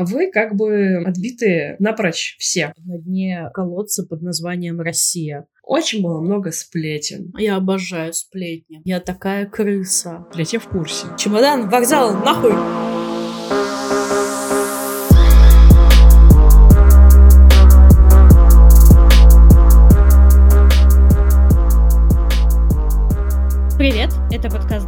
А 0.00 0.04
вы 0.06 0.30
как 0.30 0.56
бы 0.56 1.02
отбитые 1.04 1.76
напрочь 1.78 2.34
все. 2.38 2.72
На 2.86 2.96
дне 2.96 3.50
колодца 3.52 4.06
под 4.06 4.22
названием 4.22 4.80
«Россия». 4.80 5.44
Очень 5.62 6.02
было 6.02 6.22
много 6.22 6.52
сплетен. 6.52 7.34
Я 7.36 7.56
обожаю 7.56 8.14
сплетни. 8.14 8.80
Я 8.84 9.00
такая 9.00 9.44
крыса. 9.44 10.24
Блять, 10.32 10.54
я 10.54 10.58
в 10.58 10.68
курсе. 10.68 11.06
Чемодан, 11.18 11.68
вокзал, 11.68 12.14
нахуй! 12.14 12.99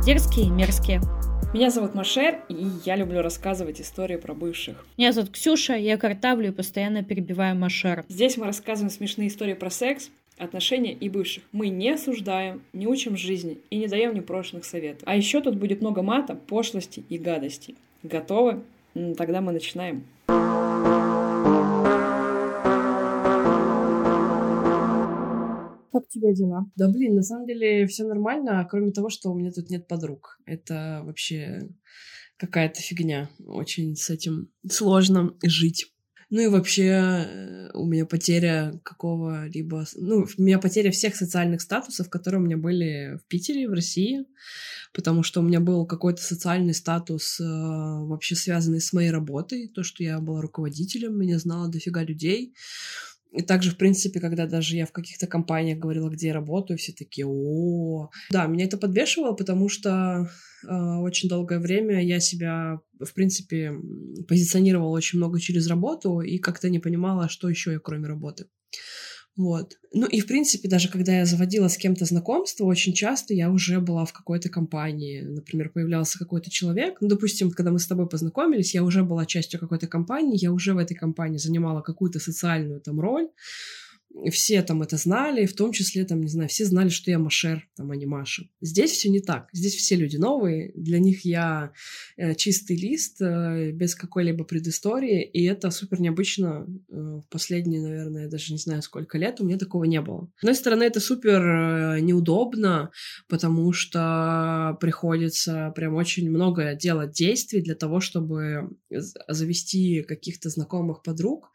«Дерзкие 0.05 0.47
и 0.47 0.51
мерзкие». 0.51 1.01
Меня 1.55 1.71
зовут 1.71 1.95
Машер, 1.95 2.41
и 2.49 2.67
я 2.85 2.97
люблю 2.97 3.23
рассказывать 3.23 3.81
истории 3.81 4.17
про 4.17 4.35
бывших. 4.35 4.85
Меня 4.99 5.13
зовут 5.13 5.31
Ксюша, 5.31 5.75
я 5.75 5.97
картавлю 5.97 6.49
и 6.49 6.51
постоянно 6.51 7.05
перебиваю 7.05 7.55
Машер. 7.55 8.05
Здесь 8.09 8.37
мы 8.37 8.47
рассказываем 8.47 8.91
смешные 8.91 9.29
истории 9.29 9.55
про 9.55 9.71
секс, 9.71 10.11
отношения 10.39 10.93
и 10.93 11.09
бывших. 11.09 11.45
Мы 11.53 11.69
не 11.69 11.91
осуждаем, 11.91 12.63
не 12.73 12.89
учим 12.89 13.17
жизни 13.17 13.59
и 13.71 13.77
не 13.77 13.87
даем 13.87 14.13
непрошенных 14.13 14.65
советов. 14.65 15.03
А 15.07 15.15
еще 15.15 15.41
тут 15.41 15.55
будет 15.55 15.81
много 15.81 16.03
мата, 16.03 16.35
пошлости 16.35 17.05
и 17.09 17.17
гадостей. 17.17 17.77
Готовы? 18.03 18.61
Тогда 19.17 19.41
мы 19.41 19.53
начинаем. 19.53 20.03
Как 25.93 26.05
у 26.05 26.09
тебя 26.09 26.33
дела? 26.33 26.67
Да 26.75 26.89
блин, 26.89 27.15
на 27.15 27.23
самом 27.23 27.47
деле 27.47 27.87
все 27.87 28.05
нормально, 28.05 28.67
кроме 28.71 28.93
того, 28.93 29.11
что 29.11 29.31
у 29.31 29.39
меня 29.39 29.53
тут 29.53 29.69
нет 29.69 29.87
подруг. 29.87 30.39
Это 30.47 31.03
вообще 31.05 31.69
какая-то 32.39 32.81
фигня. 32.81 33.29
Очень 33.45 33.95
с 33.95 34.09
этим 34.09 34.49
сложно 34.69 35.35
жить. 35.43 35.93
Ну 36.31 36.41
и 36.41 36.47
вообще 36.47 36.85
э, 36.85 37.71
у 37.75 37.85
меня 37.85 38.07
потеря 38.07 38.81
какого-либо... 38.85 39.85
Ну, 39.97 40.27
у 40.39 40.43
меня 40.43 40.59
потеря 40.59 40.91
всех 40.91 41.15
социальных 41.15 41.61
статусов, 41.61 42.09
которые 42.09 42.41
у 42.41 42.45
меня 42.45 42.57
были 42.57 43.19
в 43.23 43.29
Питере, 43.29 43.69
в 43.69 43.75
России, 43.75 44.25
потому 44.95 45.23
что 45.23 45.41
у 45.41 45.43
меня 45.43 45.61
был 45.61 45.85
какой-то 45.85 46.23
социальный 46.23 46.73
статус 46.73 47.39
э, 47.39 47.45
вообще 47.45 48.35
связанный 48.35 48.81
с 48.81 48.95
моей 48.95 49.11
работой, 49.11 49.69
то, 49.69 49.83
что 49.83 50.03
я 50.03 50.21
была 50.21 50.41
руководителем, 50.41 51.19
меня 51.19 51.39
знало 51.39 51.69
дофига 51.69 52.03
людей, 52.03 52.55
и 53.33 53.43
также, 53.43 53.71
в 53.71 53.77
принципе, 53.77 54.21
когда 54.21 54.47
даже 54.47 54.77
я 54.77 54.87
в 54.87 54.93
каких-то 54.93 55.27
компаниях 55.27 55.79
говорила, 55.79 56.11
где 56.11 56.29
я 56.29 56.35
работаю, 56.35 56.79
все 56.79 56.93
такие, 56.93 57.27
о, 57.27 58.11
да, 58.31 58.47
меня 58.47 58.67
это 58.67 58.77
подбешивало, 58.77 59.33
потому 59.33 59.69
что 59.71 60.29
э, 60.69 60.69
очень 60.69 61.29
долгое 61.29 61.59
время 61.59 62.05
я 62.05 62.21
себя, 62.21 62.81
в 63.01 63.15
принципе, 63.15 63.73
позиционировала 64.29 64.91
очень 64.91 65.19
много 65.19 65.41
через 65.41 65.67
работу 65.67 66.21
и 66.21 66.39
как-то 66.39 66.69
не 66.69 66.79
понимала, 66.79 67.29
что 67.29 67.49
еще 67.49 67.73
я 67.73 67.79
кроме 67.79 68.07
работы. 68.07 68.47
Вот. 69.35 69.79
Ну 69.95 70.07
и, 70.07 70.21
в 70.21 70.27
принципе, 70.27 70.69
даже 70.69 70.89
когда 70.89 71.13
я 71.13 71.25
заводила 71.25 71.69
с 71.69 71.79
кем-то 71.79 72.05
знакомство, 72.05 72.65
очень 72.65 72.93
часто 72.93 73.33
я 73.33 73.51
уже 73.51 73.81
была 73.81 74.05
в 74.05 74.13
какой-то 74.13 74.51
компании. 74.51 75.23
Например, 75.23 75.71
появлялся 75.71 76.19
какой-то 76.19 76.51
человек. 76.51 76.99
Ну, 77.01 77.09
допустим, 77.09 77.51
когда 77.51 77.71
мы 77.71 77.79
с 77.79 77.87
тобой 77.87 78.09
познакомились, 78.09 78.75
я 78.75 78.85
уже 78.85 79.05
была 79.05 79.25
частью 79.25 79.59
какой-то 79.59 79.87
компании, 79.87 80.37
я 80.39 80.53
уже 80.53 80.75
в 80.75 80.79
этой 80.79 80.95
компании 80.95 81.39
занимала 81.39 81.81
какую-то 81.81 82.19
социальную 82.21 82.81
там 82.81 83.01
роль 83.01 83.29
все 84.31 84.63
там 84.63 84.83
это 84.83 84.97
знали, 84.97 85.47
в 85.47 85.55
том 85.55 85.73
числе, 85.73 86.05
там, 86.05 86.21
не 86.21 86.29
знаю, 86.29 86.49
все 86.49 86.65
знали, 86.65 86.89
что 86.89 87.11
я 87.11 87.19
Машер, 87.19 87.69
там, 87.77 87.91
а 87.91 87.97
не 87.97 88.07
Маша. 88.07 88.49
Здесь 88.61 88.93
все 88.93 89.09
не 89.09 89.21
так. 89.21 89.49
Здесь 89.53 89.75
все 89.75 89.97
люди 89.97 90.17
новые, 90.17 90.73
для 90.75 90.99
них 90.99 91.25
я 91.25 91.73
э, 92.17 92.35
чистый 92.35 92.77
лист, 92.77 93.21
э, 93.21 93.71
без 93.73 93.95
какой-либо 93.95 94.45
предыстории, 94.45 95.23
и 95.23 95.45
это 95.45 95.71
супер 95.71 96.01
необычно. 96.01 96.67
Э, 96.91 97.21
в 97.25 97.25
последние, 97.31 97.83
наверное, 97.83 98.29
даже 98.29 98.53
не 98.53 98.59
знаю, 98.59 98.83
сколько 98.83 99.19
лет 99.19 99.41
у 99.41 99.45
меня 99.45 99.59
такого 99.59 99.85
не 99.85 100.01
было. 100.01 100.31
С 100.37 100.43
одной 100.43 100.55
стороны, 100.55 100.85
это 100.85 101.01
супер 101.01 102.01
неудобно, 102.01 102.91
потому 103.29 103.73
что 103.73 104.77
приходится 104.81 105.73
прям 105.75 105.95
очень 105.95 106.31
много 106.31 106.75
делать 106.75 107.13
действий 107.13 107.61
для 107.61 107.75
того, 107.75 108.01
чтобы 108.01 108.71
завести 108.91 110.03
каких-то 110.03 110.51
знакомых 110.51 111.03
подруг, 111.03 111.51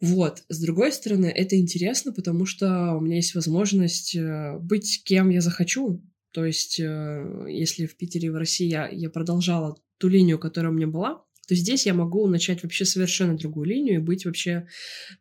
вот. 0.00 0.44
С 0.48 0.60
другой 0.60 0.92
стороны, 0.92 1.26
это 1.26 1.58
интересно, 1.58 2.12
потому 2.12 2.46
что 2.46 2.94
у 2.94 3.00
меня 3.00 3.16
есть 3.16 3.34
возможность 3.34 4.16
э, 4.16 4.58
быть 4.58 5.02
кем 5.04 5.28
я 5.28 5.42
захочу. 5.42 6.02
То 6.32 6.46
есть, 6.46 6.80
э, 6.80 7.46
если 7.48 7.86
в 7.86 7.96
Питере 7.96 8.28
и 8.28 8.30
в 8.30 8.36
России 8.36 8.66
я, 8.66 8.88
я 8.88 9.10
продолжала 9.10 9.76
ту 9.98 10.08
линию, 10.08 10.38
которая 10.38 10.72
у 10.72 10.74
меня 10.74 10.86
была, 10.86 11.22
то 11.46 11.54
здесь 11.54 11.84
я 11.84 11.92
могу 11.92 12.26
начать 12.28 12.62
вообще 12.62 12.86
совершенно 12.86 13.36
другую 13.36 13.66
линию 13.66 13.96
и 13.96 14.02
быть 14.02 14.24
вообще, 14.24 14.66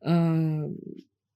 э, 0.02 0.10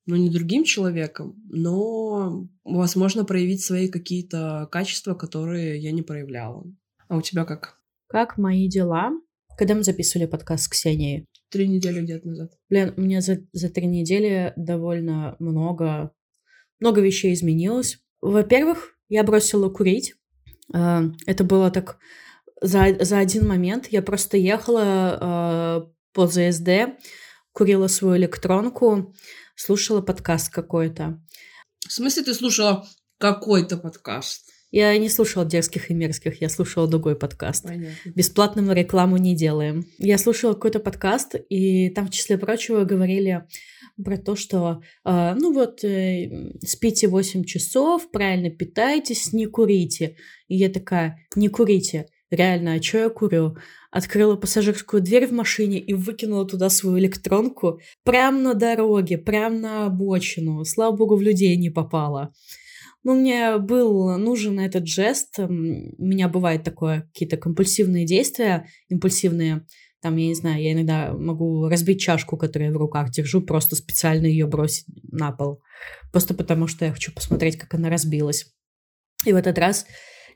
ну, 0.06 0.16
не 0.16 0.30
другим 0.30 0.64
человеком, 0.64 1.36
но, 1.50 2.48
возможно, 2.64 3.26
проявить 3.26 3.64
свои 3.64 3.90
какие-то 3.90 4.70
качества, 4.72 5.16
которые 5.16 5.80
я 5.80 5.92
не 5.92 6.02
проявляла. 6.02 6.64
А 7.10 7.18
у 7.18 7.22
тебя 7.22 7.44
как? 7.44 7.82
Как 8.08 8.38
мои 8.38 8.70
дела? 8.70 9.12
Когда 9.58 9.76
мы 9.76 9.84
записывали 9.84 10.28
подкаст 10.28 10.66
с 10.66 10.68
Ксенией? 10.70 11.28
Три 11.54 11.68
недели 11.68 12.02
где-то 12.02 12.28
назад. 12.28 12.52
Блин, 12.68 12.96
у 12.98 13.02
меня 13.02 13.22
за, 13.22 13.38
за 13.52 13.70
три 13.70 13.86
недели 13.86 14.54
довольно 14.56 15.36
много, 15.38 16.12
много 16.80 17.00
вещей 17.00 17.32
изменилось. 17.36 18.00
Во-первых, 18.22 18.98
я 19.08 19.24
бросила 19.24 19.70
курить. 19.70 20.16
А, 20.74 21.04
это 21.28 21.44
было 21.44 21.70
так 21.70 22.00
за, 22.60 22.98
за 23.00 23.20
один 23.20 23.48
момент. 23.48 23.90
Я 23.92 24.02
просто 24.02 24.36
ехала 24.36 25.86
э, 25.86 25.92
по 26.14 26.26
ЗСД, 26.26 26.98
курила 27.52 27.86
свою 27.86 28.18
электронку, 28.18 29.14
слушала 29.56 30.02
подкаст 30.02 30.52
какой-то. 30.52 31.22
В 31.88 31.92
смысле 31.92 32.24
ты 32.24 32.34
слушала 32.34 32.84
какой-то 33.20 33.78
подкаст? 33.78 34.53
Я 34.74 34.98
не 34.98 35.08
слушала 35.08 35.46
дерзких 35.46 35.92
и 35.92 35.94
мерзких, 35.94 36.42
я 36.42 36.50
слушала 36.50 36.88
другой 36.88 37.16
подкаст. 37.16 37.66
Понятно. 37.66 37.94
Бесплатно 38.06 38.64
мы 38.64 38.74
рекламу 38.74 39.18
не 39.18 39.36
делаем. 39.36 39.86
Я 40.00 40.18
слушала 40.18 40.54
какой-то 40.56 40.80
подкаст, 40.80 41.36
и 41.48 41.92
там, 41.92 42.08
в 42.08 42.10
числе 42.10 42.40
прочего, 42.40 42.84
говорили 42.84 43.44
про 44.04 44.18
то, 44.18 44.36
что, 44.36 44.82
э, 45.06 45.36
ну 45.36 45.54
вот, 45.54 45.84
э, 45.84 46.58
спите 46.66 47.08
8 47.08 47.44
часов, 47.44 48.10
правильно 48.10 48.50
питайтесь, 48.50 49.32
не 49.32 49.46
курите. 49.46 50.16
И 50.48 50.56
я 50.56 50.70
такая, 50.70 51.20
не 51.36 51.50
курите. 51.50 52.08
Реально, 52.32 52.74
а 52.74 52.82
что 52.82 52.98
я 52.98 53.10
курю? 53.10 53.56
Открыла 53.92 54.38
пассажирскую 54.38 55.04
дверь 55.04 55.28
в 55.28 55.34
машине 55.34 55.78
и 55.78 55.94
выкинула 55.94 56.48
туда 56.48 56.72
свою 56.72 56.98
электронку 56.98 57.80
прямо 58.04 58.40
на 58.40 58.54
дороге, 58.56 59.20
прямо 59.20 59.56
на 59.56 59.86
обочину. 59.86 60.66
Слава 60.66 60.96
богу, 60.96 61.16
в 61.16 61.22
людей 61.22 61.56
не 61.58 61.70
попала. 61.70 62.34
Ну, 63.04 63.16
мне 63.16 63.58
был 63.58 64.18
нужен 64.18 64.60
этот 64.60 64.88
жест. 64.88 65.38
У 65.40 65.52
меня 65.52 66.30
бывает 66.30 66.64
такое, 66.64 67.02
какие-то 67.14 67.38
компульсивные 67.38 68.06
действия, 68.06 68.68
импульсивные. 68.90 69.66
Там, 70.02 70.18
я 70.18 70.28
не 70.28 70.36
знаю, 70.36 70.62
я 70.62 70.74
иногда 70.74 71.14
могу 71.14 71.68
разбить 71.68 72.02
чашку, 72.02 72.38
которую 72.38 72.72
я 72.72 72.74
в 72.74 72.78
руках 72.78 73.10
держу, 73.10 73.42
просто 73.42 73.76
специально 73.76 74.26
ее 74.26 74.48
бросить 74.48 74.86
на 75.04 75.32
пол. 75.32 75.62
Просто 76.12 76.34
потому, 76.34 76.68
что 76.68 76.86
я 76.86 76.92
хочу 76.92 77.14
посмотреть, 77.14 77.58
как 77.58 77.74
она 77.74 77.90
разбилась. 77.90 78.54
И 79.26 79.32
в 79.32 79.36
этот 79.36 79.58
раз 79.58 79.86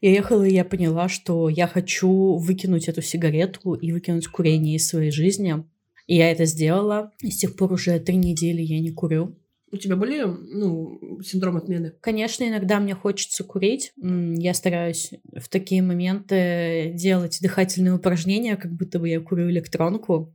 я 0.02 0.12
ехала, 0.12 0.44
и 0.44 0.54
я 0.54 0.64
поняла, 0.64 1.10
что 1.10 1.50
я 1.50 1.68
хочу 1.68 2.38
выкинуть 2.38 2.88
эту 2.88 3.02
сигарету 3.02 3.74
и 3.74 3.92
выкинуть 3.92 4.28
курение 4.28 4.76
из 4.76 4.88
своей 4.88 5.12
жизни. 5.12 5.66
И 6.06 6.16
я 6.16 6.32
это 6.32 6.46
сделала. 6.46 7.12
И 7.22 7.32
с 7.32 7.38
тех 7.38 7.56
пор 7.56 7.74
уже 7.74 8.00
три 8.00 8.16
недели 8.16 8.62
я 8.62 8.80
не 8.80 8.92
курю. 8.92 9.38
У 9.70 9.76
тебя 9.76 9.98
были, 9.98 10.24
ну, 10.24 11.22
синдром 11.22 11.58
отмены? 11.58 11.94
Конечно, 12.00 12.48
иногда 12.48 12.80
мне 12.80 12.96
хочется 12.96 13.44
курить. 13.44 13.92
Я 13.98 14.54
стараюсь 14.54 15.12
в 15.36 15.50
такие 15.50 15.82
моменты 15.82 16.94
делать 16.96 17.40
дыхательные 17.42 17.94
упражнения, 17.94 18.56
как 18.56 18.72
будто 18.72 18.98
бы 18.98 19.10
я 19.10 19.20
курю 19.20 19.50
электронку. 19.50 20.34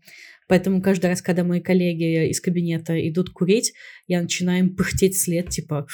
Поэтому 0.48 0.82
каждый 0.82 1.06
раз, 1.06 1.22
когда 1.22 1.44
мои 1.44 1.60
коллеги 1.60 2.28
из 2.28 2.42
кабинета 2.42 3.08
идут 3.08 3.30
курить, 3.30 3.72
я 4.06 4.20
начинаю 4.20 4.66
им 4.66 4.76
пыхтеть 4.76 5.14
вслед, 5.14 5.48
типа... 5.48 5.86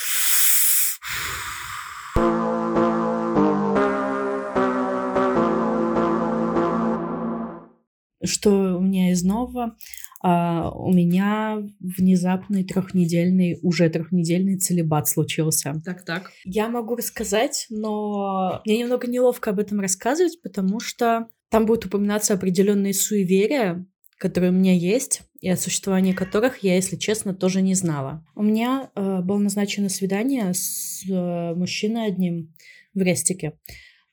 Что 8.24 8.78
у 8.78 8.80
меня 8.80 9.12
из 9.12 9.22
нового? 9.22 9.76
А, 10.20 10.70
у 10.70 10.92
меня 10.92 11.62
внезапный 11.80 12.64
трехнедельный, 12.64 13.58
уже 13.62 13.88
трехнедельный 13.88 14.58
целебат 14.58 15.08
случился. 15.08 15.80
Так, 15.84 16.04
так. 16.04 16.32
Я 16.44 16.68
могу 16.68 16.96
рассказать, 16.96 17.66
но 17.70 18.60
мне 18.64 18.78
немного 18.78 19.06
неловко 19.06 19.50
об 19.50 19.60
этом 19.60 19.80
рассказывать, 19.80 20.40
потому 20.42 20.80
что 20.80 21.28
там 21.50 21.66
будут 21.66 21.86
упоминаться 21.86 22.34
определенные 22.34 22.94
суеверия, 22.94 23.86
которые 24.18 24.50
у 24.50 24.54
меня 24.54 24.74
есть, 24.74 25.22
и 25.40 25.48
о 25.48 25.56
существовании 25.56 26.12
которых 26.12 26.58
я, 26.58 26.74
если 26.74 26.96
честно, 26.96 27.32
тоже 27.32 27.62
не 27.62 27.74
знала. 27.74 28.26
У 28.34 28.42
меня 28.42 28.90
э, 28.94 29.20
было 29.20 29.38
назначено 29.38 29.88
свидание 29.88 30.52
с 30.52 31.04
э, 31.08 31.54
мужчиной 31.54 32.08
одним 32.08 32.52
в 32.92 33.00
Рестике. 33.00 33.52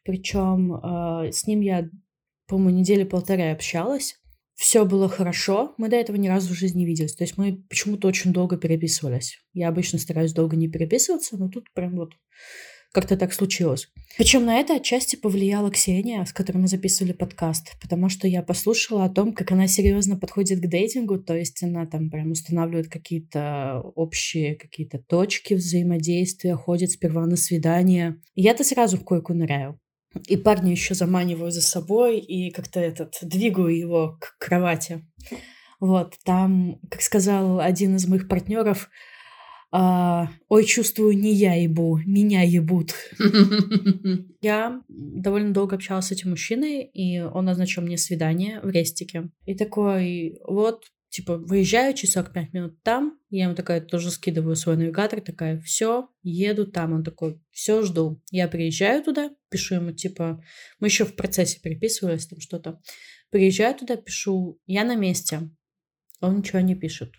Причем 0.03 0.75
э, 0.75 1.31
с 1.31 1.47
ним 1.47 1.61
я, 1.61 1.89
по-моему, 2.47 2.79
недели 2.79 3.03
полторы 3.03 3.49
общалась. 3.49 4.19
Все 4.55 4.85
было 4.85 5.09
хорошо. 5.09 5.75
Мы 5.77 5.89
до 5.89 5.97
этого 5.97 6.15
ни 6.15 6.27
разу 6.27 6.53
в 6.53 6.57
жизни 6.57 6.79
не 6.79 6.85
виделись. 6.85 7.15
То 7.15 7.23
есть 7.23 7.37
мы 7.37 7.63
почему-то 7.69 8.07
очень 8.07 8.33
долго 8.33 8.57
переписывались. 8.57 9.39
Я 9.53 9.67
обычно 9.67 9.99
стараюсь 9.99 10.33
долго 10.33 10.55
не 10.55 10.69
переписываться, 10.69 11.37
но 11.37 11.49
тут 11.49 11.71
прям 11.73 11.95
вот 11.95 12.13
как-то 12.95 13.17
так 13.17 13.33
случилось. 13.33 13.89
Причем 14.17 14.45
на 14.45 14.57
это 14.57 14.77
отчасти 14.77 15.17
повлияла 15.17 15.69
Ксения, 15.69 16.23
с 16.23 16.31
которой 16.31 16.59
мы 16.59 16.69
записывали 16.69 17.11
подкаст, 17.11 17.73
потому 17.81 18.07
что 18.07 18.25
я 18.25 18.41
послушала 18.41 19.03
о 19.03 19.09
том, 19.09 19.33
как 19.33 19.51
она 19.51 19.67
серьезно 19.67 20.17
подходит 20.17 20.61
к 20.61 20.67
дейтингу, 20.67 21.19
то 21.19 21.35
есть 21.35 21.61
она 21.61 21.85
там 21.85 22.09
прям 22.09 22.31
устанавливает 22.31 22.87
какие-то 22.87 23.81
общие 23.95 24.55
какие-то 24.55 24.99
точки 24.99 25.55
взаимодействия, 25.55 26.55
ходит 26.55 26.91
сперва 26.91 27.25
на 27.25 27.35
свидание. 27.35 28.21
Я-то 28.33 28.63
сразу 28.63 28.95
в 28.95 29.03
койку 29.03 29.33
ныряю. 29.33 29.77
И 30.27 30.37
парня 30.37 30.71
еще 30.71 30.93
заманиваю 30.93 31.51
за 31.51 31.61
собой 31.61 32.19
и 32.19 32.51
как-то 32.51 32.79
этот 32.79 33.17
двигаю 33.21 33.77
его 33.77 34.17
к 34.19 34.37
кровати. 34.37 35.05
Вот, 35.79 36.15
там, 36.23 36.79
как 36.89 37.01
сказал 37.01 37.59
один 37.59 37.95
из 37.95 38.07
моих 38.07 38.27
партнеров, 38.27 38.89
а, 39.71 40.29
ой, 40.47 40.63
чувствую, 40.63 41.17
не 41.17 41.33
я 41.33 41.55
ебу, 41.55 41.99
меня 42.05 42.43
ебут. 42.43 42.93
Я 44.41 44.81
довольно 44.87 45.53
долго 45.53 45.75
общалась 45.75 46.05
с 46.05 46.11
этим 46.11 46.29
мужчиной, 46.29 46.83
и 46.83 47.19
он 47.19 47.43
назначил 47.43 47.81
мне 47.81 47.97
свидание 47.97 48.61
в 48.61 48.69
рестике. 48.69 49.31
И 49.45 49.53
такой, 49.53 50.39
вот, 50.47 50.85
типа, 51.15 51.37
выезжаю 51.37 51.93
через 51.93 52.13
45 52.13 52.53
минут 52.53 52.83
там, 52.83 53.17
я 53.29 53.45
ему 53.45 53.55
такая 53.55 53.79
тоже 53.79 54.11
скидываю 54.11 54.55
свой 54.55 54.75
навигатор, 54.75 55.21
такая, 55.21 55.61
все, 55.61 56.09
еду 56.23 56.67
там. 56.67 56.93
Он 56.93 57.03
такой, 57.03 57.41
все, 57.51 57.81
жду. 57.83 58.21
Я 58.31 58.49
приезжаю 58.49 59.01
туда, 59.01 59.29
пишу 59.49 59.75
ему, 59.75 59.91
типа, 59.91 60.43
мы 60.79 60.87
еще 60.87 61.05
в 61.05 61.15
процессе 61.15 61.59
переписывались 61.61 62.27
там 62.27 62.41
что-то. 62.41 62.81
Приезжаю 63.29 63.75
туда, 63.75 63.95
пишу, 63.95 64.59
я 64.65 64.83
на 64.83 64.95
месте. 64.95 65.49
Он 66.19 66.37
ничего 66.37 66.59
не 66.59 66.75
пишет 66.75 67.11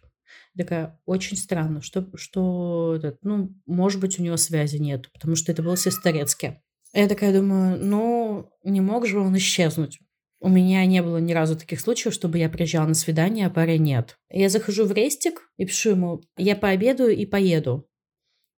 такая, 0.56 0.98
очень 1.04 1.36
странно, 1.36 1.82
что, 1.82 2.08
что 2.14 2.98
ну, 3.22 3.54
может 3.66 4.00
быть, 4.00 4.18
у 4.18 4.22
него 4.22 4.38
связи 4.38 4.78
нет, 4.78 5.10
потому 5.12 5.36
что 5.36 5.52
это 5.52 5.62
был 5.62 5.76
Сестрорецке. 5.76 6.62
Я 6.94 7.08
такая 7.08 7.34
думаю, 7.34 7.78
ну, 7.84 8.50
не 8.64 8.80
мог 8.80 9.06
же 9.06 9.18
он 9.18 9.36
исчезнуть. 9.36 9.98
У 10.40 10.48
меня 10.48 10.84
не 10.84 11.02
было 11.02 11.16
ни 11.18 11.32
разу 11.32 11.56
таких 11.56 11.80
случаев, 11.80 12.14
чтобы 12.14 12.38
я 12.38 12.48
приезжала 12.48 12.86
на 12.86 12.94
свидание, 12.94 13.46
а 13.46 13.50
пары 13.50 13.78
нет. 13.78 14.18
Я 14.30 14.48
захожу 14.48 14.84
в 14.84 14.92
рестик 14.92 15.40
и 15.56 15.64
пишу 15.64 15.90
ему, 15.90 16.22
я 16.36 16.56
пообедаю 16.56 17.16
и 17.16 17.24
поеду. 17.24 17.88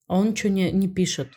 А 0.06 0.18
он 0.18 0.30
ничего 0.30 0.52
не, 0.52 0.72
не 0.72 0.88
пишет. 0.88 1.28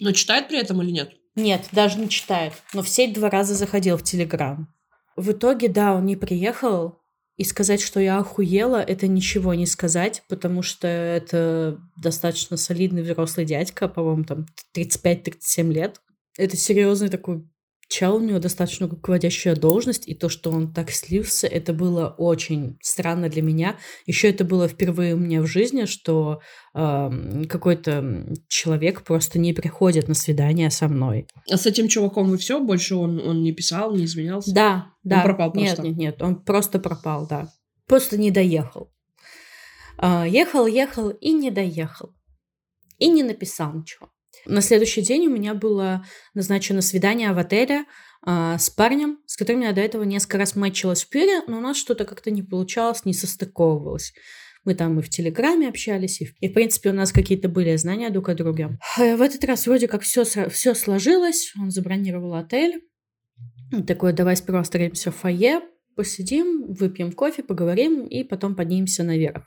Но 0.00 0.12
читает 0.12 0.48
при 0.48 0.58
этом 0.58 0.82
или 0.82 0.90
нет? 0.90 1.12
Нет, 1.36 1.68
даже 1.72 1.98
не 1.98 2.08
читает. 2.08 2.54
Но 2.72 2.82
в 2.82 2.88
сеть 2.88 3.12
два 3.12 3.28
раза 3.28 3.54
заходил 3.54 3.96
в 3.96 4.02
Телеграм. 4.02 4.72
В 5.16 5.32
итоге, 5.32 5.68
да, 5.68 5.94
он 5.94 6.06
не 6.06 6.16
приехал, 6.16 6.98
и 7.36 7.44
сказать, 7.44 7.80
что 7.80 7.98
я 7.98 8.18
охуела, 8.18 8.80
это 8.80 9.08
ничего 9.08 9.54
не 9.54 9.66
сказать, 9.66 10.22
потому 10.28 10.62
что 10.62 10.86
это 10.86 11.80
достаточно 11.96 12.56
солидный 12.56 13.02
взрослый 13.02 13.44
дядька, 13.44 13.88
по-моему, 13.88 14.24
там 14.24 14.46
35-37 14.76 15.72
лет. 15.72 16.00
Это 16.38 16.56
серьезный 16.56 17.08
такой 17.08 17.44
чел, 17.88 18.16
у 18.16 18.20
него 18.20 18.38
достаточно 18.38 18.88
руководящая 18.88 19.56
должность, 19.56 20.08
и 20.08 20.14
то, 20.14 20.28
что 20.28 20.50
он 20.50 20.72
так 20.72 20.90
слился, 20.90 21.46
это 21.46 21.72
было 21.72 22.14
очень 22.18 22.78
странно 22.82 23.28
для 23.28 23.42
меня. 23.42 23.76
Еще 24.06 24.30
это 24.30 24.44
было 24.44 24.68
впервые 24.68 25.14
у 25.14 25.18
меня 25.18 25.42
в 25.42 25.46
жизни, 25.46 25.84
что 25.84 26.40
э, 26.74 27.44
какой-то 27.48 28.26
человек 28.48 29.02
просто 29.02 29.38
не 29.38 29.52
приходит 29.52 30.08
на 30.08 30.14
свидание 30.14 30.70
со 30.70 30.88
мной. 30.88 31.26
А 31.50 31.56
с 31.56 31.66
этим 31.66 31.88
чуваком 31.88 32.30
вы 32.30 32.38
все? 32.38 32.60
Больше 32.60 32.94
он, 32.96 33.20
он 33.20 33.42
не 33.42 33.52
писал, 33.52 33.94
не 33.94 34.04
изменялся? 34.04 34.54
Да, 34.54 34.92
да. 35.02 35.16
Он 35.18 35.22
пропал 35.22 35.52
просто? 35.52 35.82
Нет, 35.82 35.96
нет, 35.96 35.96
нет, 35.96 36.22
он 36.22 36.42
просто 36.42 36.78
пропал, 36.78 37.26
да. 37.26 37.48
Просто 37.86 38.16
не 38.16 38.30
доехал. 38.30 38.90
Э, 40.00 40.24
ехал, 40.28 40.66
ехал 40.66 41.10
и 41.10 41.32
не 41.32 41.50
доехал. 41.50 42.14
И 42.98 43.08
не 43.08 43.22
написал 43.22 43.74
ничего. 43.74 44.08
На 44.46 44.60
следующий 44.60 45.02
день 45.02 45.26
у 45.26 45.30
меня 45.30 45.54
было 45.54 46.04
назначено 46.34 46.82
свидание 46.82 47.32
в 47.32 47.38
отеле 47.38 47.84
э, 48.26 48.56
с 48.58 48.70
парнем, 48.70 49.18
с 49.26 49.36
которым 49.36 49.62
я 49.62 49.72
до 49.72 49.80
этого 49.80 50.02
несколько 50.02 50.38
раз 50.38 50.56
мэтчилась 50.56 51.04
в 51.04 51.08
пире, 51.08 51.42
но 51.46 51.58
у 51.58 51.60
нас 51.60 51.76
что-то 51.76 52.04
как-то 52.04 52.30
не 52.30 52.42
получалось, 52.42 53.04
не 53.04 53.14
состыковывалось. 53.14 54.12
Мы 54.64 54.74
там 54.74 54.98
и 54.98 55.02
в 55.02 55.10
Телеграме 55.10 55.68
общались, 55.68 56.20
и, 56.20 56.28
и 56.40 56.48
в 56.48 56.54
принципе, 56.54 56.90
у 56.90 56.94
нас 56.94 57.12
какие-то 57.12 57.48
были 57.48 57.76
знания 57.76 58.10
друг 58.10 58.28
о 58.30 58.34
друге. 58.34 58.78
В 58.96 59.20
этот 59.20 59.44
раз 59.44 59.66
вроде 59.66 59.88
как 59.88 60.02
все, 60.02 60.24
все 60.24 60.74
сложилось. 60.74 61.52
Он 61.60 61.70
забронировал 61.70 62.34
отель. 62.34 62.82
Такой, 63.86 64.12
давай 64.12 64.36
сперва 64.36 64.62
встретимся 64.62 65.10
в 65.10 65.16
фойе, 65.16 65.60
посидим, 65.96 66.72
выпьем 66.72 67.12
кофе, 67.12 67.42
поговорим, 67.42 68.06
и 68.06 68.24
потом 68.24 68.56
поднимемся 68.56 69.04
наверх. 69.04 69.44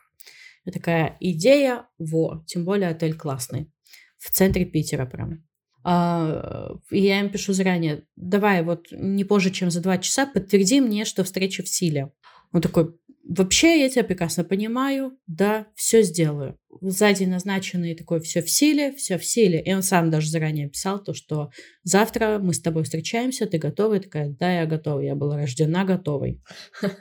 Я 0.66 0.72
такая, 0.72 1.18
идея, 1.20 1.88
во, 1.98 2.44
тем 2.46 2.66
более 2.66 2.90
отель 2.90 3.16
классный 3.16 3.72
в 4.18 4.32
центре 4.32 4.66
Питера 4.66 5.06
прям. 5.06 5.44
А, 5.84 6.76
я 6.92 7.20
им 7.22 7.30
пишу 7.30 7.54
заранее, 7.54 8.04
давай 8.16 8.62
вот 8.62 8.88
не 8.92 9.24
позже, 9.24 9.52
чем 9.52 9.72
за 9.72 9.82
два 9.82 9.98
часа 9.98 10.26
подтверди 10.26 10.82
мне, 10.82 11.06
что 11.06 11.24
встреча 11.24 11.64
в 11.64 11.70
силе. 11.70 12.12
Он 12.52 12.62
такой, 12.62 12.94
вообще 13.24 13.82
я 13.82 13.90
тебя 13.90 14.04
прекрасно 14.04 14.44
понимаю, 14.44 15.18
да, 15.28 15.68
все 15.76 16.02
сделаю. 16.02 16.58
Сзади 16.82 17.24
назначенный 17.24 17.96
такой, 17.96 18.20
все 18.20 18.42
в 18.42 18.50
силе, 18.50 18.94
все 18.94 19.18
в 19.18 19.26
силе. 19.26 19.62
И 19.62 19.74
он 19.74 19.82
сам 19.82 20.10
даже 20.10 20.30
заранее 20.30 20.70
писал 20.70 21.02
то, 21.02 21.14
что 21.14 21.52
завтра 21.84 22.40
мы 22.42 22.54
с 22.54 22.60
тобой 22.60 22.84
встречаемся, 22.84 23.46
ты 23.46 23.58
готова? 23.58 23.96
Я 23.96 24.00
такая, 24.02 24.30
да, 24.30 24.60
я 24.60 24.66
готова, 24.66 25.00
я 25.00 25.16
была 25.16 25.38
рождена 25.38 25.86
готовой. 25.86 26.42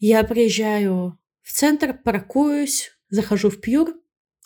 Я 0.00 0.22
приезжаю 0.22 1.18
в 1.42 1.52
центр, 1.52 1.92
паркуюсь, 1.92 2.92
захожу 3.08 3.50
в 3.50 3.60
Пьюр, 3.60 4.00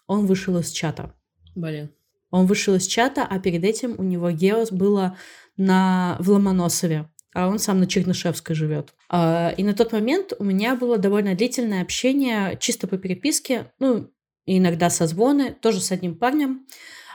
он 0.06 0.24
вышел 0.24 0.56
из 0.56 0.70
чата. 0.70 1.14
Блин. 1.54 1.90
Он 2.30 2.46
вышел 2.46 2.74
из 2.74 2.86
чата, 2.86 3.26
а 3.28 3.38
перед 3.38 3.62
этим 3.62 3.94
у 3.98 4.02
него 4.02 4.30
Геос 4.30 4.72
было 4.72 5.18
на, 5.56 6.16
в 6.18 6.30
Ломоносове, 6.30 7.10
а 7.34 7.48
он 7.48 7.58
сам 7.58 7.78
на 7.78 7.86
Чернышевской 7.86 8.56
живет. 8.56 8.94
А, 9.10 9.52
и 9.56 9.62
на 9.62 9.74
тот 9.74 9.92
момент 9.92 10.32
у 10.38 10.44
меня 10.44 10.74
было 10.74 10.96
довольно 10.96 11.34
длительное 11.34 11.82
общение 11.82 12.56
чисто 12.58 12.88
по 12.88 12.96
переписке, 12.96 13.72
ну, 13.78 14.10
иногда 14.46 14.88
созвоны, 14.88 15.52
тоже 15.52 15.80
с 15.80 15.92
одним 15.92 16.16
парнем. 16.16 16.66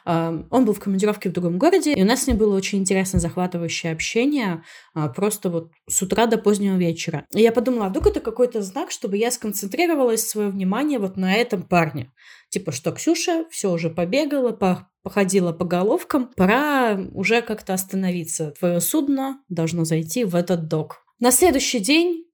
Он 0.08 0.66
был 0.66 0.74
в 0.74 0.80
командировке 0.80 1.30
в 1.30 1.34
другом 1.34 1.58
городе, 1.58 1.94
и 1.94 2.02
у 2.02 2.06
нас 2.06 2.24
с 2.24 2.28
ним 2.28 2.38
было 2.38 2.56
очень 2.56 2.80
интересно 2.80 3.20
захватывающее 3.20 3.92
общение, 3.92 4.64
а, 4.94 5.10
просто 5.10 5.50
вот 5.50 5.72
с 5.90 6.02
утра 6.02 6.28
до 6.28 6.38
позднего 6.38 6.78
вечера. 6.78 7.26
И 7.34 7.42
я 7.42 7.52
подумала, 7.52 7.88
а 7.88 7.90
вдруг 7.90 8.08
это 8.08 8.22
какой-то 8.22 8.62
знак, 8.62 8.92
чтобы 8.92 9.18
я 9.18 9.32
сконцентрировалась 9.32 10.26
свое 10.26 10.50
внимание 10.50 10.98
вот 11.00 11.18
на 11.18 11.34
этом 11.34 11.64
парне. 11.64 12.12
Типа, 12.50 12.72
что 12.72 12.94
Ксюша 12.94 13.46
все 13.50 13.70
уже 13.72 13.90
побегала, 13.90 14.52
по 14.52 14.88
походила 15.04 15.54
по 15.54 15.64
головкам, 15.64 16.30
пора 16.36 17.00
уже 17.14 17.42
как-то 17.42 17.74
остановиться. 17.74 18.52
Твое 18.60 18.82
судно 18.82 19.40
должно 19.48 19.86
зайти 19.86 20.26
в 20.26 20.36
этот 20.36 20.68
док. 20.68 20.98
На 21.20 21.32
следующий 21.32 21.80
день 21.80 22.26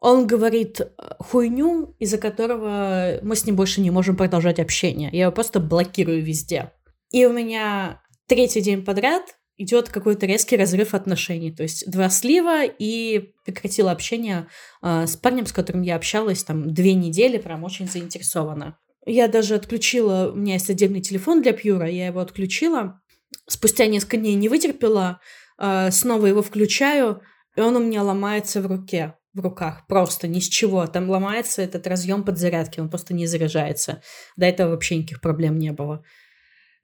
он 0.00 0.26
говорит 0.26 0.80
э, 0.80 0.86
хуйню, 1.18 1.94
из-за 1.98 2.16
которого 2.16 3.18
мы 3.22 3.36
с 3.36 3.44
ним 3.44 3.54
больше 3.54 3.82
не 3.82 3.90
можем 3.90 4.16
продолжать 4.16 4.60
общение. 4.60 5.10
Я 5.12 5.24
его 5.24 5.32
просто 5.32 5.60
блокирую 5.60 6.24
везде. 6.24 6.72
И 7.12 7.26
у 7.26 7.32
меня 7.32 8.02
третий 8.26 8.62
день 8.62 8.84
подряд 8.84 9.36
идет 9.58 9.90
какой-то 9.90 10.26
резкий 10.26 10.56
разрыв 10.56 10.94
отношений. 10.94 11.52
То 11.52 11.62
есть 11.62 11.90
два 11.90 12.08
слива 12.08 12.64
и 12.64 13.32
прекратила 13.44 13.92
общение 13.92 14.48
э, 14.82 15.06
с 15.06 15.16
парнем, 15.16 15.46
с 15.46 15.52
которым 15.52 15.82
я 15.82 15.96
общалась 15.96 16.42
там 16.42 16.72
две 16.72 16.94
недели, 16.94 17.38
прям 17.38 17.64
очень 17.64 17.88
заинтересована. 17.88 18.78
Я 19.04 19.28
даже 19.28 19.54
отключила, 19.54 20.30
у 20.32 20.36
меня 20.36 20.54
есть 20.54 20.70
отдельный 20.70 21.00
телефон 21.00 21.42
для 21.42 21.52
Пьюра, 21.52 21.88
я 21.88 22.06
его 22.06 22.20
отключила. 22.20 23.00
Спустя 23.48 23.86
несколько 23.86 24.16
дней 24.16 24.34
не 24.34 24.48
вытерпела, 24.48 25.20
э, 25.58 25.90
снова 25.90 26.26
его 26.26 26.42
включаю, 26.42 27.20
и 27.56 27.60
он 27.60 27.76
у 27.76 27.80
меня 27.80 28.02
ломается 28.02 28.62
в 28.62 28.66
руке, 28.66 29.14
в 29.34 29.40
руках, 29.40 29.86
просто 29.86 30.28
ни 30.28 30.40
с 30.40 30.48
чего. 30.48 30.86
Там 30.86 31.10
ломается 31.10 31.62
этот 31.62 31.86
разъем 31.86 32.24
подзарядки, 32.24 32.80
он 32.80 32.88
просто 32.88 33.12
не 33.12 33.26
заряжается. 33.26 34.02
До 34.36 34.46
этого 34.46 34.70
вообще 34.70 34.96
никаких 34.96 35.20
проблем 35.20 35.58
не 35.58 35.72
было. 35.72 36.02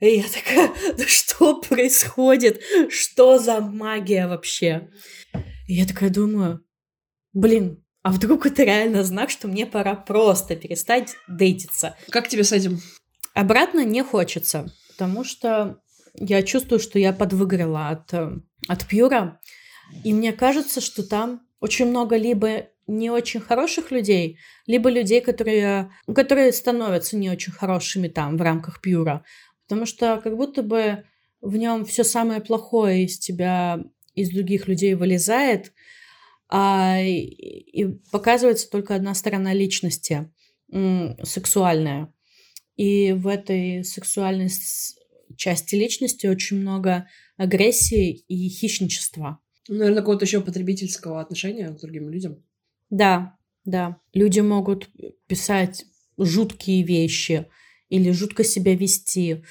И 0.01 0.19
я 0.19 0.25
такая, 0.25 0.73
да 0.97 1.07
что 1.07 1.61
происходит? 1.61 2.63
Что 2.89 3.39
за 3.39 3.61
магия 3.61 4.27
вообще? 4.27 4.91
И 5.67 5.75
я 5.75 5.87
такая 5.87 6.11
думаю, 6.11 6.65
блин, 7.33 7.85
а 8.03 8.13
вдруг 8.13 8.47
это 8.47 8.63
реально 8.63 9.03
знак, 9.05 9.31
что 9.31 9.49
мне 9.49 9.67
пора 9.67 9.95
просто 9.95 10.57
перестать 10.57 11.17
дейтиться? 11.29 11.97
Как 12.11 12.29
тебе 12.29 12.45
с 12.45 12.53
этим? 12.53 12.81
Обратно 13.35 13.85
не 13.85 14.03
хочется, 14.03 14.73
потому 14.91 15.25
что 15.25 15.81
я 16.15 16.43
чувствую, 16.43 16.81
что 16.81 16.99
я 16.99 17.13
подвыгорела 17.13 17.89
от, 17.89 18.13
от 18.69 18.87
Пьюра. 18.89 19.41
И 20.05 20.13
мне 20.13 20.33
кажется, 20.33 20.81
что 20.81 21.03
там 21.03 21.43
очень 21.61 21.87
много 21.87 22.17
либо 22.17 22.69
не 22.87 23.11
очень 23.11 23.41
хороших 23.41 23.91
людей, 23.91 24.39
либо 24.67 24.89
людей, 24.91 25.21
которые, 25.21 25.93
которые 26.13 26.53
становятся 26.53 27.17
не 27.17 27.31
очень 27.31 27.53
хорошими 27.53 28.09
там 28.09 28.37
в 28.37 28.43
рамках 28.43 28.81
Пьюра. 28.81 29.25
Потому 29.69 29.85
что 29.85 30.21
как 30.25 30.37
будто 30.37 30.63
бы 30.63 31.05
в 31.43 31.57
нем 31.57 31.85
все 31.85 32.03
самое 32.03 32.41
плохое 32.41 33.05
из 33.05 33.19
тебя, 33.19 33.85
из 34.15 34.31
других 34.31 34.67
людей 34.67 34.95
вылезает, 34.95 35.73
а 36.49 36.99
и 37.03 37.87
показывается 38.11 38.71
только 38.71 38.95
одна 38.95 39.15
сторона 39.15 39.53
личности, 39.53 40.33
сексуальная. 41.23 42.13
И 42.77 43.13
в 43.13 43.27
этой 43.27 43.85
сексуальной 43.85 44.49
части 45.37 45.75
личности 45.75 46.27
очень 46.27 46.59
много 46.59 47.07
агрессии 47.37 48.25
и 48.29 48.49
хищничества. 48.49 49.41
Ну, 49.69 49.77
наверное, 49.77 50.01
какого-то 50.01 50.25
еще 50.25 50.41
потребительского 50.41 51.21
отношения 51.21 51.69
к 51.69 51.79
другим 51.79 52.09
людям. 52.09 52.43
Да, 52.89 53.37
да. 53.65 54.01
Люди 54.15 54.41
могут 54.41 54.89
писать 55.27 55.85
жуткие 56.17 56.83
вещи 56.83 57.47
или 57.89 58.11
жутко 58.11 58.45
себя 58.45 58.75
вести, 58.75 59.45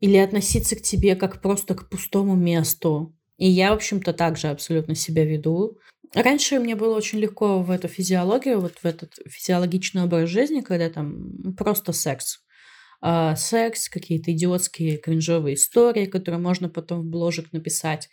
или 0.00 0.16
относиться 0.16 0.76
к 0.76 0.82
тебе 0.82 1.16
как 1.16 1.40
просто 1.42 1.74
к 1.74 1.88
пустому 1.88 2.34
месту. 2.34 3.14
И 3.36 3.48
я, 3.48 3.70
в 3.70 3.76
общем-то, 3.76 4.12
также 4.12 4.48
абсолютно 4.48 4.94
себя 4.94 5.24
веду. 5.24 5.78
Раньше 6.14 6.58
мне 6.58 6.74
было 6.74 6.96
очень 6.96 7.20
легко 7.20 7.62
в 7.62 7.70
эту 7.70 7.88
физиологию, 7.88 8.60
вот 8.60 8.78
в 8.82 8.84
этот 8.84 9.14
физиологичный 9.26 10.04
образ 10.04 10.28
жизни, 10.28 10.60
когда 10.60 10.90
там 10.90 11.54
просто 11.56 11.92
секс. 11.92 12.40
А, 13.00 13.34
секс, 13.36 13.88
какие-то 13.88 14.32
идиотские 14.32 14.98
кринжовые 14.98 15.54
истории, 15.54 16.06
которые 16.06 16.40
можно 16.40 16.68
потом 16.68 17.00
в 17.00 17.04
бложек 17.06 17.52
написать. 17.52 18.08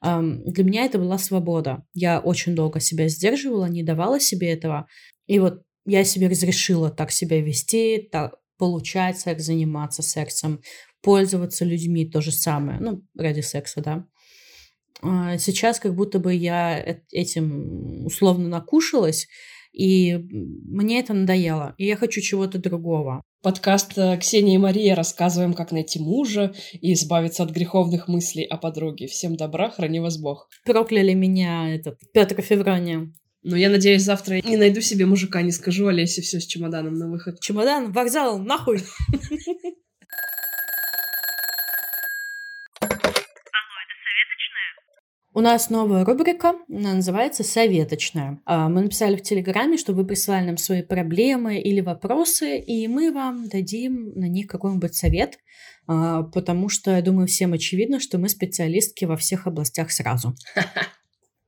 А, 0.00 0.22
для 0.22 0.64
меня 0.64 0.84
это 0.86 0.98
была 0.98 1.18
свобода. 1.18 1.84
Я 1.92 2.20
очень 2.20 2.54
долго 2.54 2.80
себя 2.80 3.08
сдерживала, 3.08 3.66
не 3.66 3.82
давала 3.82 4.18
себе 4.18 4.50
этого. 4.52 4.86
И 5.26 5.38
вот 5.38 5.62
я 5.84 6.04
себе 6.04 6.28
разрешила 6.28 6.90
так 6.90 7.10
себя 7.10 7.40
вести, 7.40 8.08
так 8.10 8.34
получать 8.60 9.18
секс, 9.18 9.42
заниматься 9.42 10.02
сексом, 10.02 10.60
пользоваться 11.02 11.64
людьми, 11.64 12.04
то 12.04 12.20
же 12.20 12.30
самое, 12.30 12.78
ну, 12.78 13.02
ради 13.16 13.40
секса, 13.40 13.80
да. 13.80 14.06
А, 15.02 15.38
сейчас 15.38 15.80
как 15.80 15.94
будто 15.94 16.18
бы 16.18 16.34
я 16.34 17.00
этим 17.10 18.04
условно 18.04 18.48
накушалась, 18.48 19.26
и 19.72 20.18
мне 20.18 21.00
это 21.00 21.14
надоело, 21.14 21.74
и 21.78 21.86
я 21.86 21.96
хочу 21.96 22.20
чего-то 22.20 22.58
другого. 22.58 23.22
Подкаст 23.42 23.96
э, 23.96 24.18
Ксения 24.18 24.56
и 24.56 24.58
Мария 24.58 24.94
рассказываем, 24.94 25.54
как 25.54 25.72
найти 25.72 25.98
мужа 25.98 26.52
и 26.74 26.92
избавиться 26.92 27.42
от 27.42 27.50
греховных 27.50 28.06
мыслей 28.06 28.44
о 28.44 28.58
подруге. 28.58 29.06
Всем 29.06 29.36
добра, 29.36 29.70
храни 29.70 30.00
вас 30.00 30.18
Бог. 30.18 30.48
Прокляли 30.66 31.14
меня 31.14 31.74
этот 31.74 31.98
Петр 32.12 32.42
Феврония. 32.42 33.10
Ну, 33.42 33.56
я 33.56 33.70
надеюсь, 33.70 34.02
завтра 34.02 34.40
не 34.42 34.58
найду 34.58 34.82
себе 34.82 35.06
мужика, 35.06 35.40
не 35.40 35.50
скажу 35.50 35.86
Олесе 35.86 36.20
все 36.20 36.40
с 36.40 36.46
чемоданом 36.46 36.94
на 36.94 37.08
выход. 37.08 37.40
Чемодан, 37.40 37.90
вокзал, 37.90 38.38
нахуй! 38.38 38.82
У 45.32 45.40
нас 45.42 45.70
новая 45.70 46.04
рубрика, 46.04 46.54
она 46.68 46.94
называется 46.94 47.44
«Советочная». 47.44 48.40
А, 48.44 48.68
мы 48.68 48.82
написали 48.82 49.16
в 49.16 49.22
Телеграме, 49.22 49.78
что 49.78 49.92
вы 49.92 50.04
присылали 50.04 50.44
нам 50.44 50.56
свои 50.56 50.82
проблемы 50.82 51.60
или 51.60 51.80
вопросы, 51.80 52.58
и 52.58 52.88
мы 52.88 53.12
вам 53.12 53.48
дадим 53.48 54.12
на 54.16 54.28
них 54.28 54.48
какой-нибудь 54.48 54.94
совет, 54.94 55.38
а, 55.86 56.24
потому 56.24 56.68
что, 56.68 56.90
я 56.90 57.00
думаю, 57.00 57.28
всем 57.28 57.52
очевидно, 57.52 58.00
что 58.00 58.18
мы 58.18 58.28
специалистки 58.28 59.04
во 59.04 59.16
всех 59.16 59.46
областях 59.46 59.92
сразу. 59.92 60.34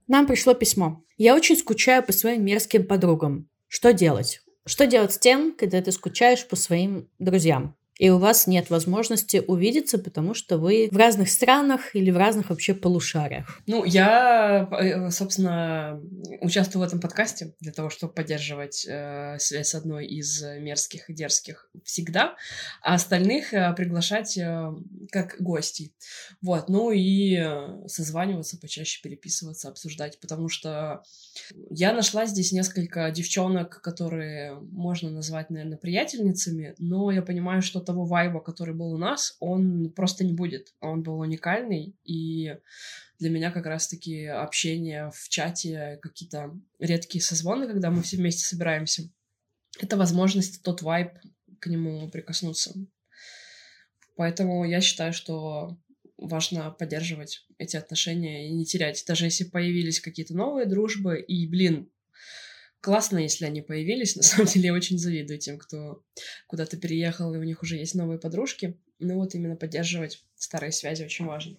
Нам 0.09 0.27
пришло 0.27 0.55
письмо. 0.55 1.05
«Я 1.17 1.35
очень 1.35 1.57
скучаю 1.57 2.03
по 2.03 2.13
своим 2.13 2.45
мерзким 2.45 2.87
подругам. 2.87 3.49
Что 3.69 3.93
делать?» 3.93 4.43
Что 4.65 4.87
делать 4.87 5.13
с 5.13 5.19
тем, 5.19 5.53
когда 5.53 5.83
ты 5.83 5.91
скучаешь 5.91 6.47
по 6.47 6.55
своим 6.55 7.09
друзьям? 7.19 7.75
И 7.99 8.11
у 8.11 8.19
вас 8.19 8.47
нет 8.47 8.71
возможности 8.71 9.43
увидеться, 9.47 9.99
потому 9.99 10.35
что 10.35 10.59
вы 10.59 10.89
в 10.91 10.97
разных 10.97 11.29
странах 11.29 11.95
или 11.95 12.11
в 12.11 12.17
разных 12.17 12.51
вообще 12.51 12.75
полушариях. 12.75 13.61
Ну, 13.67 13.85
я, 13.85 14.69
э, 14.71 15.11
собственно, 15.11 16.01
участвую 16.41 16.85
в 16.85 16.87
этом 16.87 17.01
подкасте 17.01 17.55
для 17.61 17.73
того, 17.73 17.91
чтобы 17.91 18.13
поддерживать 18.13 18.87
э, 18.89 19.37
связь 19.39 19.69
с 19.69 19.75
одной 19.75 20.07
из 20.07 20.43
мерзких 20.43 21.11
и 21.11 21.15
дерзких 21.15 21.69
всегда, 21.85 22.35
а 22.83 22.95
остальных 22.95 23.53
э, 23.53 23.73
приглашать 23.75 24.39
э, 24.39 24.73
как 25.11 25.37
гостей. 25.39 25.93
Вот, 26.41 26.69
ну 26.69 26.91
и 26.93 27.39
созваниваться, 27.87 28.59
почаще 28.59 29.03
переписываться, 29.03 29.69
обсуждать, 29.69 30.19
потому 30.21 30.49
что 30.49 31.03
я 31.71 31.93
нашла 31.93 32.27
здесь 32.27 32.53
несколько 32.53 33.11
девчонок, 33.11 33.81
которые 33.83 34.55
можно 34.55 35.11
назвать, 35.11 35.51
наверное, 35.51 35.79
приятельницами, 35.79 36.75
но 36.79 37.11
я 37.11 37.23
понимаю, 37.23 37.63
что 37.63 37.82
того 37.83 38.05
вайба, 38.05 38.41
который 38.41 38.75
был 38.75 38.93
у 38.93 38.99
нас, 38.99 39.37
он 39.41 39.91
просто 39.91 40.25
не 40.25 40.33
будет. 40.33 40.75
Он 40.81 41.03
был 41.03 41.19
уникальный, 41.19 41.97
и 42.05 42.57
для 43.19 43.31
меня 43.31 43.51
как 43.51 43.67
раз-таки 43.67 44.27
общение 44.27 45.11
в 45.15 45.29
чате, 45.29 45.99
какие-то 46.03 46.59
редкие 46.79 47.23
созвоны, 47.23 47.67
когда 47.67 47.91
мы 47.91 48.03
все 48.03 48.17
вместе 48.17 48.45
собираемся, 48.45 49.11
это 49.79 49.97
возможность, 49.97 50.63
тот 50.63 50.83
вайб 50.83 51.13
к 51.61 51.67
нему 51.67 52.09
прикоснуться. 52.11 52.75
Поэтому 54.17 54.65
я 54.65 54.81
считаю, 54.81 55.13
что 55.13 55.79
важно 56.19 56.71
поддерживать 56.71 57.47
эти 57.59 57.77
отношения 57.77 58.49
и 58.49 58.53
не 58.53 58.65
терять. 58.65 59.03
Даже 59.07 59.27
если 59.27 59.45
появились 59.45 60.01
какие-то 60.01 60.35
новые 60.35 60.67
дружбы, 60.67 61.21
и, 61.21 61.47
блин, 61.49 61.91
классно, 62.83 63.19
если 63.19 63.47
они 63.47 63.63
появились. 63.63 64.17
На 64.17 64.23
самом 64.23 64.49
деле, 64.49 64.67
я 64.67 64.75
очень 64.75 64.99
завидую 64.99 65.39
тем, 65.39 65.59
кто 65.59 66.03
куда-то 66.47 66.77
переехал, 66.77 67.35
и 67.35 67.39
у 67.39 67.43
них 67.43 67.63
уже 67.63 67.77
есть 67.77 67.95
новые 67.95 68.19
подружки. 68.19 68.79
Ну 68.99 69.15
вот 69.15 69.35
именно 69.35 69.57
поддерживать 69.57 70.23
старые 70.37 70.73
связи 70.73 71.03
очень 71.03 71.25
важно. 71.25 71.57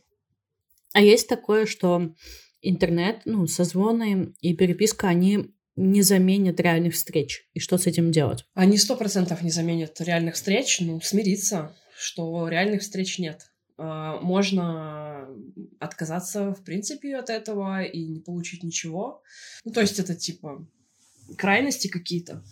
А 0.93 1.01
есть 1.01 1.27
такое, 1.27 1.65
что 1.65 2.13
интернет, 2.61 3.21
ну, 3.25 3.47
созвоны 3.47 4.33
и 4.41 4.55
переписка, 4.55 5.07
они 5.07 5.53
не 5.75 6.03
заменят 6.03 6.59
реальных 6.59 6.93
встреч. 6.93 7.49
И 7.53 7.59
что 7.59 7.79
с 7.79 7.87
этим 7.87 8.11
делать? 8.11 8.45
Они 8.53 8.77
сто 8.77 8.95
процентов 8.95 9.41
не 9.41 9.49
заменят 9.49 9.99
реальных 9.99 10.35
встреч. 10.35 10.79
Ну, 10.81 11.01
смириться, 11.01 11.75
что 11.97 12.47
реальных 12.47 12.81
встреч 12.81 13.17
нет. 13.17 13.41
А, 13.77 14.19
можно 14.19 15.27
отказаться, 15.79 16.53
в 16.53 16.63
принципе, 16.63 17.17
от 17.17 17.31
этого 17.31 17.83
и 17.83 18.05
не 18.05 18.19
получить 18.19 18.63
ничего. 18.63 19.23
Ну, 19.65 19.71
то 19.71 19.81
есть 19.81 19.99
это 19.99 20.13
типа 20.15 20.67
крайности 21.37 21.87
какие-то. 21.87 22.43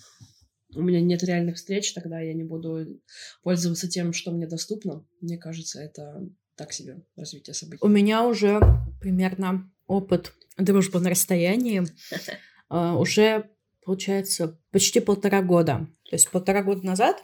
У 0.73 0.81
меня 0.81 1.01
нет 1.01 1.23
реальных 1.23 1.57
встреч, 1.57 1.93
тогда 1.93 2.19
я 2.21 2.33
не 2.33 2.43
буду 2.43 3.01
пользоваться 3.43 3.89
тем, 3.89 4.13
что 4.13 4.31
мне 4.31 4.47
доступно. 4.47 5.05
Мне 5.19 5.37
кажется, 5.37 5.81
это 5.81 6.25
так 6.55 6.71
себе 6.71 7.03
развитие 7.15 7.53
событий. 7.53 7.83
У 7.83 7.89
меня 7.89 8.25
уже 8.25 8.61
примерно 9.01 9.69
опыт 9.87 10.33
дружбы 10.57 10.99
на 10.99 11.09
расстоянии. 11.09 11.83
А, 12.73 12.97
уже, 12.97 13.49
получается, 13.83 14.57
почти 14.71 15.01
полтора 15.01 15.41
года. 15.41 15.89
То 16.09 16.15
есть 16.15 16.31
полтора 16.31 16.63
года 16.63 16.85
назад 16.85 17.21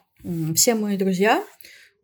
все 0.55 0.75
мои 0.75 0.97
друзья 0.97 1.41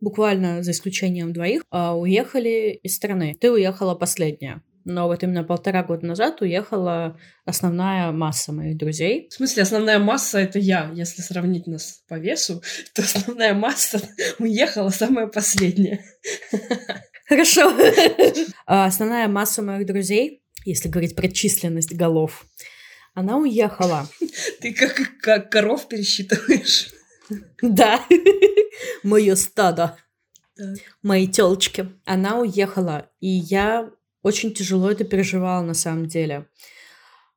буквально 0.00 0.62
за 0.62 0.70
исключением 0.70 1.32
двоих, 1.32 1.62
а, 1.70 1.94
уехали 1.94 2.78
из 2.82 2.96
страны. 2.96 3.36
Ты 3.40 3.50
уехала 3.50 3.94
последняя. 3.94 4.62
Но 4.84 5.06
вот 5.06 5.22
именно 5.22 5.44
полтора 5.44 5.82
года 5.82 6.04
назад 6.06 6.42
уехала 6.42 7.18
основная 7.46 8.12
масса 8.12 8.52
моих 8.52 8.76
друзей. 8.76 9.28
В 9.30 9.34
смысле, 9.34 9.62
основная 9.62 9.98
масса— 9.98 10.38
это 10.40 10.58
я. 10.58 10.90
Если 10.94 11.22
сравнить 11.22 11.66
нас 11.66 12.02
по 12.06 12.18
весу, 12.18 12.62
то 12.94 13.02
основная 13.02 13.54
масса 13.54 14.00
уехала 14.38 14.90
самая 14.90 15.26
последняя. 15.26 16.04
Хорошо. 17.26 17.74
А 18.66 18.84
основная 18.84 19.26
масса 19.28 19.62
моих 19.62 19.86
друзей, 19.86 20.42
если 20.66 20.88
говорить 20.88 21.16
про 21.16 21.28
численность 21.28 21.94
голов, 21.94 22.44
она 23.14 23.38
уехала. 23.38 24.06
Ты 24.60 24.74
как, 24.74 25.00
как 25.20 25.50
коров 25.50 25.88
пересчитываешь? 25.88 26.90
Да, 27.62 28.04
мое 29.02 29.34
стадо, 29.36 29.96
мои 31.02 31.26
телочки. 31.26 31.88
Она 32.04 32.38
уехала, 32.38 33.08
и 33.20 33.28
я 33.28 33.90
очень 34.24 34.52
тяжело 34.52 34.90
это 34.90 35.04
переживала 35.04 35.62
на 35.62 35.74
самом 35.74 36.06
деле. 36.06 36.48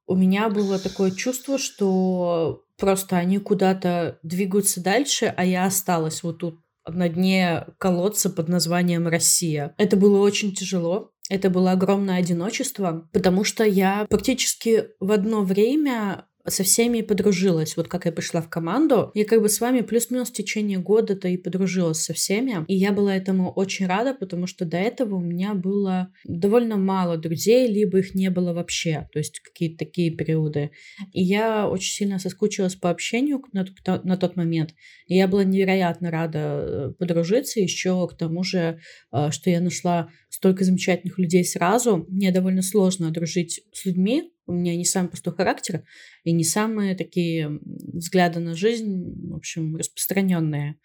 У 0.08 0.16
меня 0.16 0.50
было 0.50 0.80
такое 0.80 1.12
чувство, 1.12 1.60
что 1.60 2.64
просто 2.78 3.18
они 3.18 3.40
куда-то 3.40 4.20
двигаются 4.24 4.82
дальше, 4.82 5.34
а 5.36 5.46
я 5.46 5.66
осталась 5.66 6.24
вот 6.24 6.40
тут 6.40 6.62
на 6.88 7.10
дне 7.10 7.66
колодца 7.78 8.30
под 8.30 8.48
названием 8.48 9.08
Россия. 9.08 9.76
Это 9.78 9.98
было 9.98 10.20
очень 10.22 10.56
тяжело. 10.56 11.12
Это 11.30 11.50
было 11.50 11.74
огромное 11.74 12.20
одиночество, 12.20 13.10
потому 13.12 13.44
что 13.44 13.66
я 13.66 14.08
практически 14.10 14.86
в 15.02 15.12
одно 15.12 15.42
время 15.42 16.27
со 16.48 16.64
всеми 16.64 17.02
подружилась. 17.02 17.76
Вот 17.76 17.88
как 17.88 18.06
я 18.06 18.12
пришла 18.12 18.42
в 18.42 18.50
команду, 18.50 19.12
я 19.14 19.26
как 19.26 19.42
бы 19.42 19.50
с 19.50 19.60
вами 19.60 19.82
плюс-минус 19.82 20.30
в 20.30 20.34
течение 20.34 20.80
года-то 20.80 21.28
и 21.28 21.38
подружилась 21.38 22.00
со 22.00 22.14
всеми. 22.14 22.66
И 22.68 22.76
я 22.76 22.92
была 22.92 23.16
этому 23.16 23.52
очень 23.52 23.86
рада, 23.86 24.14
потому 24.14 24.48
что 24.48 24.66
до 24.66 24.78
этого 24.78 25.16
у 25.16 25.22
меня 25.22 25.54
было 25.54 26.12
довольно 26.24 26.78
мало 26.78 27.18
друзей, 27.18 27.68
либо 27.68 28.00
их 28.00 28.16
не 28.16 28.30
было 28.30 28.54
вообще. 28.54 29.10
То 29.12 29.20
есть 29.20 29.40
какие-то 29.40 29.86
такие 29.86 30.12
периоды. 30.12 30.72
И 31.12 31.22
я 31.22 31.68
очень 31.68 31.92
сильно 31.92 32.20
соскучилась 32.20 32.76
по 32.76 32.90
общению 32.90 33.44
на, 33.52 33.66
на 34.04 34.18
тот 34.18 34.36
момент. 34.36 34.74
И 35.08 35.16
я 35.16 35.28
была 35.28 35.44
невероятно 35.44 36.12
рада 36.12 36.40
э, 36.40 36.94
подружиться. 36.98 37.60
Еще 37.60 38.08
к 38.08 38.18
тому 38.18 38.44
же, 38.44 38.80
э, 39.12 39.32
что 39.32 39.50
я 39.50 39.60
нашла 39.60 40.10
столько 40.30 40.64
замечательных 40.64 41.20
людей 41.20 41.44
сразу. 41.44 42.06
Мне 42.10 42.32
довольно 42.32 42.62
сложно 42.62 43.12
дружить 43.12 43.62
с 43.74 43.86
людьми, 43.86 44.32
У 44.48 44.54
меня 44.54 44.76
не 44.76 44.86
самый 44.86 45.10
простой 45.10 45.34
характер 45.34 45.84
и 46.24 46.32
не 46.32 46.44
самые 46.44 46.96
такие 46.96 47.60
взгляды 47.62 48.40
на 48.40 48.56
жизнь, 48.56 49.30
в 49.30 49.36
общем, 49.36 49.76
распространенные. 49.76 50.78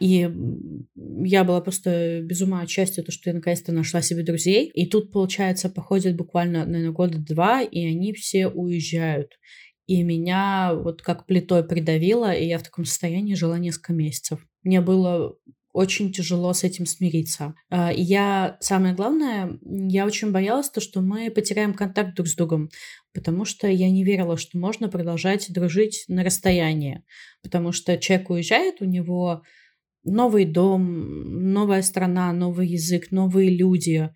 И 0.00 0.30
я 1.24 1.44
была 1.44 1.60
просто 1.60 2.20
без 2.22 2.40
ума 2.40 2.62
от 2.62 2.70
счастья, 2.70 3.02
то, 3.02 3.10
что 3.10 3.30
я 3.30 3.34
наконец-то 3.34 3.72
нашла 3.72 4.00
себе 4.00 4.22
друзей. 4.22 4.70
И 4.74 4.86
тут, 4.86 5.10
получается, 5.10 5.68
походит 5.68 6.16
буквально, 6.16 6.64
наверное, 6.66 6.92
года 6.92 7.18
два, 7.18 7.62
и 7.62 7.84
они 7.84 8.12
все 8.12 8.46
уезжают. 8.46 9.32
И 9.86 10.02
меня 10.02 10.74
вот 10.74 11.02
как 11.02 11.26
плитой 11.26 11.64
придавило, 11.64 12.32
и 12.32 12.46
я 12.46 12.58
в 12.58 12.62
таком 12.62 12.84
состоянии 12.84 13.34
жила 13.34 13.58
несколько 13.58 13.92
месяцев. 13.92 14.46
Мне 14.62 14.80
было 14.80 15.36
очень 15.72 16.12
тяжело 16.12 16.52
с 16.52 16.64
этим 16.64 16.86
смириться. 16.86 17.54
А, 17.70 17.92
я, 17.92 18.56
самое 18.60 18.94
главное, 18.94 19.58
я 19.62 20.06
очень 20.06 20.32
боялась 20.32 20.70
то, 20.70 20.80
что 20.80 21.00
мы 21.00 21.30
потеряем 21.30 21.74
контакт 21.74 22.14
друг 22.14 22.28
с 22.28 22.34
другом, 22.34 22.70
потому 23.12 23.44
что 23.44 23.68
я 23.68 23.90
не 23.90 24.04
верила, 24.04 24.36
что 24.36 24.58
можно 24.58 24.88
продолжать 24.88 25.52
дружить 25.52 26.04
на 26.08 26.24
расстоянии, 26.24 27.04
потому 27.42 27.72
что 27.72 27.98
человек 27.98 28.30
уезжает, 28.30 28.80
у 28.80 28.86
него 28.86 29.42
новый 30.04 30.44
дом, 30.44 31.52
новая 31.52 31.82
страна, 31.82 32.32
новый 32.32 32.68
язык, 32.68 33.10
новые 33.10 33.50
люди. 33.50 34.10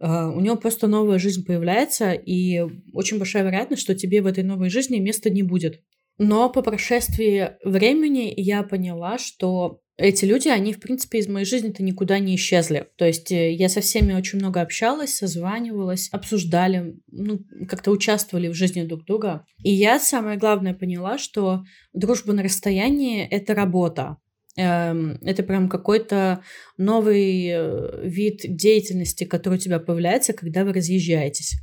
Uh, 0.00 0.32
у 0.32 0.40
него 0.40 0.54
просто 0.54 0.86
новая 0.86 1.18
жизнь 1.18 1.44
появляется, 1.44 2.12
и 2.12 2.60
очень 2.92 3.18
большая 3.18 3.42
вероятность, 3.42 3.82
что 3.82 3.96
тебе 3.96 4.22
в 4.22 4.26
этой 4.26 4.44
новой 4.44 4.70
жизни 4.70 4.98
места 4.98 5.28
не 5.28 5.42
будет. 5.42 5.82
Но 6.18 6.50
по 6.50 6.62
прошествии 6.62 7.52
времени 7.64 8.32
я 8.36 8.62
поняла, 8.62 9.18
что 9.18 9.80
эти 9.98 10.24
люди, 10.24 10.46
они, 10.46 10.72
в 10.72 10.78
принципе, 10.78 11.18
из 11.18 11.26
моей 11.26 11.44
жизни-то 11.44 11.82
никуда 11.82 12.20
не 12.20 12.36
исчезли. 12.36 12.86
То 12.96 13.04
есть 13.04 13.32
э, 13.32 13.52
я 13.52 13.68
со 13.68 13.80
всеми 13.80 14.14
очень 14.14 14.38
много 14.38 14.60
общалась, 14.60 15.16
созванивалась, 15.16 16.08
обсуждали, 16.12 16.96
ну, 17.10 17.40
как-то 17.68 17.90
участвовали 17.90 18.46
в 18.46 18.54
жизни 18.54 18.84
друг 18.84 19.04
друга. 19.04 19.44
И 19.64 19.72
я, 19.72 19.98
самое 19.98 20.38
главное, 20.38 20.72
поняла, 20.72 21.18
что 21.18 21.64
дружба 21.92 22.32
на 22.32 22.44
расстоянии— 22.44 23.26
это 23.30 23.54
работа. 23.54 24.18
Эм, 24.56 25.18
это 25.22 25.42
прям 25.42 25.68
какой-то 25.68 26.44
новый 26.76 27.48
э, 27.48 28.08
вид 28.08 28.42
деятельности, 28.44 29.24
который 29.24 29.54
у 29.54 29.60
тебя 29.60 29.80
появляется, 29.80 30.32
когда 30.32 30.64
вы 30.64 30.74
разъезжаетесь. 30.74 31.56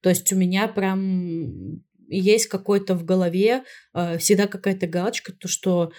То 0.00 0.08
есть 0.08 0.32
у 0.32 0.36
меня 0.36 0.68
прям 0.68 1.82
есть 2.08 2.46
какой-то 2.46 2.94
в 2.94 3.04
голове 3.04 3.64
э, 3.94 4.18
всегда 4.18 4.46
какая-то 4.46 4.86
галочка, 4.86 5.32
то 5.32 5.48
что 5.48 5.92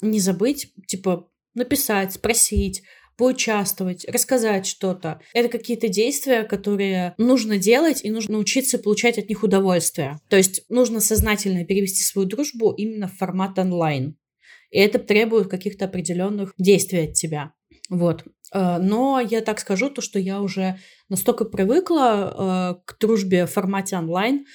не 0.00 0.20
забыть, 0.20 0.72
типа, 0.86 1.28
написать, 1.54 2.14
спросить, 2.14 2.82
поучаствовать, 3.18 4.08
рассказать 4.08 4.64
что-то. 4.64 5.20
Это 5.34 5.48
какие-то 5.48 5.88
действия, 5.88 6.44
которые 6.44 7.14
нужно 7.18 7.58
делать, 7.58 8.04
и 8.04 8.10
нужно 8.10 8.34
научиться 8.34 8.78
получать 8.78 9.18
от 9.18 9.28
них 9.28 9.42
удовольствие. 9.42 10.20
То 10.28 10.36
есть 10.36 10.62
нужно 10.68 11.00
сознательно 11.00 11.64
перевести 11.64 12.04
свою 12.04 12.28
дружбу 12.28 12.70
именно 12.70 13.08
в 13.08 13.16
формат 13.16 13.58
онлайн. 13.58 14.16
И 14.70 14.78
это 14.78 15.00
требует 15.00 15.48
каких-то 15.48 15.86
определенных 15.86 16.54
действий 16.58 17.08
от 17.08 17.14
тебя. 17.14 17.52
Вот. 17.90 18.24
Э, 18.52 18.78
но 18.78 19.20
я 19.20 19.40
так 19.40 19.58
скажу, 19.58 19.90
то, 19.90 20.00
что 20.00 20.18
я 20.18 20.40
уже 20.40 20.78
настолько 21.08 21.44
привыкла 21.44 22.76
э, 22.78 22.82
к 22.84 22.98
дружбе 23.00 23.46
в 23.46 23.50
формате 23.50 23.96
онлайн, 23.96 24.46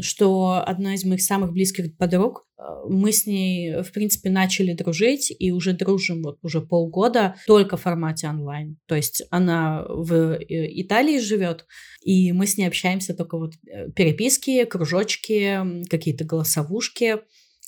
что 0.00 0.62
одна 0.64 0.94
из 0.94 1.04
моих 1.04 1.22
самых 1.22 1.52
близких 1.52 1.96
подруг, 1.96 2.46
э, 2.58 2.62
мы 2.88 3.10
с 3.10 3.26
ней, 3.26 3.82
в 3.82 3.90
принципе, 3.92 4.30
начали 4.30 4.72
дружить 4.72 5.34
и 5.36 5.50
уже 5.50 5.72
дружим 5.72 6.22
вот 6.22 6.38
уже 6.42 6.60
полгода 6.60 7.34
только 7.46 7.76
в 7.76 7.82
формате 7.82 8.28
онлайн. 8.28 8.78
То 8.86 8.94
есть 8.94 9.24
она 9.30 9.84
в 9.88 10.38
Италии 10.48 11.18
живет, 11.18 11.66
и 12.04 12.32
мы 12.32 12.46
с 12.46 12.56
ней 12.56 12.66
общаемся 12.66 13.14
только 13.14 13.36
вот 13.36 13.54
переписки, 13.96 14.64
кружочки, 14.64 15.86
какие-то 15.88 16.24
голосовушки 16.24 17.18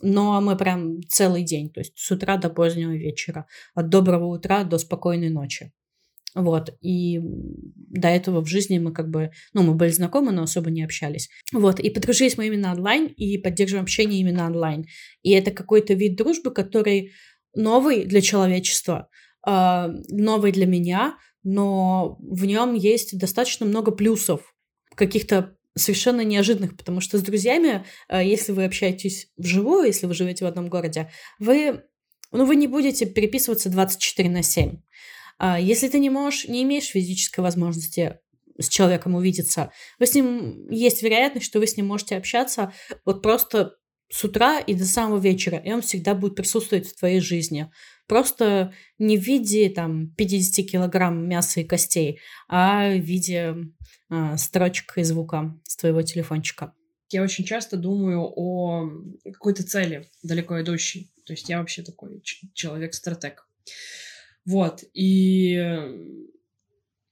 но 0.02 0.40
мы 0.40 0.56
прям 0.56 1.02
целый 1.08 1.42
день, 1.42 1.70
то 1.70 1.80
есть 1.80 1.92
с 1.96 2.10
утра 2.10 2.36
до 2.36 2.50
позднего 2.50 2.92
вечера, 2.92 3.46
от 3.74 3.88
доброго 3.88 4.26
утра 4.26 4.64
до 4.64 4.76
спокойной 4.78 5.30
ночи. 5.30 5.72
Вот, 6.34 6.70
и 6.80 7.20
до 7.22 8.08
этого 8.08 8.40
в 8.40 8.48
жизни 8.48 8.78
мы 8.78 8.92
как 8.92 9.08
бы, 9.08 9.30
ну, 9.52 9.62
мы 9.62 9.74
были 9.74 9.90
знакомы, 9.90 10.32
но 10.32 10.42
особо 10.42 10.70
не 10.70 10.82
общались. 10.82 11.28
Вот, 11.52 11.78
и 11.78 11.90
подружились 11.90 12.36
мы 12.36 12.48
именно 12.48 12.72
онлайн, 12.72 13.06
и 13.06 13.38
поддерживаем 13.38 13.84
общение 13.84 14.20
именно 14.20 14.46
онлайн. 14.46 14.84
И 15.22 15.30
это 15.30 15.52
какой-то 15.52 15.94
вид 15.94 16.16
дружбы, 16.16 16.50
который 16.50 17.12
новый 17.54 18.04
для 18.04 18.20
человечества, 18.20 19.08
э, 19.46 19.86
новый 20.08 20.50
для 20.50 20.66
меня, 20.66 21.16
но 21.44 22.16
в 22.20 22.44
нем 22.46 22.74
есть 22.74 23.16
достаточно 23.16 23.64
много 23.64 23.92
плюсов, 23.92 24.54
каких-то 24.96 25.56
совершенно 25.76 26.22
неожиданных, 26.22 26.76
потому 26.76 27.00
что 27.00 27.18
с 27.18 27.22
друзьями, 27.22 27.84
э, 28.08 28.24
если 28.24 28.52
вы 28.52 28.64
общаетесь 28.64 29.28
вживую, 29.36 29.86
если 29.86 30.06
вы 30.06 30.14
живете 30.14 30.44
в 30.44 30.48
одном 30.48 30.68
городе, 30.68 31.10
вы, 31.38 31.82
ну, 32.32 32.44
вы 32.44 32.56
не 32.56 32.66
будете 32.66 33.06
переписываться 33.06 33.70
24 33.70 34.30
на 34.30 34.42
7. 34.42 34.78
А 35.38 35.58
если 35.60 35.88
ты 35.88 35.98
не 35.98 36.10
можешь, 36.10 36.46
не 36.48 36.62
имеешь 36.62 36.86
физической 36.86 37.40
возможности 37.40 38.18
с 38.58 38.68
человеком 38.68 39.14
увидеться, 39.14 39.72
вы 39.98 40.06
с 40.06 40.14
ним 40.14 40.70
есть 40.70 41.02
вероятность, 41.02 41.46
что 41.46 41.58
вы 41.58 41.66
с 41.66 41.76
ним 41.76 41.86
можете 41.86 42.16
общаться 42.16 42.72
вот 43.04 43.22
просто 43.22 43.76
с 44.10 44.22
утра 44.22 44.60
и 44.60 44.74
до 44.74 44.84
самого 44.84 45.18
вечера, 45.18 45.58
и 45.58 45.72
он 45.72 45.80
всегда 45.80 46.14
будет 46.14 46.36
присутствовать 46.36 46.86
в 46.86 46.96
твоей 46.96 47.20
жизни. 47.20 47.70
Просто 48.06 48.72
не 48.98 49.16
в 49.16 49.22
виде 49.22 49.68
там 49.70 50.14
50 50.14 50.66
килограмм 50.66 51.26
мяса 51.26 51.60
и 51.60 51.64
костей, 51.64 52.20
а 52.48 52.90
в 52.90 53.00
виде 53.00 53.56
э, 54.10 54.36
строчек 54.36 54.98
и 54.98 55.02
звука 55.02 55.58
с 55.64 55.76
твоего 55.76 56.02
телефончика. 56.02 56.74
Я 57.10 57.22
очень 57.22 57.44
часто 57.44 57.76
думаю 57.76 58.32
о 58.36 58.90
какой-то 59.24 59.64
цели 59.64 60.08
далеко 60.22 60.60
идущей. 60.60 61.12
То 61.24 61.32
есть 61.32 61.48
я 61.48 61.58
вообще 61.58 61.82
такой 61.82 62.22
человек-стратег. 62.52 63.46
Вот. 64.44 64.84
И 64.92 65.52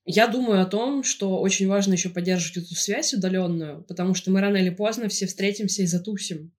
я 0.05 0.27
думаю 0.27 0.61
о 0.61 0.67
том, 0.67 1.05
что 1.05 1.39
очень 1.41 1.69
важно 1.69 1.93
еще 1.93 2.09
поддерживать 2.09 2.67
эту 2.67 2.75
связь 2.75 3.15
удаленную, 3.15 3.85
потому 3.85 4.15
что 4.15 4.31
мы 4.31 4.41
рано 4.41 4.57
или 4.57 4.71
поздно 4.71 5.09
все 5.09 5.27
встретимся 5.27 5.83
и 5.83 5.87
затусим. 5.87 6.53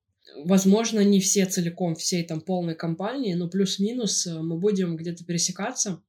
Возможно, 0.46 1.02
не 1.02 1.20
все 1.20 1.46
целиком, 1.46 1.96
всей 1.96 2.24
там 2.24 2.42
полной 2.42 2.76
компании, 2.76 3.34
но 3.34 3.50
плюс-минус 3.50 4.26
э, 4.26 4.40
мы 4.40 4.58
будем 4.58 4.96
где-то 4.96 5.26
пересекаться. 5.26 6.02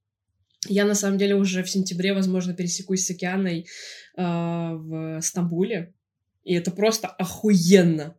Я, 0.67 0.87
на 0.87 0.95
самом 0.95 1.19
деле, 1.19 1.35
уже 1.35 1.63
в 1.63 1.69
сентябре, 1.69 2.15
возможно, 2.15 2.55
пересекусь 2.55 3.05
с 3.05 3.11
Океаной 3.11 3.67
э, 4.17 4.23
в 4.23 5.21
Стамбуле. 5.21 5.93
И 6.45 6.55
это 6.55 6.71
просто 6.71 7.09
охуенно. 7.09 8.17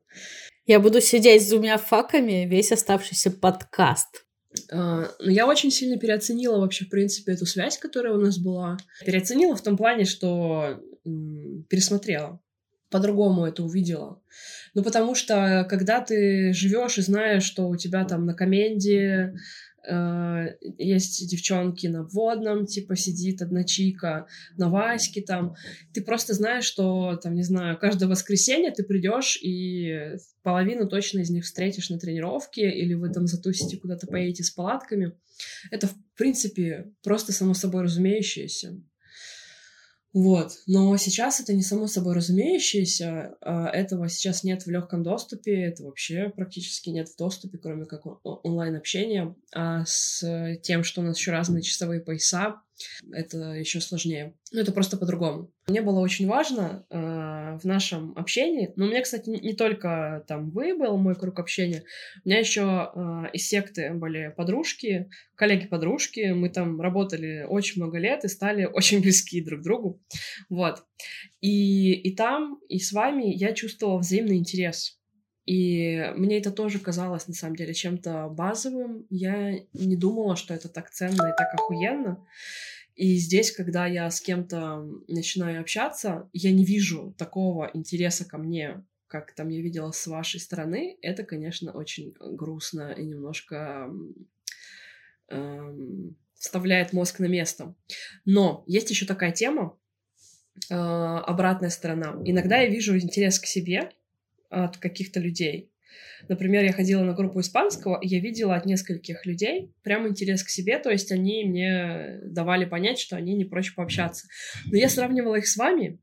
Я 0.67 0.79
буду 0.79 0.99
сидеть 0.99 1.43
с 1.43 1.49
двумя 1.49 1.77
факами 1.77 2.45
весь 2.45 2.71
оставшийся 2.71 3.31
подкаст. 3.31 4.24
Uh, 4.71 5.07
но 5.19 5.31
я 5.31 5.47
очень 5.47 5.71
сильно 5.71 5.97
переоценила 5.97 6.59
вообще, 6.59 6.85
в 6.85 6.89
принципе, 6.89 7.33
эту 7.33 7.45
связь, 7.45 7.77
которая 7.77 8.13
у 8.13 8.19
нас 8.19 8.37
была. 8.37 8.77
Переоценила 9.05 9.55
в 9.55 9.61
том 9.61 9.77
плане, 9.77 10.05
что 10.05 10.81
пересмотрела 11.69 12.39
по-другому 12.89 13.45
это 13.45 13.63
увидела. 13.63 14.21
Ну, 14.73 14.83
потому 14.83 15.15
что, 15.15 15.65
когда 15.69 16.01
ты 16.01 16.53
живешь 16.53 16.97
и 16.97 17.01
знаешь, 17.01 17.43
что 17.43 17.67
у 17.67 17.75
тебя 17.75 18.05
там 18.05 18.25
на 18.25 18.33
коменде 18.33 19.35
есть 20.77 21.29
девчонки 21.29 21.87
на 21.87 22.03
вводном, 22.03 22.65
типа 22.65 22.95
сидит 22.95 23.41
одна 23.41 23.63
чика, 23.63 24.27
на 24.57 24.69
Ваське 24.69 25.21
там, 25.21 25.55
ты 25.93 26.01
просто 26.01 26.33
знаешь, 26.33 26.65
что, 26.65 27.15
там, 27.15 27.35
не 27.35 27.43
знаю, 27.43 27.77
каждое 27.77 28.07
воскресенье 28.07 28.71
ты 28.71 28.83
придешь 28.83 29.37
и 29.41 30.15
половину 30.43 30.87
точно 30.87 31.19
из 31.19 31.29
них 31.29 31.43
встретишь 31.43 31.89
на 31.89 31.99
тренировке, 31.99 32.69
или 32.69 32.93
вы 32.93 33.09
там 33.09 33.27
затусите 33.27 33.77
куда-то 33.77 34.07
поедете 34.07 34.43
с 34.43 34.51
палатками. 34.51 35.13
Это, 35.71 35.87
в 35.87 35.95
принципе, 36.15 36.91
просто 37.03 37.31
само 37.33 37.53
собой 37.53 37.83
разумеющееся. 37.83 38.81
Вот. 40.15 40.59
Но 40.65 40.95
сейчас 40.95 41.41
это 41.41 41.53
не 41.53 41.61
само 41.61 41.87
собой 41.87 42.15
разумеющееся. 42.15 43.35
А, 43.41 43.67
этого 43.67 44.07
сейчас 44.07 44.45
нет 44.45 44.65
в 44.65 44.71
легком 44.71 45.03
доступе. 45.03 45.63
Это 45.63 45.83
вообще 45.83 46.31
практически 46.33 46.89
нет 46.89 47.09
в 47.09 47.17
доступе, 47.17 47.57
кроме 47.57 47.83
как 47.83 48.05
онлайн-общения. 48.23 49.35
А 49.53 49.83
с 49.85 50.23
тем, 50.63 50.85
что 50.85 51.01
у 51.01 51.03
нас 51.03 51.17
еще 51.17 51.31
разные 51.31 51.63
часовые 51.63 51.99
пояса, 51.99 52.61
это 53.11 53.37
еще 53.53 53.81
сложнее. 53.81 54.35
Ну, 54.51 54.61
это 54.61 54.71
просто 54.71 54.97
по-другому. 54.97 55.51
Мне 55.67 55.81
было 55.81 55.99
очень 55.99 56.27
важно 56.27 56.85
э, 56.89 57.57
в 57.57 57.63
нашем 57.63 58.13
общении, 58.17 58.71
но 58.75 58.85
у 58.85 58.87
меня, 58.89 59.01
кстати, 59.01 59.29
не 59.29 59.53
только 59.53 60.23
там 60.27 60.51
вы 60.51 60.77
был 60.77 60.97
мой 60.97 61.15
круг 61.15 61.39
общения, 61.39 61.83
у 62.23 62.29
меня 62.29 62.39
еще 62.39 62.91
э, 62.93 63.31
из 63.33 63.47
секты 63.47 63.93
были 63.93 64.33
подружки, 64.35 65.09
коллеги-подружки, 65.35 66.33
мы 66.33 66.49
там 66.49 66.79
работали 66.81 67.45
очень 67.47 67.81
много 67.81 67.97
лет 67.97 68.23
и 68.23 68.29
стали 68.29 68.65
очень 68.73 69.01
близки 69.01 69.43
друг 69.43 69.61
к 69.61 69.63
другу, 69.63 70.01
вот. 70.49 70.83
И, 71.41 71.93
и 71.93 72.15
там, 72.15 72.59
и 72.69 72.79
с 72.79 72.91
вами 72.91 73.33
я 73.35 73.53
чувствовала 73.53 73.99
взаимный 73.99 74.37
интерес. 74.37 74.94
И 75.45 76.11
мне 76.15 76.39
это 76.39 76.51
тоже 76.51 76.79
казалось, 76.79 77.27
на 77.27 77.33
самом 77.33 77.55
деле, 77.55 77.73
чем-то 77.73 78.29
базовым. 78.29 79.05
Я 79.09 79.59
не 79.73 79.95
думала, 79.95 80.35
что 80.35 80.53
это 80.53 80.69
так 80.69 80.89
ценно 80.89 81.27
и 81.27 81.37
так 81.37 81.53
охуенно. 81.53 82.25
И 82.95 83.15
здесь, 83.17 83.51
когда 83.51 83.85
я 83.85 84.09
с 84.09 84.21
кем-то 84.21 84.87
начинаю 85.07 85.61
общаться, 85.61 86.29
я 86.33 86.51
не 86.51 86.65
вижу 86.65 87.13
такого 87.17 87.69
интереса 87.73 88.25
ко 88.25 88.37
мне, 88.37 88.83
как 89.07 89.33
там 89.33 89.49
я 89.49 89.61
видела 89.61 89.91
с 89.91 90.07
вашей 90.07 90.39
стороны. 90.39 90.97
Это, 91.01 91.23
конечно, 91.23 91.71
очень 91.73 92.15
грустно 92.19 92.93
и 92.93 93.05
немножко 93.05 93.91
эм, 95.27 96.15
вставляет 96.33 96.93
мозг 96.93 97.19
на 97.19 97.25
место. 97.25 97.75
Но 98.23 98.63
есть 98.65 98.89
еще 98.89 99.05
такая 99.05 99.31
тема, 99.31 99.77
э, 100.69 100.73
обратная 100.73 101.69
сторона. 101.69 102.19
Иногда 102.23 102.57
я 102.57 102.69
вижу 102.69 102.97
интерес 102.97 103.39
к 103.39 103.45
себе 103.45 103.91
от 104.63 104.77
каких-то 104.77 105.19
людей. 105.19 105.71
Например, 106.27 106.63
я 106.63 106.73
ходила 106.73 107.03
на 107.03 107.13
группу 107.13 107.39
испанского, 107.39 107.99
и 108.01 108.07
я 108.07 108.19
видела 108.19 108.55
от 108.55 108.65
нескольких 108.65 109.25
людей 109.25 109.73
прям 109.83 110.07
интерес 110.07 110.43
к 110.43 110.49
себе, 110.49 110.79
то 110.79 110.89
есть 110.89 111.11
они 111.11 111.45
мне 111.45 112.19
давали 112.23 112.65
понять, 112.65 112.99
что 112.99 113.15
они 113.15 113.35
не 113.35 113.45
прочь 113.45 113.75
пообщаться. 113.75 114.27
Но 114.65 114.77
я 114.77 114.89
сравнивала 114.89 115.35
их 115.35 115.47
с 115.47 115.57
вами, 115.57 115.99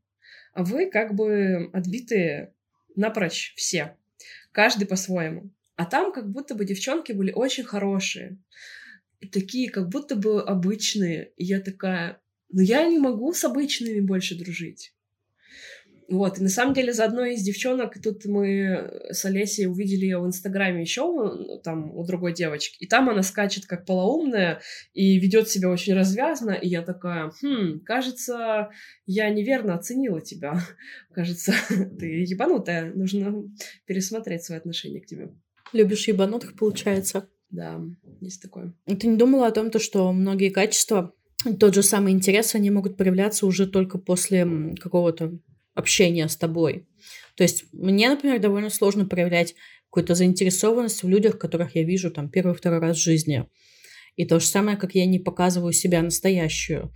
а 0.53 0.63
вы 0.63 0.89
как 0.89 1.15
бы 1.15 1.69
отбитые 1.73 2.53
напрочь 2.95 3.53
все, 3.55 3.97
каждый 4.51 4.87
по-своему. 4.87 5.51
А 5.75 5.85
там 5.85 6.13
как 6.13 6.31
будто 6.31 6.55
бы 6.55 6.65
девчонки 6.65 7.11
были 7.11 7.31
очень 7.31 7.63
хорошие, 7.63 8.37
такие 9.31 9.69
как 9.69 9.89
будто 9.89 10.15
бы 10.15 10.41
обычные. 10.41 11.31
И 11.37 11.45
я 11.45 11.59
такая, 11.59 12.21
ну 12.49 12.61
я 12.61 12.85
не 12.87 12.99
могу 12.99 13.33
с 13.33 13.43
обычными 13.43 13.99
больше 13.99 14.37
дружить. 14.37 14.92
Вот, 16.09 16.37
и 16.37 16.43
на 16.43 16.49
самом 16.49 16.73
деле 16.73 16.93
за 16.93 17.05
одной 17.05 17.35
из 17.35 17.43
девчонок, 17.43 18.01
тут 18.01 18.25
мы 18.25 18.91
с 19.09 19.23
Олесей 19.25 19.67
увидели 19.67 20.05
ее 20.05 20.19
в 20.19 20.27
Инстаграме 20.27 20.81
еще, 20.81 21.59
там, 21.63 21.95
у 21.95 22.05
другой 22.05 22.33
девочки, 22.33 22.77
и 22.83 22.87
там 22.87 23.09
она 23.09 23.23
скачет 23.23 23.65
как 23.65 23.85
полоумная 23.85 24.61
и 24.93 25.17
ведет 25.17 25.49
себя 25.49 25.69
очень 25.69 25.93
развязно, 25.93 26.51
и 26.51 26.67
я 26.67 26.81
такая, 26.81 27.31
хм, 27.41 27.81
кажется, 27.85 28.69
я 29.05 29.29
неверно 29.29 29.75
оценила 29.75 30.21
тебя, 30.21 30.59
кажется, 31.13 31.53
ты 31.99 32.23
ебанутая, 32.23 32.93
нужно 32.93 33.43
пересмотреть 33.85 34.43
свое 34.43 34.59
отношение 34.59 35.01
к 35.01 35.05
тебе. 35.05 35.29
Любишь 35.71 36.07
ебанутых, 36.07 36.55
получается? 36.55 37.29
Да, 37.49 37.81
есть 38.19 38.41
такое. 38.41 38.73
Ты 38.85 39.07
не 39.07 39.17
думала 39.17 39.47
о 39.47 39.51
том, 39.51 39.69
то, 39.69 39.79
что 39.79 40.11
многие 40.11 40.49
качества, 40.49 41.13
тот 41.59 41.75
же 41.75 41.83
самый 41.83 42.13
интерес, 42.13 42.55
они 42.55 42.71
могут 42.71 42.97
проявляться 42.97 43.45
уже 43.45 43.67
только 43.67 43.97
после 43.97 44.75
какого-то 44.79 45.39
общения 45.73 46.27
с 46.27 46.35
тобой. 46.35 46.87
То 47.35 47.43
есть 47.43 47.65
мне, 47.73 48.09
например, 48.09 48.39
довольно 48.39 48.69
сложно 48.69 49.05
проявлять 49.05 49.55
какую-то 49.89 50.15
заинтересованность 50.15 51.03
в 51.03 51.09
людях, 51.09 51.37
которых 51.37 51.75
я 51.75 51.83
вижу 51.83 52.11
там 52.11 52.29
первый-второй 52.29 52.79
раз 52.79 52.97
в 52.97 53.03
жизни. 53.03 53.47
И 54.15 54.25
то 54.25 54.39
же 54.39 54.45
самое, 54.45 54.77
как 54.77 54.95
я 54.95 55.05
не 55.05 55.19
показываю 55.19 55.73
себя 55.73 56.01
настоящую. 56.01 56.93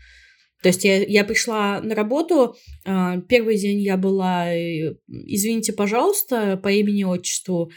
То 0.64 0.70
есть 0.70 0.84
я, 0.84 1.04
я 1.04 1.24
пришла 1.24 1.82
на 1.82 1.94
работу, 1.94 2.56
э, 2.86 3.22
первый 3.30 3.58
день 3.58 3.80
я 3.80 3.98
была, 3.98 4.52
э, 4.52 4.96
извините, 5.08 5.74
пожалуйста, 5.74 6.58
по 6.58 6.70
имени-отчеству, 6.70 7.72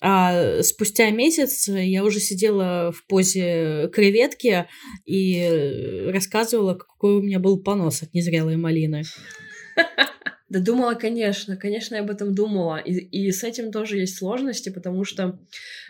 а 0.00 0.62
спустя 0.62 1.10
месяц 1.10 1.68
я 1.68 2.04
уже 2.04 2.20
сидела 2.20 2.92
в 2.92 3.06
позе 3.06 3.88
креветки 3.92 4.66
и 5.06 6.08
рассказывала, 6.12 6.74
какой 6.74 7.14
у 7.14 7.22
меня 7.22 7.38
был 7.38 7.62
понос 7.62 8.02
от 8.02 8.12
незрелой 8.12 8.56
малины. 8.56 9.04
Да 10.54 10.60
думала, 10.60 10.94
конечно, 10.94 11.56
конечно, 11.56 11.96
я 11.96 12.02
об 12.02 12.10
этом 12.10 12.32
думала. 12.32 12.76
И, 12.76 12.92
и 12.92 13.32
с 13.32 13.42
этим 13.42 13.72
тоже 13.72 13.98
есть 13.98 14.16
сложности, 14.16 14.68
потому 14.68 15.02
что 15.02 15.36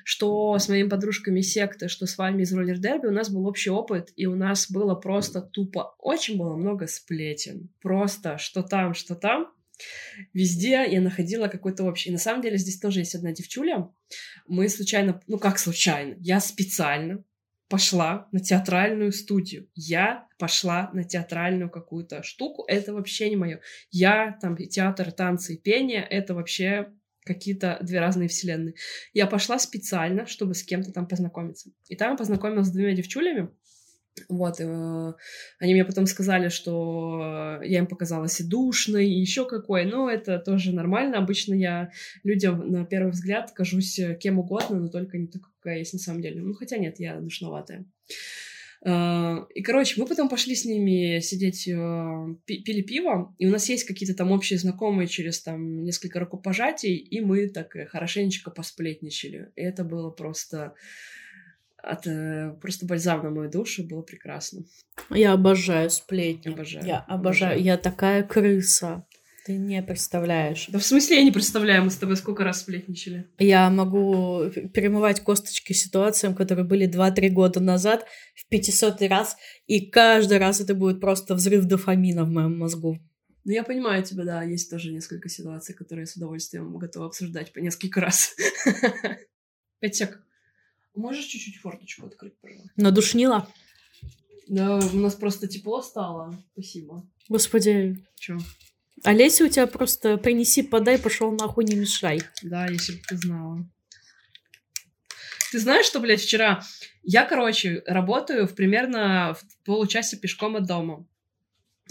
что 0.05 0.59
с 0.59 0.70
моими 0.70 0.88
подружками 0.88 1.42
секты, 1.42 1.88
что 1.88 2.07
с 2.07 2.16
вами 2.16 2.44
из 2.44 2.53
роллер 2.55 2.79
дерби, 2.79 3.09
у 3.09 3.11
нас 3.11 3.29
был 3.29 3.46
общий 3.46 3.68
опыт, 3.68 4.11
и 4.16 4.24
у 4.24 4.35
нас 4.35 4.70
было 4.70 4.94
просто 4.94 5.42
тупо, 5.42 5.94
очень 5.98 6.38
было 6.38 6.57
много 6.57 6.87
сплетен. 6.87 7.68
Просто 7.83 8.38
что 8.38 8.62
там, 8.62 8.94
что 8.94 9.14
там. 9.14 9.53
Везде 10.33 10.87
я 10.88 11.00
находила 11.03 11.48
какой-то 11.48 11.85
общий. 11.85 12.09
И 12.09 12.12
на 12.12 12.18
самом 12.18 12.40
деле 12.40 12.57
здесь 12.57 12.81
тоже 12.81 13.00
есть 13.00 13.14
одна 13.14 13.33
девчуля. 13.33 13.90
Мы 14.48 14.70
случайно, 14.70 15.20
ну 15.27 15.38
как 15.38 15.59
случайно, 15.59 16.16
я 16.20 16.40
специально 16.40 17.22
пошла 17.68 18.29
на 18.33 18.40
театральную 18.40 19.12
студию. 19.12 19.68
Я 19.74 20.29
пошла 20.38 20.90
на 20.92 21.05
театральную 21.05 21.70
какую-то 21.70 22.22
штуку. 22.22 22.64
Это 22.68 22.92
вообще 22.92 23.31
не 23.31 23.37
мое. 23.37 23.61
Я 23.90 24.38
там 24.40 24.57
театр, 24.57 25.12
танцы 25.12 25.55
и 25.55 25.59
пение. 25.59 26.03
Это 26.03 26.35
вообще 26.35 26.92
какие-то 27.24 27.79
две 27.81 28.00
разные 28.00 28.29
вселенные. 28.29 28.74
Я 29.12 29.27
пошла 29.27 29.59
специально, 29.59 30.27
чтобы 30.27 30.55
с 30.55 30.62
кем-то 30.62 30.92
там 30.92 31.09
познакомиться. 31.09 31.70
И 31.88 31.96
там 31.96 32.12
я 32.12 32.16
познакомилась 32.16 32.68
с 32.68 32.72
двумя 32.72 32.92
девчулями. 32.92 33.50
Вот, 34.29 34.61
э, 34.61 35.12
они 35.59 35.74
мне 35.74 35.85
потом 35.85 36.07
сказали, 36.07 36.48
что 36.48 37.59
я 37.64 37.79
им 37.79 37.87
показалась 37.87 38.40
и 38.40 38.48
душной, 38.48 39.09
и 39.09 39.20
еще 39.20 39.48
какой. 39.48 39.87
Но 39.87 40.09
это 40.09 40.38
тоже 40.38 40.72
нормально. 40.72 41.18
Обычно 41.18 41.55
я 41.55 41.90
людям 42.22 42.70
на 42.70 42.85
первый 42.85 43.11
взгляд 43.11 43.50
кажусь 43.53 43.98
кем 44.20 44.38
угодно, 44.38 44.79
но 44.79 44.88
только 44.88 45.18
не 45.18 45.27
такой, 45.27 45.50
какая 45.64 45.79
есть 45.79 45.94
на 45.94 45.98
самом 45.98 46.20
деле. 46.20 46.42
Ну, 46.42 46.53
хотя 46.53 46.77
нет, 46.77 47.00
я 47.00 47.18
душноватая. 47.18 47.87
Uh, 48.87 49.46
и, 49.55 49.62
короче, 49.62 49.98
мы 49.98 50.07
потом 50.07 50.29
пошли 50.29 50.55
с 50.55 50.66
ними 50.66 51.18
сидеть, 51.20 51.66
uh, 51.68 52.37
пили 52.44 52.83
пиво, 52.83 53.35
и 53.38 53.46
у 53.46 53.50
нас 53.50 53.70
есть 53.70 53.85
какие-то 53.85 54.14
там 54.14 54.31
общие 54.31 54.59
знакомые 54.59 55.09
через 55.09 55.40
там 55.40 55.83
несколько 55.85 56.20
рукопожатий, 56.20 56.94
и 56.96 57.22
мы 57.22 57.48
так 57.48 57.74
хорошенечко 57.88 58.50
посплетничали. 58.50 59.48
И 59.57 59.62
это 59.62 59.85
было 59.85 60.11
просто 60.11 60.74
от 61.83 62.07
э, 62.07 62.55
просто 62.61 62.85
бальзам 62.87 63.22
на 63.22 63.31
мою 63.31 63.50
душу 63.50 63.85
было 63.85 64.03
прекрасно. 64.03 64.64
Я 65.11 65.33
обожаю 65.33 65.88
сплетни. 65.90 66.50
Обожаю. 66.50 66.85
Я 66.85 66.98
обожаю. 66.98 67.18
обожаю. 67.18 67.62
Я 67.62 67.77
такая 67.79 68.22
крыса. 68.22 69.07
Ты 69.45 69.59
не 69.59 69.83
представляешь. 69.83 70.69
Да 70.69 70.79
в 70.79 70.85
смысле 70.85 71.19
я 71.19 71.23
не 71.23 71.31
представляю, 71.31 71.85
мы 71.85 71.91
с 71.91 71.97
тобой 71.97 72.17
сколько 72.17 72.45
раз 72.45 72.61
сплетничали. 72.61 73.29
Я 73.39 73.69
могу 73.69 74.51
перемывать 74.73 75.21
косточки 75.21 75.75
ситуациям, 75.75 76.35
которые 76.35 76.65
были 76.65 76.89
2-3 76.89 77.29
года 77.29 77.61
назад 77.61 78.07
в 78.35 78.49
500 78.49 79.03
раз, 79.03 79.37
и 79.67 79.85
каждый 79.85 80.39
раз 80.39 80.63
это 80.63 80.75
будет 80.75 80.99
просто 80.99 81.35
взрыв 81.35 81.67
дофамина 81.67 82.25
в 82.25 82.31
моем 82.31 82.59
мозгу. 82.59 82.99
Ну, 83.45 83.53
я 83.53 83.63
понимаю 83.65 84.03
тебя, 84.03 84.25
да, 84.25 84.43
есть 84.43 84.71
тоже 84.71 84.91
несколько 84.91 85.29
ситуаций, 85.29 85.75
которые 85.75 86.05
я 86.05 86.07
с 86.07 86.17
удовольствием 86.17 86.79
готова 86.79 87.07
обсуждать 87.07 87.53
по 87.53 87.59
несколько 87.59 88.01
раз. 88.01 88.35
Пять 89.81 90.03
Можешь 90.95 91.27
чуть-чуть 91.27 91.57
форточку 91.57 92.07
открыть, 92.07 92.39
пожалуйста? 92.41 92.71
Надушнила? 92.77 93.47
Да, 94.49 94.79
у 94.79 94.97
нас 94.97 95.15
просто 95.15 95.49
тепло 95.49 95.83
стало. 95.83 96.43
Спасибо. 96.53 97.07
Господи. 97.29 98.03
Чё? 98.15 98.39
Олеся, 99.03 99.45
у 99.45 99.49
тебя 99.49 99.67
просто 99.67 100.17
принеси, 100.17 100.63
подай, 100.63 100.99
пошел 100.99 101.33
нахуй, 101.33 101.65
не 101.65 101.77
мешай. 101.77 102.23
Да, 102.43 102.67
если 102.69 102.93
бы 102.93 103.01
ты 103.09 103.17
знала. 103.17 103.69
Ты 105.51 105.59
знаешь, 105.59 105.87
что, 105.87 106.01
блядь, 106.01 106.21
вчера... 106.21 106.63
Я, 107.03 107.27
короче, 107.27 107.83
работаю 107.87 108.47
в 108.47 108.55
примерно 108.55 109.35
в 109.35 109.65
получасе 109.67 110.17
пешком 110.17 110.57
от 110.57 110.67
дома. 110.67 111.07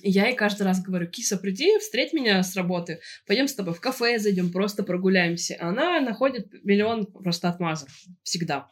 И 0.02 0.10
я 0.10 0.28
ей 0.28 0.36
каждый 0.36 0.64
раз 0.64 0.82
говорю, 0.82 1.08
киса, 1.08 1.38
приди, 1.38 1.78
встреть 1.78 2.14
меня 2.14 2.42
с 2.42 2.56
работы, 2.56 3.00
пойдем 3.28 3.48
с 3.48 3.54
тобой 3.54 3.76
в 3.76 3.80
кафе 3.80 4.18
зайдем, 4.18 4.52
просто 4.52 4.82
прогуляемся. 4.84 5.56
Она 5.60 6.02
находит 6.02 6.52
миллион 6.64 7.06
просто 7.06 7.48
отмазок. 7.48 7.90
Всегда. 8.24 8.72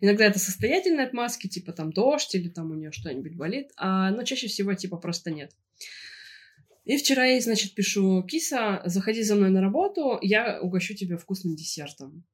Иногда 0.00 0.24
это 0.24 0.38
состоятельные 0.38 1.06
отмазки, 1.06 1.46
типа 1.46 1.72
там 1.72 1.92
дождь 1.92 2.34
или 2.34 2.48
там 2.48 2.70
у 2.70 2.74
нее 2.74 2.90
что-нибудь 2.92 3.36
болит, 3.36 3.70
а, 3.76 4.10
но 4.10 4.22
чаще 4.22 4.48
всего 4.48 4.74
типа 4.74 4.96
просто 4.96 5.30
нет. 5.30 5.52
И 6.90 6.96
вчера 6.96 7.24
я 7.24 7.34
ей, 7.34 7.40
значит, 7.40 7.76
пишу, 7.76 8.24
киса, 8.24 8.82
заходи 8.84 9.22
за 9.22 9.36
мной 9.36 9.50
на 9.50 9.60
работу, 9.60 10.18
я 10.22 10.60
угощу 10.60 10.92
тебя 10.92 11.18
вкусным 11.18 11.54
десертом. 11.54 12.24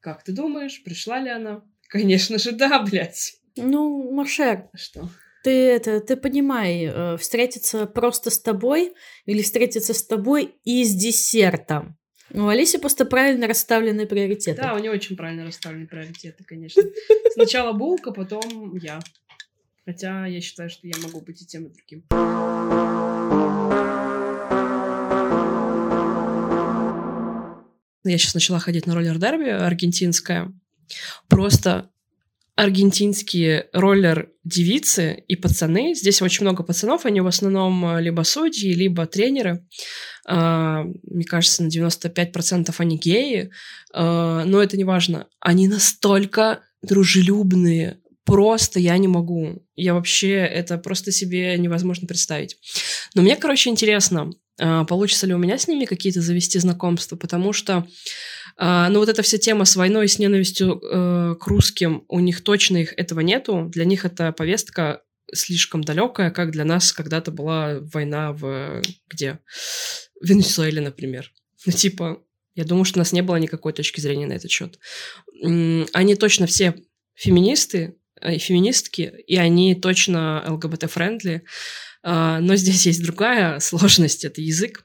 Как 0.00 0.22
ты 0.22 0.32
думаешь, 0.32 0.82
пришла 0.84 1.20
ли 1.20 1.30
она? 1.30 1.64
Конечно 1.88 2.38
же, 2.38 2.52
да, 2.52 2.82
блядь. 2.82 3.36
Ну, 3.56 4.12
Машер. 4.12 4.68
Что? 4.74 5.08
Ты 5.42 5.52
это, 5.52 6.00
ты 6.00 6.16
понимай, 6.16 6.84
э, 6.84 7.16
встретиться 7.16 7.86
просто 7.86 8.28
с 8.28 8.38
тобой 8.38 8.92
или 9.24 9.40
встретиться 9.40 9.94
с 9.94 10.04
тобой 10.06 10.54
и 10.64 10.84
с 10.84 10.94
десертом. 10.94 11.96
У 12.30 12.46
Алиси 12.46 12.76
просто 12.76 13.06
правильно 13.06 13.46
расставлены 13.46 14.04
приоритеты. 14.04 14.60
Да, 14.60 14.74
у 14.74 14.80
нее 14.80 14.90
очень 14.90 15.16
правильно 15.16 15.46
расставлены 15.46 15.86
приоритеты, 15.86 16.44
конечно. 16.44 16.82
Сначала 17.32 17.72
булка, 17.72 18.12
потом 18.12 18.76
я. 18.76 19.00
Хотя 19.86 20.26
я 20.26 20.42
считаю, 20.42 20.68
что 20.68 20.86
я 20.86 20.94
могу 21.02 21.22
быть 21.22 21.40
и 21.40 21.46
тем, 21.46 21.68
и 21.68 21.72
другим. 21.72 23.13
Я 28.04 28.18
сейчас 28.18 28.34
начала 28.34 28.58
ходить 28.58 28.86
на 28.86 28.94
роллер-дерби 28.94 29.48
аргентинская. 29.48 30.52
Просто 31.28 31.90
аргентинские 32.56 33.68
роллер-девицы 33.72 35.24
и 35.26 35.34
пацаны. 35.34 35.94
Здесь 35.94 36.22
очень 36.22 36.44
много 36.44 36.62
пацанов, 36.62 37.04
они 37.04 37.20
в 37.20 37.26
основном 37.26 37.84
э, 37.84 38.02
либо 38.02 38.22
судьи, 38.22 38.72
либо 38.72 39.06
тренеры. 39.06 39.66
Uh, 40.26 40.90
мне 41.02 41.24
кажется, 41.24 41.62
на 41.62 41.68
95% 41.68 42.74
они 42.78 42.96
геи, 42.96 43.50
uh, 43.94 44.44
но 44.44 44.62
это 44.62 44.78
не 44.78 44.84
важно. 44.84 45.26
Они 45.38 45.68
настолько 45.68 46.62
дружелюбные, 46.80 47.98
просто 48.24 48.80
я 48.80 48.96
не 48.96 49.08
могу. 49.08 49.62
Я 49.76 49.92
вообще, 49.92 50.30
это 50.36 50.78
просто 50.78 51.12
себе 51.12 51.58
невозможно 51.58 52.06
представить. 52.06 52.56
Но 53.14 53.20
мне, 53.20 53.36
короче, 53.36 53.68
интересно, 53.68 54.22
а, 54.22 54.30
получится 54.56 55.26
ли 55.26 55.34
у 55.34 55.38
меня 55.38 55.58
с 55.58 55.66
ними 55.66 55.84
какие-то 55.84 56.20
завести 56.20 56.58
знакомства, 56.58 57.16
потому 57.16 57.52
что, 57.52 57.86
а, 58.56 58.88
ну, 58.88 59.00
вот 59.00 59.08
эта 59.08 59.22
вся 59.22 59.38
тема 59.38 59.64
с 59.64 59.76
войной 59.76 60.04
и 60.04 60.08
с 60.08 60.18
ненавистью 60.18 60.80
э, 60.80 61.34
к 61.40 61.46
русским, 61.46 62.04
у 62.08 62.20
них 62.20 62.42
точно 62.42 62.78
их 62.78 62.94
этого 62.96 63.20
нету. 63.20 63.68
Для 63.72 63.84
них 63.84 64.04
эта 64.04 64.32
повестка 64.32 65.02
слишком 65.32 65.82
далекая, 65.82 66.30
как 66.30 66.52
для 66.52 66.64
нас 66.64 66.92
когда-то 66.92 67.32
была 67.32 67.80
война 67.80 68.32
в... 68.32 68.82
где? 69.08 69.40
В 70.20 70.28
Венесуэле, 70.28 70.80
например. 70.80 71.32
Ну, 71.66 71.72
типа, 71.72 72.22
я 72.54 72.64
думаю, 72.64 72.84
что 72.84 72.98
у 72.98 73.00
нас 73.00 73.12
не 73.12 73.22
было 73.22 73.36
никакой 73.36 73.72
точки 73.72 74.00
зрения 74.00 74.26
на 74.26 74.34
этот 74.34 74.50
счет. 74.50 74.78
Они 75.42 76.14
точно 76.14 76.46
все 76.46 76.74
феминисты 77.14 77.96
э, 78.20 78.36
и 78.36 78.38
феминистки, 78.38 79.12
и 79.26 79.36
они 79.36 79.74
точно 79.74 80.44
ЛГБТ-френдли, 80.46 81.42
а, 81.42 81.42
но 82.04 82.56
здесь 82.56 82.86
есть 82.86 83.02
другая 83.02 83.58
сложность, 83.60 84.24
это 84.24 84.40
язык. 84.40 84.84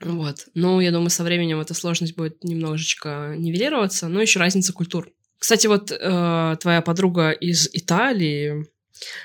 Вот. 0.00 0.48
Но 0.54 0.80
я 0.80 0.90
думаю, 0.90 1.10
со 1.10 1.24
временем 1.24 1.60
эта 1.60 1.74
сложность 1.74 2.16
будет 2.16 2.42
немножечко 2.44 3.34
нивелироваться, 3.38 4.08
но 4.08 4.20
еще 4.20 4.40
разница 4.40 4.72
культур. 4.72 5.10
Кстати, 5.38 5.66
вот 5.66 5.90
э, 5.90 6.56
твоя 6.60 6.82
подруга 6.82 7.30
из 7.30 7.68
Италии, 7.72 8.66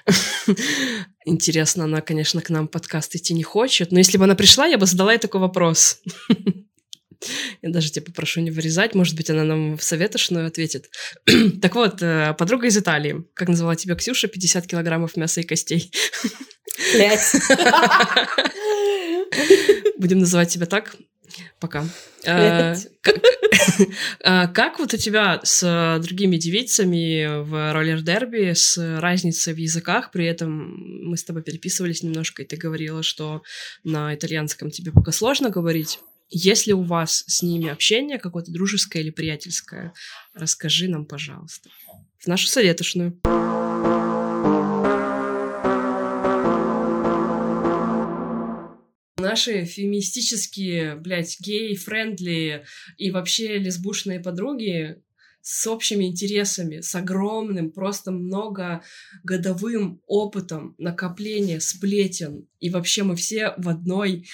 интересно, 1.26 1.86
она, 1.86 2.02
конечно, 2.02 2.42
к 2.42 2.50
нам 2.50 2.68
подкаст 2.68 3.16
идти 3.16 3.34
не 3.34 3.44
хочет, 3.44 3.92
но 3.92 4.00
если 4.00 4.18
бы 4.18 4.26
она 4.26 4.36
пришла, 4.36 4.66
я 4.66 4.78
бы 4.78 4.86
задала 4.86 5.14
ей 5.14 5.20
такой 5.20 5.42
вопрос. 5.42 6.02
Я 7.62 7.70
даже 7.70 7.92
тебя 7.92 8.06
попрошу 8.06 8.42
не 8.42 8.52
вырезать, 8.52 8.96
может 8.96 9.16
быть, 9.16 9.30
она 9.30 9.44
нам 9.44 9.78
в 9.78 9.84
советошную 9.84 10.48
ответит. 10.48 10.90
так 11.62 11.76
вот, 11.76 12.02
э, 12.02 12.34
подруга 12.38 12.68
из 12.68 12.78
Италии. 12.78 13.26
Как 13.34 13.50
назвала 13.50 13.76
тебя 13.76 13.96
Ксюша? 13.96 14.28
50 14.28 14.68
килограммов 14.68 15.18
мяса 15.18 15.42
и 15.42 15.44
костей. 15.44 15.92
Блять. 16.94 17.36
Будем 19.98 20.20
называть 20.20 20.50
тебя 20.50 20.66
так. 20.66 20.96
Пока. 21.60 21.86
А, 22.26 22.76
а, 24.24 24.48
как 24.54 24.80
вот 24.80 24.94
у 24.94 24.98
тебя 24.98 25.40
с 25.44 26.00
другими 26.02 26.38
девицами 26.38 27.44
в 27.44 27.74
роллер-дерби, 27.74 28.54
с 28.54 28.78
разницей 29.00 29.54
в 29.54 29.58
языках, 29.58 30.12
при 30.12 30.26
этом 30.26 30.76
мы 31.06 31.18
с 31.18 31.24
тобой 31.24 31.44
переписывались 31.44 32.02
немножко, 32.02 32.42
и 32.42 32.46
ты 32.46 32.58
говорила, 32.58 33.04
что 33.04 33.44
на 33.84 34.16
итальянском 34.16 34.72
тебе 34.72 34.92
пока 34.92 35.12
сложно 35.12 35.50
говорить. 35.50 36.00
Если 36.32 36.74
у 36.74 36.84
вас 36.84 37.24
с 37.26 37.42
ними 37.42 37.70
общение 37.70 38.20
какое-то 38.20 38.52
дружеское 38.52 39.00
или 39.00 39.10
приятельское, 39.10 39.94
расскажи 40.34 40.88
нам, 40.88 41.06
пожалуйста. 41.06 41.72
В 42.20 42.28
нашу 42.28 42.48
советушную. 42.48 43.20
Наши 49.18 49.66
феминистические, 49.66 50.96
блядь, 50.96 51.38
гей-френдли 51.40 52.66
и 52.98 53.10
вообще 53.10 53.58
лесбушные 53.58 54.20
подруги 54.20 55.02
с 55.42 55.68
общими 55.68 56.06
интересами, 56.06 56.82
с 56.82 56.94
огромным, 56.96 57.72
просто 57.72 58.12
многогодовым 58.12 60.02
опытом 60.06 60.76
накопления 60.78 61.60
сплетен. 61.60 62.48
И 62.60 62.70
вообще 62.70 63.04
мы 63.04 63.16
все 63.16 63.54
в 63.58 63.70
одной, 63.70 64.28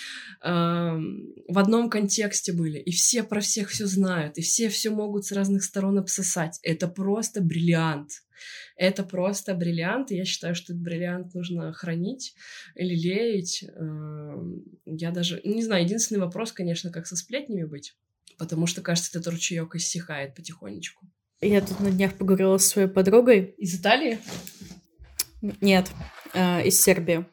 э, 0.43 0.49
в 0.49 1.57
одном 1.57 1.89
контексте 1.89 2.53
были. 2.53 2.79
И 2.79 2.91
все 2.91 3.23
про 3.23 3.39
всех 3.39 3.69
все 3.69 3.85
знают. 3.85 4.37
И 4.37 4.41
все 4.41 4.69
все 4.69 4.89
могут 4.89 5.25
с 5.25 5.31
разных 5.31 5.63
сторон 5.63 5.99
обсосать. 5.99 6.59
Это 6.63 6.87
просто 6.87 7.41
бриллиант. 7.41 8.09
Это 8.75 9.03
просто 9.03 9.53
бриллиант, 9.53 10.11
и 10.11 10.17
я 10.17 10.25
считаю, 10.25 10.53
что 10.55 10.73
этот 10.73 10.83
бриллиант 10.83 11.33
нужно 11.33 11.71
хранить 11.71 12.35
или 12.75 12.93
леять. 12.93 13.63
Эм, 13.63 14.65
я 14.85 15.11
даже... 15.11 15.39
Не 15.45 15.63
знаю, 15.63 15.85
единственный 15.85 16.19
вопрос, 16.19 16.51
конечно, 16.51 16.91
как 16.91 17.07
со 17.07 17.15
сплетнями 17.15 17.63
быть 17.63 17.95
потому 18.37 18.67
что, 18.67 18.81
кажется, 18.81 19.17
этот 19.17 19.31
ручеек 19.31 19.75
иссякает 19.75 20.35
потихонечку. 20.35 21.05
Я 21.41 21.61
тут 21.61 21.79
на 21.79 21.91
днях 21.91 22.13
поговорила 22.13 22.57
с 22.57 22.67
своей 22.67 22.87
подругой. 22.87 23.55
Из 23.57 23.75
Италии? 23.75 24.19
Нет, 25.61 25.89
э, 26.33 26.65
из 26.67 26.81
Сербии. 26.81 27.25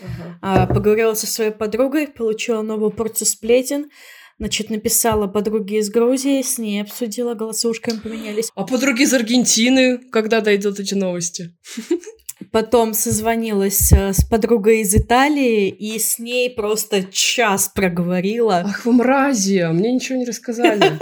Uh-huh. 0.00 0.66
Поговорила 0.68 1.14
со 1.14 1.26
своей 1.26 1.50
подругой, 1.50 2.08
получила 2.08 2.62
новую 2.62 2.90
порцию 2.90 3.26
сплетен. 3.26 3.90
Значит, 4.38 4.70
написала 4.70 5.26
подруге 5.26 5.78
из 5.78 5.90
Грузии, 5.90 6.42
с 6.42 6.58
ней 6.58 6.80
обсудила, 6.80 7.34
голосушками 7.34 7.98
поменялись. 7.98 8.50
А 8.54 8.64
подруги 8.64 9.02
из 9.02 9.12
Аргентины, 9.12 9.98
когда 9.98 10.40
дойдут 10.40 10.78
эти 10.78 10.94
новости? 10.94 11.56
Потом 12.52 12.94
созвонилась 12.94 13.92
э, 13.92 14.12
с 14.12 14.24
подругой 14.24 14.80
из 14.80 14.94
Италии 14.94 15.68
и 15.68 15.98
с 15.98 16.18
ней 16.18 16.48
просто 16.48 17.04
час 17.04 17.70
проговорила. 17.74 18.62
Ах 18.64 18.84
вы 18.84 18.92
мрази, 18.92 19.58
а 19.58 19.72
мне 19.72 19.92
ничего 19.92 20.18
не 20.18 20.24
рассказали. 20.24 20.98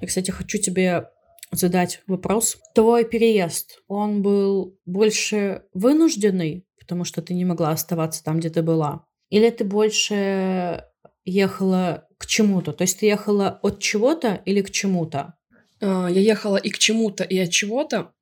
Я, 0.00 0.06
кстати, 0.06 0.30
хочу 0.30 0.58
тебе 0.58 1.08
задать 1.52 2.02
вопрос. 2.06 2.58
Твой 2.74 3.04
переезд, 3.04 3.80
он 3.86 4.22
был 4.22 4.76
больше 4.86 5.62
вынужденный, 5.72 6.66
потому 6.80 7.04
что 7.04 7.22
ты 7.22 7.34
не 7.34 7.44
могла 7.44 7.70
оставаться 7.70 8.22
там, 8.24 8.38
где 8.38 8.50
ты 8.50 8.62
была? 8.62 9.04
Или 9.30 9.50
ты 9.50 9.64
больше 9.64 10.84
ехала 11.30 12.06
к 12.18 12.26
чему-то? 12.26 12.72
То 12.72 12.82
есть 12.82 13.00
ты 13.00 13.06
ехала 13.06 13.58
от 13.62 13.80
чего-то 13.80 14.42
или 14.44 14.60
к 14.62 14.70
чему-то? 14.70 15.34
А, 15.80 16.08
я 16.08 16.20
ехала 16.20 16.56
и 16.56 16.70
к 16.70 16.78
чему-то, 16.78 17.24
и 17.24 17.38
от 17.38 17.50
чего-то. 17.50 18.12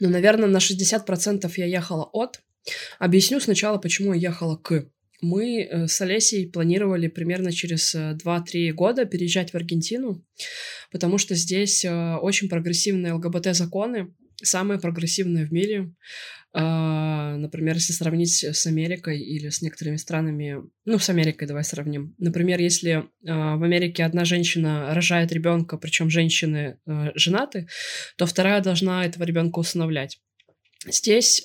Но, 0.00 0.08
наверное, 0.08 0.48
на 0.48 0.58
60% 0.58 1.52
я 1.56 1.66
ехала 1.66 2.04
от. 2.12 2.40
Объясню 2.98 3.40
сначала, 3.40 3.78
почему 3.78 4.12
я 4.12 4.28
ехала 4.30 4.56
к. 4.56 4.86
Мы 5.20 5.62
э, 5.62 5.86
с 5.86 6.00
Олесей 6.00 6.50
планировали 6.50 7.08
примерно 7.08 7.52
через 7.52 7.94
2-3 7.94 8.14
э, 8.54 8.72
года 8.72 9.04
переезжать 9.04 9.52
в 9.52 9.54
Аргентину, 9.54 10.22
потому 10.90 11.18
что 11.18 11.34
здесь 11.34 11.84
э, 11.84 12.16
очень 12.16 12.48
прогрессивные 12.48 13.14
ЛГБТ-законы, 13.14 14.14
самые 14.42 14.80
прогрессивные 14.80 15.46
в 15.46 15.52
мире. 15.52 15.92
А, 16.56 17.36
например, 17.36 17.74
если 17.74 17.92
сравнить 17.92 18.44
с 18.44 18.66
Америкой 18.66 19.20
или 19.20 19.48
с 19.48 19.60
некоторыми 19.60 19.96
странами, 19.96 20.62
ну, 20.84 20.98
с 20.98 21.10
Америкой 21.10 21.48
давай 21.48 21.64
сравним. 21.64 22.14
Например, 22.18 22.60
если 22.60 23.04
а, 23.26 23.56
в 23.56 23.64
Америке 23.64 24.04
одна 24.04 24.24
женщина 24.24 24.94
рожает 24.94 25.32
ребенка, 25.32 25.76
причем 25.76 26.10
женщины 26.10 26.78
а, 26.86 27.10
женаты, 27.16 27.66
то 28.16 28.26
вторая 28.26 28.60
должна 28.60 29.04
этого 29.04 29.24
ребенка 29.24 29.58
усыновлять. 29.58 30.20
Здесь 30.86 31.42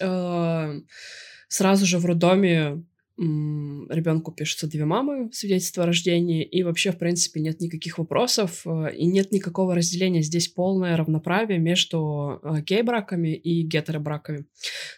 сразу 1.48 1.86
же 1.86 1.98
в 1.98 2.06
роддоме 2.06 2.84
ребенку 3.20 4.32
пишутся 4.32 4.68
две 4.68 4.86
мамы, 4.86 5.30
свидетельство 5.34 5.84
о 5.84 5.88
рождении, 5.88 6.44
и 6.44 6.64
вообще, 6.64 6.92
в 6.92 6.98
принципе, 6.98 7.42
нет 7.42 7.60
никаких 7.60 7.98
вопросов, 7.98 8.62
э, 8.66 8.96
и 8.96 9.06
нет 9.06 9.32
никакого 9.34 9.76
разделения. 9.76 10.22
Здесь 10.22 10.48
полное 10.48 10.96
равноправие 10.96 11.60
между 11.60 12.40
э, 12.42 12.62
гей-браками 12.62 13.36
и 13.36 13.64
гетеробраками. 13.64 14.46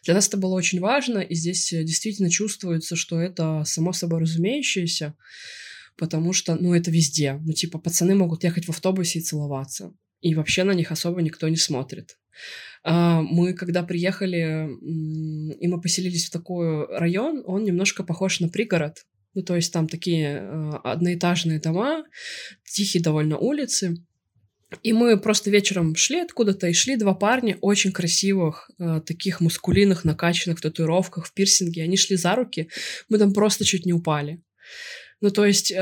Для 0.05 0.13
нас 0.13 0.27
это 0.27 0.37
было 0.37 0.53
очень 0.53 0.79
важно, 0.79 1.17
и 1.17 1.33
здесь 1.33 1.69
действительно 1.71 2.29
чувствуется, 2.29 2.95
что 2.95 3.19
это 3.19 3.63
само 3.65 3.91
собой 3.91 4.21
разумеющееся, 4.21 5.15
потому 5.97 6.31
что, 6.31 6.55
ну, 6.55 6.75
это 6.75 6.91
везде. 6.91 7.39
Ну, 7.43 7.53
типа, 7.53 7.79
пацаны 7.79 8.13
могут 8.13 8.43
ехать 8.43 8.65
в 8.65 8.69
автобусе 8.69 9.19
и 9.19 9.23
целоваться, 9.23 9.93
и 10.21 10.35
вообще 10.35 10.63
на 10.63 10.71
них 10.71 10.91
особо 10.91 11.21
никто 11.21 11.47
не 11.49 11.57
смотрит. 11.57 12.17
А, 12.83 13.21
мы, 13.21 13.53
когда 13.53 13.83
приехали, 13.83 14.69
и 15.59 15.67
мы 15.67 15.81
поселились 15.81 16.27
в 16.27 16.31
такой 16.31 16.87
район, 16.87 17.43
он 17.45 17.63
немножко 17.63 18.03
похож 18.03 18.39
на 18.39 18.49
пригород. 18.49 19.05
Ну, 19.33 19.43
то 19.43 19.55
есть 19.55 19.71
там 19.71 19.87
такие 19.87 20.39
а, 20.39 20.81
одноэтажные 20.83 21.59
дома, 21.59 22.03
тихие 22.65 23.03
довольно 23.03 23.37
улицы. 23.37 23.97
И 24.83 24.93
мы 24.93 25.19
просто 25.19 25.49
вечером 25.49 25.95
шли 25.95 26.21
откуда-то, 26.21 26.67
и 26.67 26.73
шли 26.73 26.95
два 26.95 27.13
парня 27.13 27.57
очень 27.59 27.91
красивых, 27.91 28.71
э, 28.79 29.01
таких 29.05 29.41
мускулинных, 29.41 30.05
накачанных 30.05 30.59
в 30.59 30.61
татуировках, 30.61 31.25
в 31.25 31.33
пирсинге. 31.33 31.83
Они 31.83 31.97
шли 31.97 32.15
за 32.15 32.35
руки, 32.35 32.69
мы 33.09 33.17
там 33.17 33.33
просто 33.33 33.65
чуть 33.65 33.85
не 33.85 33.91
упали. 33.91 34.41
Ну, 35.19 35.29
то 35.29 35.45
есть 35.45 35.73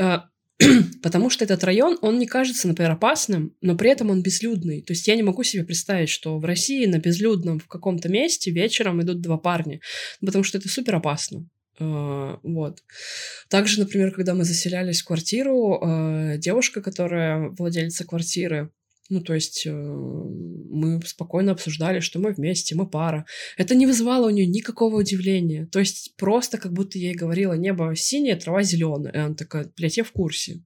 Потому 1.02 1.30
что 1.30 1.44
этот 1.44 1.64
район, 1.64 1.98
он 2.02 2.18
не 2.18 2.26
кажется, 2.26 2.68
например, 2.68 2.92
опасным, 2.92 3.54
но 3.60 3.76
при 3.76 3.90
этом 3.90 4.10
он 4.10 4.22
безлюдный. 4.22 4.82
То 4.82 4.92
есть 4.92 5.08
я 5.08 5.16
не 5.16 5.22
могу 5.22 5.42
себе 5.42 5.64
представить, 5.64 6.10
что 6.10 6.38
в 6.38 6.44
России 6.44 6.86
на 6.86 6.98
безлюдном 6.98 7.58
в 7.58 7.66
каком-то 7.66 8.08
месте 8.08 8.50
вечером 8.50 9.00
идут 9.02 9.20
два 9.20 9.38
парня, 9.38 9.80
потому 10.20 10.44
что 10.44 10.58
это 10.58 10.68
супер 10.68 10.96
опасно. 10.96 11.46
Uh, 11.78 12.38
вот. 12.42 12.80
Также, 13.48 13.80
например, 13.80 14.10
когда 14.12 14.34
мы 14.34 14.44
заселялись 14.44 15.00
в 15.00 15.06
квартиру, 15.06 15.80
uh, 15.82 16.36
девушка, 16.36 16.82
которая 16.82 17.54
владельца 17.58 18.04
квартиры, 18.04 18.70
ну, 19.10 19.20
то 19.20 19.34
есть 19.34 19.66
э, 19.66 19.70
мы 19.72 21.00
спокойно 21.04 21.52
обсуждали, 21.52 21.98
что 21.98 22.20
мы 22.20 22.32
вместе, 22.32 22.76
мы 22.76 22.88
пара. 22.88 23.26
Это 23.56 23.74
не 23.74 23.86
вызывало 23.86 24.28
у 24.28 24.30
нее 24.30 24.46
никакого 24.46 25.00
удивления. 25.00 25.66
То 25.66 25.80
есть 25.80 26.14
просто 26.16 26.58
как 26.58 26.72
будто 26.72 26.96
ей 26.96 27.14
говорила 27.14 27.54
небо 27.54 27.94
синее, 27.96 28.36
трава 28.36 28.62
зеленая. 28.62 29.12
И 29.12 29.18
она 29.18 29.34
такая, 29.34 29.70
блядь, 29.76 29.96
я 29.96 30.04
в 30.04 30.12
курсе. 30.12 30.62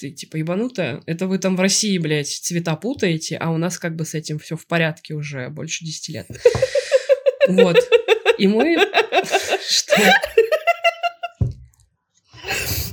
ты 0.00 0.10
типа 0.10 0.38
ебанутая, 0.38 1.02
это 1.06 1.26
вы 1.26 1.38
там 1.38 1.54
в 1.54 1.60
России, 1.60 1.98
блядь, 1.98 2.28
цвета 2.28 2.76
путаете, 2.76 3.36
а 3.36 3.50
у 3.50 3.58
нас 3.58 3.78
как 3.78 3.94
бы 3.94 4.06
с 4.06 4.14
этим 4.14 4.38
все 4.38 4.56
в 4.56 4.66
порядке 4.66 5.14
уже 5.14 5.50
больше 5.50 5.84
10 5.84 6.08
лет. 6.08 6.26
Вот. 7.48 7.76
И 8.38 8.46
мы... 8.46 8.76
Что? 9.68 10.02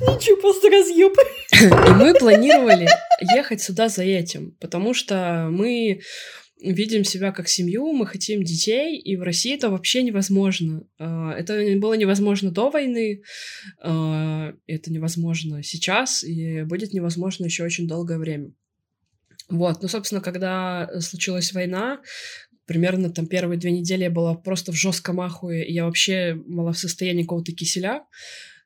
Ничего, 0.07 0.37
просто 0.37 0.69
разъеб. 0.69 1.13
И 1.61 1.91
мы 1.93 2.13
планировали 2.13 2.87
ехать 3.35 3.61
сюда 3.61 3.89
за 3.89 4.03
этим, 4.03 4.55
потому 4.59 4.93
что 4.93 5.47
мы 5.49 6.01
видим 6.63 7.03
себя 7.03 7.31
как 7.31 7.49
семью, 7.49 7.91
мы 7.91 8.07
хотим 8.07 8.43
детей, 8.43 8.97
и 8.97 9.15
в 9.17 9.23
России 9.23 9.53
это 9.53 9.69
вообще 9.69 10.01
невозможно. 10.03 10.83
А, 10.97 11.33
это 11.33 11.53
было 11.77 11.93
невозможно 11.93 12.51
до 12.51 12.69
войны, 12.69 13.23
а, 13.81 14.53
это 14.65 14.91
невозможно 14.91 15.61
сейчас, 15.61 16.23
и 16.23 16.63
будет 16.63 16.93
невозможно 16.93 17.45
еще 17.45 17.63
очень 17.63 17.87
долгое 17.87 18.17
время. 18.17 18.53
Вот, 19.49 19.81
ну, 19.81 19.87
собственно, 19.89 20.21
когда 20.21 20.89
случилась 21.01 21.51
война, 21.51 22.01
примерно 22.65 23.09
там 23.09 23.27
первые 23.27 23.59
две 23.59 23.71
недели 23.71 24.03
я 24.03 24.09
была 24.09 24.35
просто 24.35 24.71
в 24.71 24.75
жестком 24.75 25.19
ахуе, 25.19 25.65
и 25.65 25.73
я 25.73 25.85
вообще 25.85 26.33
была 26.33 26.71
в 26.71 26.77
состоянии 26.77 27.23
какого-то 27.23 27.51
киселя, 27.51 28.03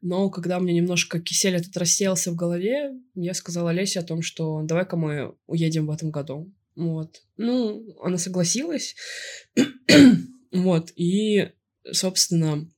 но 0.01 0.29
когда 0.29 0.57
у 0.57 0.61
меня 0.61 0.73
немножко 0.73 1.19
кисель 1.19 1.55
этот 1.55 1.75
рассеялся 1.77 2.31
в 2.31 2.35
голове, 2.35 2.93
я 3.15 3.33
сказала 3.33 3.71
Лесе 3.71 3.99
о 3.99 4.03
том, 4.03 4.21
что 4.21 4.61
давай-ка 4.63 4.95
мы 4.95 5.35
уедем 5.47 5.87
в 5.87 5.91
этом 5.91 6.11
году. 6.11 6.53
Вот. 6.75 7.23
Ну, 7.37 7.97
она 8.03 8.17
согласилась. 8.17 8.95
вот. 10.51 10.91
И, 10.95 11.49
собственно, 11.91 12.69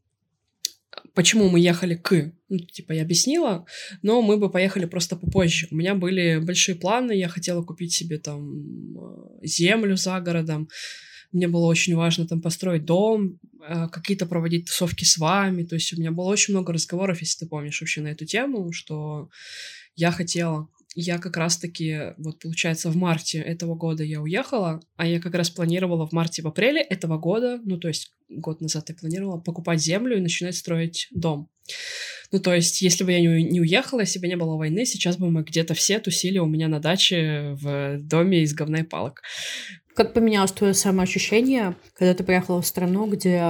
почему 1.13 1.49
мы 1.49 1.59
ехали 1.59 1.95
к, 1.95 2.31
ну, 2.47 2.59
типа, 2.59 2.93
я 2.93 3.01
объяснила, 3.01 3.65
но 4.01 4.21
мы 4.21 4.37
бы 4.37 4.49
поехали 4.49 4.85
просто 4.85 5.15
попозже. 5.17 5.67
У 5.71 5.75
меня 5.75 5.95
были 5.95 6.37
большие 6.37 6.75
планы, 6.75 7.11
я 7.11 7.27
хотела 7.27 7.61
купить 7.61 7.93
себе 7.93 8.17
там 8.19 8.97
э, 8.97 9.45
землю 9.45 9.97
за 9.97 10.19
городом, 10.21 10.69
мне 11.31 11.47
было 11.47 11.65
очень 11.65 11.95
важно 11.95 12.27
там 12.27 12.41
построить 12.41 12.85
дом, 12.85 13.39
э, 13.67 13.87
какие-то 13.89 14.25
проводить 14.25 14.65
тусовки 14.65 15.03
с 15.03 15.17
вами, 15.17 15.63
то 15.63 15.75
есть 15.75 15.93
у 15.93 15.99
меня 15.99 16.11
было 16.11 16.25
очень 16.25 16.53
много 16.53 16.73
разговоров, 16.73 17.21
если 17.21 17.45
ты 17.45 17.49
помнишь, 17.49 17.79
вообще 17.81 18.01
на 18.01 18.07
эту 18.07 18.25
тему, 18.25 18.71
что 18.71 19.29
я 19.95 20.11
хотела 20.11 20.69
я 20.95 21.17
как 21.19 21.37
раз-таки, 21.37 22.13
вот 22.17 22.39
получается, 22.39 22.89
в 22.89 22.95
марте 22.95 23.39
этого 23.39 23.75
года 23.75 24.03
я 24.03 24.21
уехала, 24.21 24.81
а 24.95 25.05
я 25.07 25.19
как 25.19 25.35
раз 25.35 25.49
планировала 25.49 26.07
в 26.07 26.11
марте, 26.11 26.41
в 26.41 26.47
апреле 26.47 26.81
этого 26.81 27.17
года, 27.17 27.59
ну, 27.63 27.77
то 27.77 27.87
есть 27.87 28.11
год 28.29 28.61
назад 28.61 28.89
я 28.89 28.95
планировала 28.95 29.39
покупать 29.39 29.81
землю 29.81 30.17
и 30.17 30.21
начинать 30.21 30.55
строить 30.55 31.07
дом. 31.11 31.49
Ну, 32.31 32.39
то 32.39 32.53
есть, 32.53 32.81
если 32.81 33.03
бы 33.03 33.11
я 33.11 33.21
не, 33.21 33.59
уехала, 33.59 34.01
если 34.01 34.19
бы 34.19 34.27
не 34.27 34.35
было 34.35 34.55
войны, 34.55 34.85
сейчас 34.85 35.17
бы 35.17 35.31
мы 35.31 35.43
где-то 35.43 35.73
все 35.73 35.99
тусили 35.99 36.37
у 36.37 36.45
меня 36.45 36.67
на 36.67 36.79
даче 36.79 37.55
в 37.59 37.97
доме 37.99 38.43
из 38.43 38.53
говна 38.53 38.83
палок. 38.83 39.21
Как 39.95 40.13
поменялось 40.13 40.51
твое 40.51 40.73
самоощущение, 40.73 41.75
когда 41.93 42.13
ты 42.13 42.23
приехала 42.23 42.61
в 42.61 42.67
страну, 42.67 43.07
где 43.07 43.43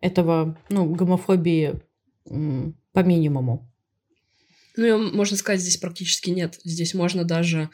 этого, 0.00 0.58
ну, 0.68 0.94
гомофобии 0.94 1.80
по 2.24 2.98
минимуму? 3.00 3.73
Ну, 4.76 4.98
можно 5.12 5.36
сказать, 5.36 5.60
здесь 5.60 5.76
практически 5.76 6.30
нет. 6.30 6.58
Здесь 6.64 6.94
можно 6.94 7.24
даже 7.24 7.70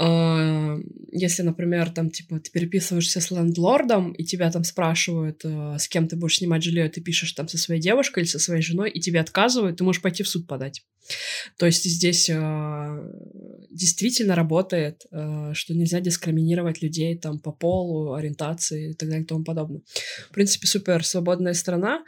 если, 0.00 1.42
например, 1.42 1.90
там, 1.90 2.10
типа, 2.10 2.38
ты 2.38 2.50
переписываешься 2.52 3.20
с 3.20 3.30
лендлордом, 3.32 4.12
и 4.12 4.24
тебя 4.24 4.50
там 4.50 4.62
спрашивают, 4.62 5.40
э, 5.44 5.76
с 5.78 5.88
кем 5.88 6.06
ты 6.06 6.14
будешь 6.14 6.36
снимать 6.36 6.62
жилье, 6.62 6.88
ты 6.88 7.00
пишешь 7.00 7.32
там 7.32 7.48
со 7.48 7.58
своей 7.58 7.80
девушкой 7.80 8.20
или 8.20 8.28
со 8.28 8.38
своей 8.38 8.62
женой, 8.62 8.90
и 8.90 9.00
тебе 9.00 9.20
отказывают, 9.20 9.78
ты 9.78 9.84
можешь 9.84 10.00
пойти 10.00 10.22
в 10.22 10.28
суд 10.28 10.46
подать. 10.46 10.84
То 11.56 11.66
есть 11.66 11.84
здесь 11.84 12.28
э, 12.30 13.12
действительно 13.70 14.34
работает, 14.34 15.06
э, 15.10 15.52
что 15.54 15.74
нельзя 15.74 16.00
дискриминировать 16.00 16.82
людей 16.82 17.16
там 17.18 17.38
по 17.38 17.50
полу, 17.50 18.14
ориентации 18.14 18.90
и 18.90 18.94
так 18.94 19.08
далее 19.08 19.24
и 19.24 19.26
тому 19.26 19.44
подобное. 19.44 19.80
В 20.30 20.34
принципе, 20.34 20.66
супер 20.66 21.04
свободная 21.04 21.54
страна. 21.54 22.04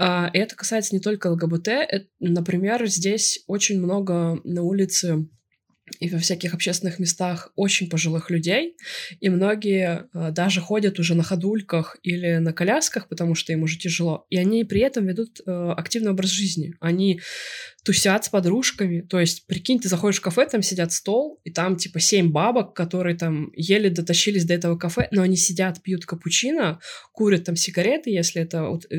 Э, 0.00 0.30
и 0.32 0.38
это 0.38 0.54
касается 0.54 0.94
не 0.94 1.00
только 1.00 1.26
ЛГБТ. 1.32 1.68
Это, 1.68 2.06
например, 2.20 2.86
здесь 2.86 3.42
очень 3.46 3.80
много 3.80 4.40
на 4.44 4.62
улице 4.62 5.26
и 6.00 6.08
во 6.08 6.18
всяких 6.18 6.54
общественных 6.54 6.98
местах 6.98 7.52
очень 7.56 7.88
пожилых 7.88 8.30
людей, 8.30 8.76
и 9.20 9.28
многие 9.28 10.06
э, 10.12 10.30
даже 10.32 10.60
ходят 10.60 10.98
уже 10.98 11.14
на 11.14 11.22
ходульках 11.22 11.96
или 12.02 12.36
на 12.38 12.52
колясках, 12.52 13.08
потому 13.08 13.34
что 13.34 13.52
им 13.52 13.62
уже 13.62 13.78
тяжело, 13.78 14.26
и 14.30 14.36
они 14.36 14.64
при 14.64 14.80
этом 14.80 15.06
ведут 15.06 15.40
э, 15.46 15.74
активный 15.76 16.10
образ 16.10 16.30
жизни. 16.30 16.74
Они 16.80 17.20
тусят 17.84 18.24
с 18.24 18.28
подружками, 18.28 19.00
то 19.00 19.20
есть, 19.20 19.46
прикинь, 19.46 19.78
ты 19.78 19.88
заходишь 19.88 20.18
в 20.18 20.22
кафе, 20.22 20.46
там 20.46 20.62
сидят 20.62 20.92
стол, 20.92 21.40
и 21.44 21.50
там 21.50 21.76
типа 21.76 22.00
семь 22.00 22.30
бабок, 22.30 22.74
которые 22.74 23.16
там 23.16 23.52
еле 23.54 23.90
дотащились 23.90 24.44
до 24.44 24.54
этого 24.54 24.76
кафе, 24.76 25.08
но 25.12 25.22
они 25.22 25.36
сидят, 25.36 25.82
пьют 25.82 26.04
капучино, 26.04 26.80
курят 27.12 27.44
там 27.44 27.54
сигареты, 27.54 28.10
если 28.10 28.42
это 28.42 28.64
вот, 28.64 28.86
э, 28.90 28.96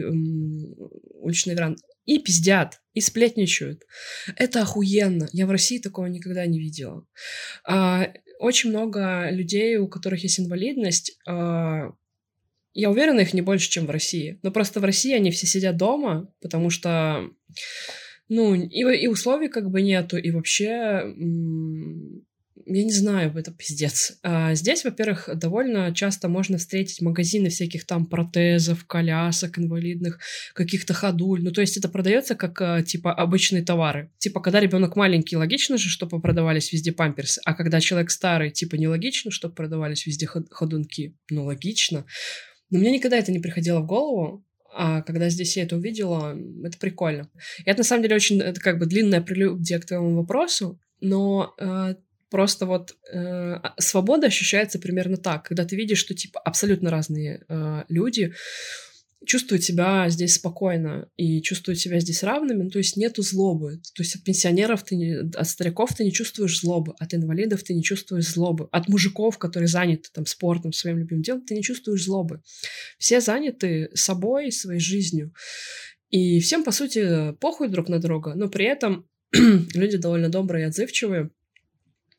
уличный 1.20 1.56
вариант, 1.56 1.80
и 2.08 2.20
пиздят, 2.20 2.82
и 2.94 3.02
сплетничают. 3.02 3.84
Это 4.36 4.62
охуенно. 4.62 5.28
Я 5.34 5.46
в 5.46 5.52
России 5.52 5.78
такого 5.78 6.08
никогда 6.08 6.46
не 6.48 6.60
видела. 6.60 7.06
А, 7.64 8.12
очень 8.40 8.72
много 8.72 9.30
людей, 9.30 9.78
у 9.78 9.88
которых 9.88 10.24
есть 10.24 10.40
инвалидность, 10.40 11.20
а, 11.28 11.92
я 12.74 12.90
уверена, 12.90 13.20
их 13.20 13.34
не 13.34 13.42
больше, 13.42 13.70
чем 13.70 13.86
в 13.86 13.90
России. 13.90 14.40
Но 14.42 14.52
просто 14.52 14.80
в 14.80 14.86
России 14.86 15.14
они 15.14 15.32
все 15.32 15.46
сидят 15.48 15.78
дома, 15.78 16.34
потому 16.42 16.70
что, 16.70 17.30
ну, 18.30 18.56
и, 18.56 19.04
и 19.04 19.08
условий 19.08 19.50
как 19.50 19.70
бы 19.70 19.82
нету, 19.82 20.18
и 20.18 20.32
вообще 20.32 21.14
я 22.70 22.84
не 22.84 22.92
знаю, 22.92 23.34
это 23.36 23.52
пиздец. 23.52 24.18
А 24.24 24.54
здесь, 24.54 24.84
во-первых, 24.84 25.30
довольно 25.36 25.94
часто 25.94 26.28
можно 26.28 26.58
встретить 26.58 27.02
магазины 27.02 27.50
всяких 27.50 27.86
там 27.86 28.06
протезов, 28.06 28.86
колясок 28.86 29.58
инвалидных, 29.58 30.20
каких-то 30.54 30.94
ходуль. 30.94 31.42
Ну, 31.44 31.52
то 31.52 31.62
есть 31.62 31.78
это 31.78 31.88
продается 31.88 32.36
как, 32.36 32.62
а, 32.62 32.84
типа, 32.84 33.14
обычные 33.14 33.64
товары. 33.64 34.12
Типа, 34.18 34.42
когда 34.42 34.60
ребенок 34.60 34.98
маленький, 34.98 35.38
логично 35.38 35.78
же, 35.78 35.88
чтобы 35.90 36.22
продавались 36.22 36.74
везде 36.74 36.92
памперсы. 36.92 37.40
А 37.46 37.54
когда 37.54 37.80
человек 37.80 38.12
старый, 38.12 38.52
типа, 38.52 38.76
нелогично, 38.76 39.32
чтобы 39.32 39.56
продавались 39.56 40.06
везде 40.06 40.28
ходунки. 40.28 41.16
Ну, 41.30 41.46
логично. 41.46 42.06
Но 42.70 42.80
мне 42.80 42.92
никогда 42.92 43.18
это 43.18 43.32
не 43.32 43.40
приходило 43.40 43.80
в 43.80 43.86
голову. 43.86 44.46
А 44.74 45.02
когда 45.04 45.30
здесь 45.30 45.56
я 45.56 45.64
это 45.64 45.78
увидела, 45.78 46.38
это 46.64 46.78
прикольно. 46.78 47.30
И 47.66 47.70
это, 47.70 47.80
на 47.80 47.84
самом 47.84 48.04
деле, 48.04 48.16
очень 48.18 48.42
это 48.42 48.60
как 48.60 48.78
бы 48.78 48.86
длинная 48.86 49.22
прелюдия 49.22 49.80
к 49.80 49.86
твоему 49.86 50.18
вопросу, 50.18 50.80
но 51.00 51.54
э, 51.60 51.96
Просто 52.30 52.66
вот 52.66 52.96
э, 53.12 53.18
а, 53.18 53.74
свобода 53.80 54.28
ощущается 54.28 54.80
примерно 54.80 55.18
так, 55.18 55.46
когда 55.46 55.66
ты 55.66 55.76
видишь, 55.76 56.00
что 56.00 56.14
типа 56.14 56.40
абсолютно 56.40 56.90
разные 56.90 57.46
э, 57.48 57.84
люди 57.88 58.34
чувствуют 59.26 59.64
себя 59.64 60.10
здесь 60.10 60.36
спокойно 60.36 61.10
и 61.18 61.42
чувствуют 61.42 61.80
себя 61.80 62.00
здесь 62.00 62.24
равными, 62.24 62.64
ну, 62.64 62.70
то 62.70 62.78
есть 62.78 62.98
нету 62.98 63.24
злобы. 63.24 63.82
То 63.96 64.04
есть 64.04 64.16
от 64.16 64.24
пенсионеров 64.24 64.84
ты 64.84 64.96
не, 64.96 65.14
от 65.14 65.48
стариков 65.48 65.94
ты 65.96 66.04
не 66.04 66.12
чувствуешь 66.12 66.60
злобы, 66.60 66.94
от 67.00 67.14
инвалидов 67.14 67.64
ты 67.64 67.74
не 67.74 67.84
чувствуешь 67.84 68.28
злобы, 68.28 68.68
от 68.72 68.88
мужиков, 68.88 69.38
которые 69.38 69.68
заняты 69.68 70.10
там 70.14 70.26
спортом, 70.26 70.72
своим 70.72 71.00
любимым 71.00 71.24
делом, 71.24 71.46
ты 71.46 71.56
не 71.56 71.64
чувствуешь 71.64 72.04
злобы. 72.04 72.42
Все 72.98 73.20
заняты 73.20 73.90
собой, 73.94 74.52
своей 74.52 74.80
жизнью. 74.80 75.34
И 76.10 76.40
всем, 76.40 76.64
по 76.64 76.72
сути, 76.72 77.34
похуй 77.40 77.70
друг 77.70 77.90
на 77.90 78.00
друга, 78.00 78.34
но 78.36 78.48
при 78.50 78.66
этом 78.66 79.08
люди 79.32 79.98
довольно 79.98 80.30
добрые 80.30 80.66
и 80.66 80.68
отзывчивые, 80.68 81.32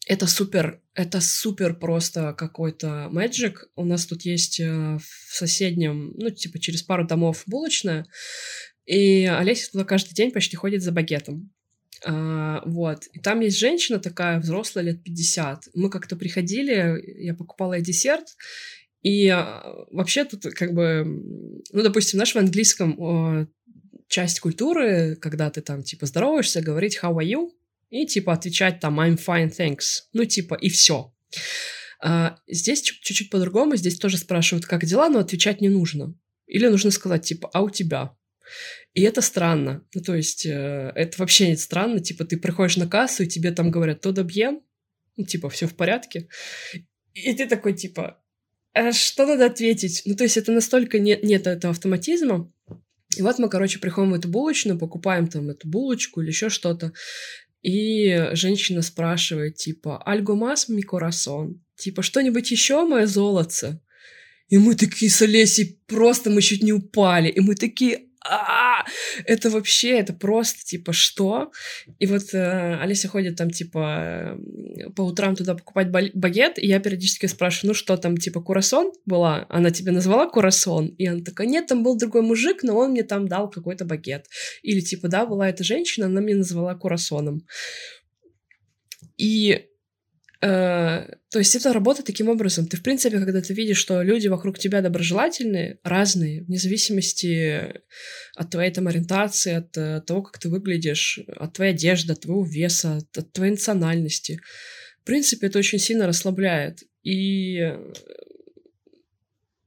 это 0.08 0.26
супер, 0.26 0.80
это 0.94 1.20
супер 1.20 1.74
просто 1.74 2.32
какой-то 2.32 3.08
мэджик. 3.10 3.68
У 3.76 3.84
нас 3.84 4.06
тут 4.06 4.22
есть 4.22 4.58
э, 4.58 4.98
в 4.98 5.36
соседнем, 5.36 6.14
ну, 6.16 6.30
типа 6.30 6.58
через 6.58 6.82
пару 6.82 7.06
домов 7.06 7.42
булочная, 7.46 8.06
и 8.86 9.26
Олеся 9.26 9.70
туда 9.70 9.84
каждый 9.84 10.14
день 10.14 10.32
почти 10.32 10.56
ходит 10.56 10.82
за 10.82 10.92
багетом. 10.92 11.52
А, 12.06 12.62
вот. 12.64 13.06
И 13.12 13.20
там 13.20 13.40
есть 13.40 13.58
женщина 13.58 13.98
такая, 13.98 14.40
взрослая, 14.40 14.84
лет 14.84 15.04
50. 15.04 15.68
Мы 15.74 15.90
как-то 15.90 16.16
приходили, 16.16 17.22
я 17.22 17.34
покупала 17.34 17.74
ей 17.74 17.84
десерт, 17.84 18.28
и 19.02 19.28
а, 19.28 19.62
вообще 19.90 20.24
тут 20.24 20.42
как 20.54 20.72
бы, 20.72 21.04
ну, 21.04 21.82
допустим, 21.82 22.18
наш 22.18 22.34
в 22.34 22.38
английском 22.38 23.46
часть 24.08 24.40
культуры, 24.40 25.16
когда 25.16 25.50
ты 25.50 25.60
там, 25.60 25.82
типа, 25.82 26.06
здороваешься, 26.06 26.62
говорить 26.62 26.98
«how 27.02 27.14
are 27.18 27.26
you?», 27.26 27.50
и 27.90 28.06
типа 28.06 28.32
отвечать 28.32 28.80
там 28.80 29.00
I'm 29.00 29.18
fine, 29.18 29.50
thanks. 29.50 30.02
Ну 30.12 30.24
типа 30.24 30.54
и 30.54 30.68
все. 30.68 31.14
А, 32.00 32.38
здесь 32.46 32.82
чуть-чуть 32.82 33.30
по-другому. 33.30 33.76
Здесь 33.76 33.98
тоже 33.98 34.18
спрашивают, 34.18 34.66
как 34.66 34.84
дела, 34.84 35.08
но 35.08 35.18
отвечать 35.18 35.60
не 35.60 35.68
нужно. 35.68 36.14
Или 36.46 36.68
нужно 36.68 36.90
сказать 36.90 37.24
типа 37.24 37.50
а 37.52 37.62
у 37.62 37.70
тебя. 37.70 38.16
И 38.94 39.02
это 39.02 39.20
странно. 39.20 39.84
Ну, 39.94 40.00
то 40.00 40.14
есть, 40.14 40.46
э, 40.46 40.92
это 40.94 41.18
вообще 41.18 41.48
не 41.48 41.56
странно. 41.56 42.00
Типа, 42.00 42.24
ты 42.24 42.36
приходишь 42.36 42.76
на 42.76 42.88
кассу, 42.88 43.22
и 43.22 43.28
тебе 43.28 43.52
там 43.52 43.70
говорят, 43.70 44.00
то 44.00 44.12
добьем, 44.12 44.62
ну, 45.16 45.24
типа, 45.24 45.48
все 45.50 45.66
в 45.66 45.76
порядке. 45.76 46.28
И 47.14 47.32
ты 47.34 47.46
такой, 47.46 47.74
типа, 47.74 48.22
а 48.72 48.92
что 48.92 49.26
надо 49.26 49.46
ответить? 49.46 50.02
Ну, 50.04 50.14
то 50.14 50.24
есть, 50.24 50.36
это 50.36 50.52
настолько 50.52 50.98
нет, 50.98 51.22
нет 51.22 51.46
этого 51.46 51.72
автоматизма. 51.72 52.52
И 53.16 53.22
вот 53.22 53.38
мы, 53.38 53.48
короче, 53.48 53.78
приходим 53.78 54.10
в 54.10 54.14
эту 54.14 54.28
булочную, 54.28 54.78
покупаем 54.78 55.28
там 55.28 55.50
эту 55.50 55.68
булочку 55.68 56.20
или 56.20 56.28
еще 56.28 56.50
что-то. 56.50 56.92
И 57.62 58.28
женщина 58.32 58.82
спрашивает, 58.82 59.56
типа, 59.56 60.02
«Альгумас 60.04 60.68
ми 60.68 60.82
корасон?» 60.82 61.62
Типа, 61.78 62.02
что-нибудь 62.02 62.50
еще, 62.50 62.84
мое 62.84 63.06
золотце? 63.06 63.80
И 64.48 64.58
мы 64.58 64.74
такие 64.74 65.10
с 65.10 65.22
Олесей, 65.22 65.80
просто 65.86 66.30
мы 66.30 66.42
чуть 66.42 66.62
не 66.62 66.72
упали. 66.72 67.28
И 67.28 67.40
мы 67.40 67.54
такие, 67.54 68.07
это 69.24 69.50
вообще, 69.50 69.98
это 69.98 70.12
просто, 70.12 70.64
типа, 70.64 70.92
что? 70.92 71.50
И 71.98 72.06
вот 72.06 72.34
э, 72.34 72.78
Олеся 72.80 73.08
ходит 73.08 73.36
там, 73.36 73.50
типа, 73.50 74.38
по 74.96 75.02
утрам 75.02 75.36
туда 75.36 75.54
покупать 75.54 75.90
багет, 75.90 76.58
и 76.58 76.66
я 76.66 76.80
периодически 76.80 77.26
спрашиваю, 77.26 77.70
ну 77.70 77.74
что 77.74 77.96
там, 77.96 78.16
типа, 78.16 78.40
курасон 78.40 78.92
была? 79.06 79.46
Она 79.48 79.70
тебе 79.70 79.92
назвала 79.92 80.28
курасон? 80.28 80.88
И 80.88 81.06
она 81.06 81.22
такая, 81.22 81.46
нет, 81.46 81.66
там 81.66 81.82
был 81.82 81.96
другой 81.96 82.22
мужик, 82.22 82.62
но 82.62 82.76
он 82.76 82.90
мне 82.90 83.02
там 83.02 83.28
дал 83.28 83.50
какой-то 83.50 83.84
багет. 83.84 84.26
Или, 84.62 84.80
типа, 84.80 85.08
да, 85.08 85.26
была 85.26 85.48
эта 85.48 85.64
женщина, 85.64 86.06
она 86.06 86.20
мне 86.20 86.34
назвала 86.34 86.74
курасоном. 86.74 87.46
И 89.16 89.66
то 90.40 91.18
есть 91.34 91.56
это 91.56 91.72
работает 91.72 92.06
таким 92.06 92.28
образом. 92.28 92.68
Ты, 92.68 92.76
в 92.76 92.82
принципе, 92.82 93.18
когда 93.18 93.40
ты 93.40 93.54
видишь, 93.54 93.78
что 93.78 94.02
люди 94.02 94.28
вокруг 94.28 94.58
тебя 94.58 94.82
доброжелательные, 94.82 95.80
разные, 95.82 96.44
вне 96.44 96.58
зависимости 96.58 97.82
от 98.36 98.50
твоей 98.50 98.70
там 98.70 98.86
ориентации, 98.86 99.54
от, 99.54 99.76
э, 99.76 100.00
того, 100.02 100.22
как 100.22 100.38
ты 100.38 100.48
выглядишь, 100.48 101.18
от 101.36 101.54
твоей 101.54 101.72
одежды, 101.72 102.12
от 102.12 102.20
твоего 102.20 102.44
веса, 102.44 103.00
от 103.16 103.32
твоей 103.32 103.52
национальности. 103.52 104.40
В 105.02 105.04
принципе, 105.04 105.48
это 105.48 105.58
очень 105.58 105.80
сильно 105.80 106.06
расслабляет. 106.06 106.84
И 107.02 107.72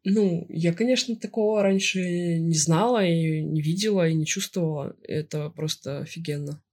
ну, 0.04 0.46
я, 0.50 0.74
конечно, 0.74 1.16
такого 1.18 1.62
раньше 1.62 2.00
не 2.00 2.56
знала 2.56 3.06
и 3.06 3.42
не 3.44 3.62
видела 3.62 4.08
и 4.08 4.14
не 4.14 4.26
чувствовала. 4.26 4.96
Это 5.04 5.50
просто 5.50 6.00
офигенно. 6.00 6.64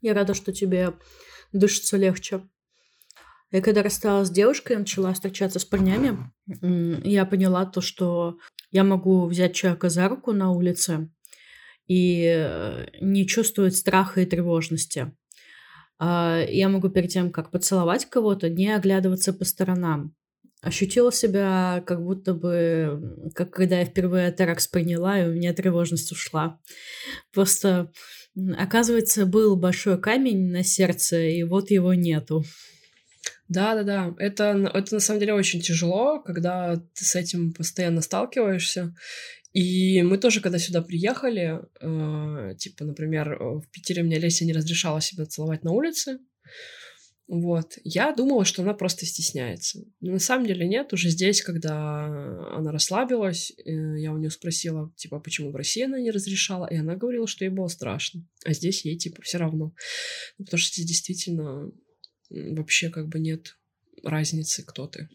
Я 0.00 0.14
рада, 0.14 0.32
что 0.34 0.52
тебе 0.52 0.92
дышится 1.52 1.96
легче. 1.96 2.42
Я 3.52 3.62
когда 3.62 3.82
рассталась 3.82 4.28
с 4.28 4.32
девушкой, 4.32 4.76
начала 4.76 5.12
встречаться 5.12 5.58
с 5.58 5.64
парнями, 5.64 6.30
я 7.04 7.24
поняла 7.24 7.64
то, 7.64 7.80
что 7.80 8.38
я 8.70 8.82
могу 8.82 9.26
взять 9.26 9.54
человека 9.54 9.88
за 9.88 10.08
руку 10.08 10.32
на 10.32 10.50
улице 10.50 11.10
и 11.86 12.24
э, 12.26 12.86
не 13.00 13.26
чувствовать 13.26 13.76
страха 13.76 14.20
и 14.20 14.26
тревожности. 14.26 15.12
А, 15.98 16.44
я 16.48 16.68
могу 16.68 16.88
перед 16.88 17.10
тем, 17.10 17.30
как 17.30 17.50
поцеловать 17.50 18.06
кого-то, 18.06 18.50
не 18.50 18.74
оглядываться 18.74 19.32
по 19.32 19.44
сторонам. 19.44 20.14
Ощутила 20.62 21.12
себя 21.12 21.82
как 21.86 22.02
будто 22.02 22.34
бы, 22.34 23.30
как 23.34 23.50
когда 23.50 23.78
я 23.78 23.84
впервые 23.84 24.32
Теракс 24.32 24.66
приняла, 24.66 25.20
и 25.20 25.28
у 25.28 25.32
меня 25.32 25.52
тревожность 25.54 26.10
ушла. 26.10 26.58
Просто, 27.32 27.92
оказывается, 28.58 29.26
был 29.26 29.56
большой 29.56 30.00
камень 30.00 30.50
на 30.50 30.64
сердце, 30.64 31.20
и 31.20 31.44
вот 31.44 31.70
его 31.70 31.94
нету. 31.94 32.42
Да-да-да, 33.48 34.14
это, 34.18 34.70
это 34.74 34.94
на 34.94 35.00
самом 35.00 35.20
деле 35.20 35.34
очень 35.34 35.60
тяжело, 35.60 36.20
когда 36.20 36.76
ты 36.76 37.04
с 37.04 37.14
этим 37.14 37.52
постоянно 37.52 38.00
сталкиваешься. 38.00 38.94
И 39.52 40.02
мы 40.02 40.18
тоже, 40.18 40.40
когда 40.40 40.58
сюда 40.58 40.82
приехали, 40.82 41.60
э, 41.80 42.54
типа, 42.56 42.84
например, 42.84 43.38
в 43.40 43.64
Питере 43.70 44.02
мне 44.02 44.18
Леся 44.18 44.44
не 44.44 44.52
разрешала 44.52 45.00
себя 45.00 45.24
целовать 45.26 45.64
на 45.64 45.70
улице, 45.70 46.18
вот. 47.28 47.72
Я 47.82 48.12
думала, 48.12 48.44
что 48.44 48.62
она 48.62 48.72
просто 48.72 49.04
стесняется. 49.04 49.80
Но 50.00 50.12
на 50.12 50.18
самом 50.20 50.46
деле 50.46 50.66
нет. 50.66 50.92
Уже 50.92 51.10
здесь, 51.10 51.42
когда 51.42 52.06
она 52.56 52.70
расслабилась, 52.70 53.50
э, 53.50 53.98
я 53.98 54.12
у 54.12 54.18
нее 54.18 54.30
спросила, 54.30 54.92
типа, 54.96 55.18
почему 55.18 55.50
в 55.50 55.56
России 55.56 55.82
она 55.82 56.00
не 56.00 56.12
разрешала, 56.12 56.66
и 56.66 56.76
она 56.76 56.94
говорила, 56.94 57.26
что 57.26 57.44
ей 57.44 57.50
было 57.50 57.66
страшно. 57.66 58.24
А 58.44 58.52
здесь 58.52 58.84
ей, 58.84 58.96
типа, 58.96 59.22
все 59.22 59.38
равно. 59.38 59.74
Ну, 60.38 60.44
потому 60.44 60.58
что 60.58 60.72
здесь 60.74 60.86
действительно 60.86 61.72
вообще 62.30 62.90
как 62.90 63.08
бы 63.08 63.18
нет 63.18 63.56
разницы, 64.02 64.64
кто 64.64 64.86
ты. 64.86 65.08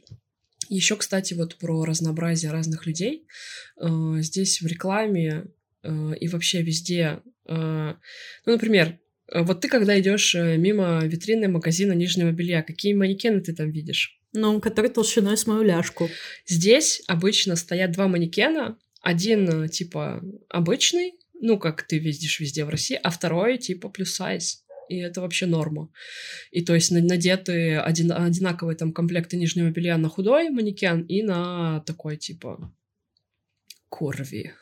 Еще, 0.69 0.95
кстати, 0.95 1.33
вот 1.33 1.57
про 1.57 1.83
разнообразие 1.83 2.51
разных 2.51 2.85
людей. 2.85 3.27
Э, 3.77 3.87
здесь 4.19 4.61
в 4.61 4.67
рекламе 4.67 5.47
э, 5.83 6.13
и 6.17 6.27
вообще 6.29 6.61
везде, 6.61 7.19
э, 7.45 7.93
ну, 8.45 8.51
например, 8.51 8.99
вот 9.33 9.61
ты, 9.61 9.67
когда 9.67 9.99
идешь 9.99 10.33
мимо 10.33 11.01
витрины 11.03 11.47
магазина 11.47 11.93
нижнего 11.93 12.31
белья, 12.31 12.63
какие 12.63 12.93
манекены 12.93 13.41
ты 13.41 13.53
там 13.53 13.69
видишь? 13.69 14.19
Ну, 14.33 14.59
который 14.59 14.89
толщиной 14.89 15.37
с 15.37 15.47
мою 15.47 15.63
ляжку. 15.63 16.09
Здесь 16.45 17.01
обычно 17.07 17.55
стоят 17.55 17.91
два 17.91 18.07
манекена. 18.09 18.77
Один, 19.01 19.69
типа, 19.69 20.21
обычный, 20.49 21.13
ну, 21.41 21.57
как 21.57 21.83
ты 21.83 21.97
видишь 21.97 22.39
везде 22.39 22.65
в 22.65 22.69
России, 22.69 22.99
а 23.01 23.09
второй, 23.09 23.57
типа, 23.57 23.89
плюс 23.89 24.13
сайз 24.13 24.60
и 24.91 24.97
это 24.97 25.21
вообще 25.21 25.45
норма. 25.45 25.89
И 26.51 26.63
то 26.63 26.75
есть 26.75 26.91
надеты 26.91 27.77
один, 27.77 28.11
одинаковые 28.11 28.75
там 28.75 28.91
комплекты 28.91 29.37
нижнего 29.37 29.69
белья 29.69 29.97
на 29.97 30.09
худой 30.09 30.49
манекен 30.49 31.01
и 31.03 31.23
на 31.23 31.79
такой 31.85 32.17
типа 32.17 32.73
курви. 33.89 34.53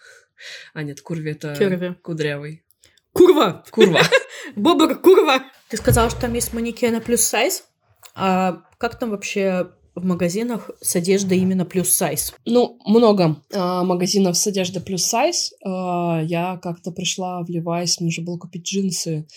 А 0.74 0.84
нет, 0.84 1.02
курви 1.02 1.32
это 1.32 1.56
Курви. 1.56 1.96
кудрявый. 2.02 2.64
Курва! 3.12 3.64
Курва. 3.72 4.02
Бобр, 4.56 4.96
курва! 5.00 5.44
Ты 5.68 5.78
сказал, 5.78 6.10
что 6.10 6.22
там 6.22 6.34
есть 6.34 6.54
манекены 6.54 7.02
плюс 7.02 7.22
сайз. 7.22 7.68
А 8.14 8.64
как 8.78 9.00
там 9.00 9.10
вообще 9.10 9.72
в 10.00 10.06
магазинах 10.06 10.72
с 10.82 10.96
одеждой 10.96 11.40
именно 11.40 11.66
плюс 11.66 11.90
сайз? 11.90 12.34
Ну, 12.46 12.80
много 12.86 13.44
э, 13.52 13.58
магазинов 13.84 14.38
с 14.38 14.48
одеждой 14.48 14.82
плюс 14.82 15.04
сайз. 15.04 15.54
Э, 15.64 16.22
я 16.26 16.60
как-то 16.62 16.92
пришла 16.92 17.44
в 17.44 17.50
Levi's, 17.50 17.98
мне 18.00 18.12
же 18.12 18.22
было 18.22 18.38
купить 18.38 18.66
джинсы, 18.66 19.28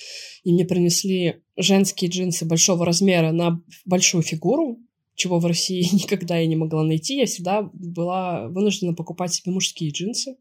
и 0.45 0.53
мне 0.53 0.65
принесли 0.65 1.43
женские 1.57 2.11
джинсы 2.11 2.45
большого 2.45 2.87
размера 2.87 3.33
на 3.33 3.61
большую 3.85 4.23
фигуру, 4.23 4.79
чего 5.15 5.39
в 5.39 5.47
России 5.47 5.87
никогда 5.93 6.39
я 6.39 6.47
не 6.47 6.57
могла 6.57 6.83
найти. 6.83 7.19
Я 7.19 7.27
всегда 7.27 7.63
была 7.73 8.49
вынуждена 8.49 8.95
покупать 8.95 9.35
себе 9.35 9.53
мужские 9.53 9.91
джинсы, 9.91 10.37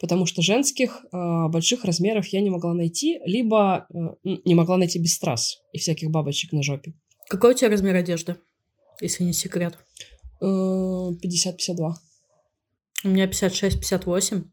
потому 0.00 0.26
что 0.26 0.42
женских 0.42 1.04
э, 1.12 1.48
больших 1.48 1.84
размеров 1.84 2.26
я 2.28 2.40
не 2.40 2.50
могла 2.50 2.74
найти, 2.74 3.20
либо 3.24 3.86
э, 3.92 4.36
не 4.44 4.54
могла 4.54 4.76
найти 4.76 4.98
без 4.98 5.14
страз 5.14 5.58
и 5.72 5.78
всяких 5.78 6.10
бабочек 6.10 6.52
на 6.52 6.62
жопе. 6.62 6.94
Какой 7.28 7.52
у 7.52 7.54
тебя 7.54 7.70
размер 7.70 7.94
одежды? 7.94 8.36
Если 9.00 9.24
не 9.24 9.32
секрет? 9.32 9.78
50-52. 10.40 10.44
Э, 10.44 11.94
У 13.04 13.08
меня 13.08 13.26
56-58. 13.26 14.44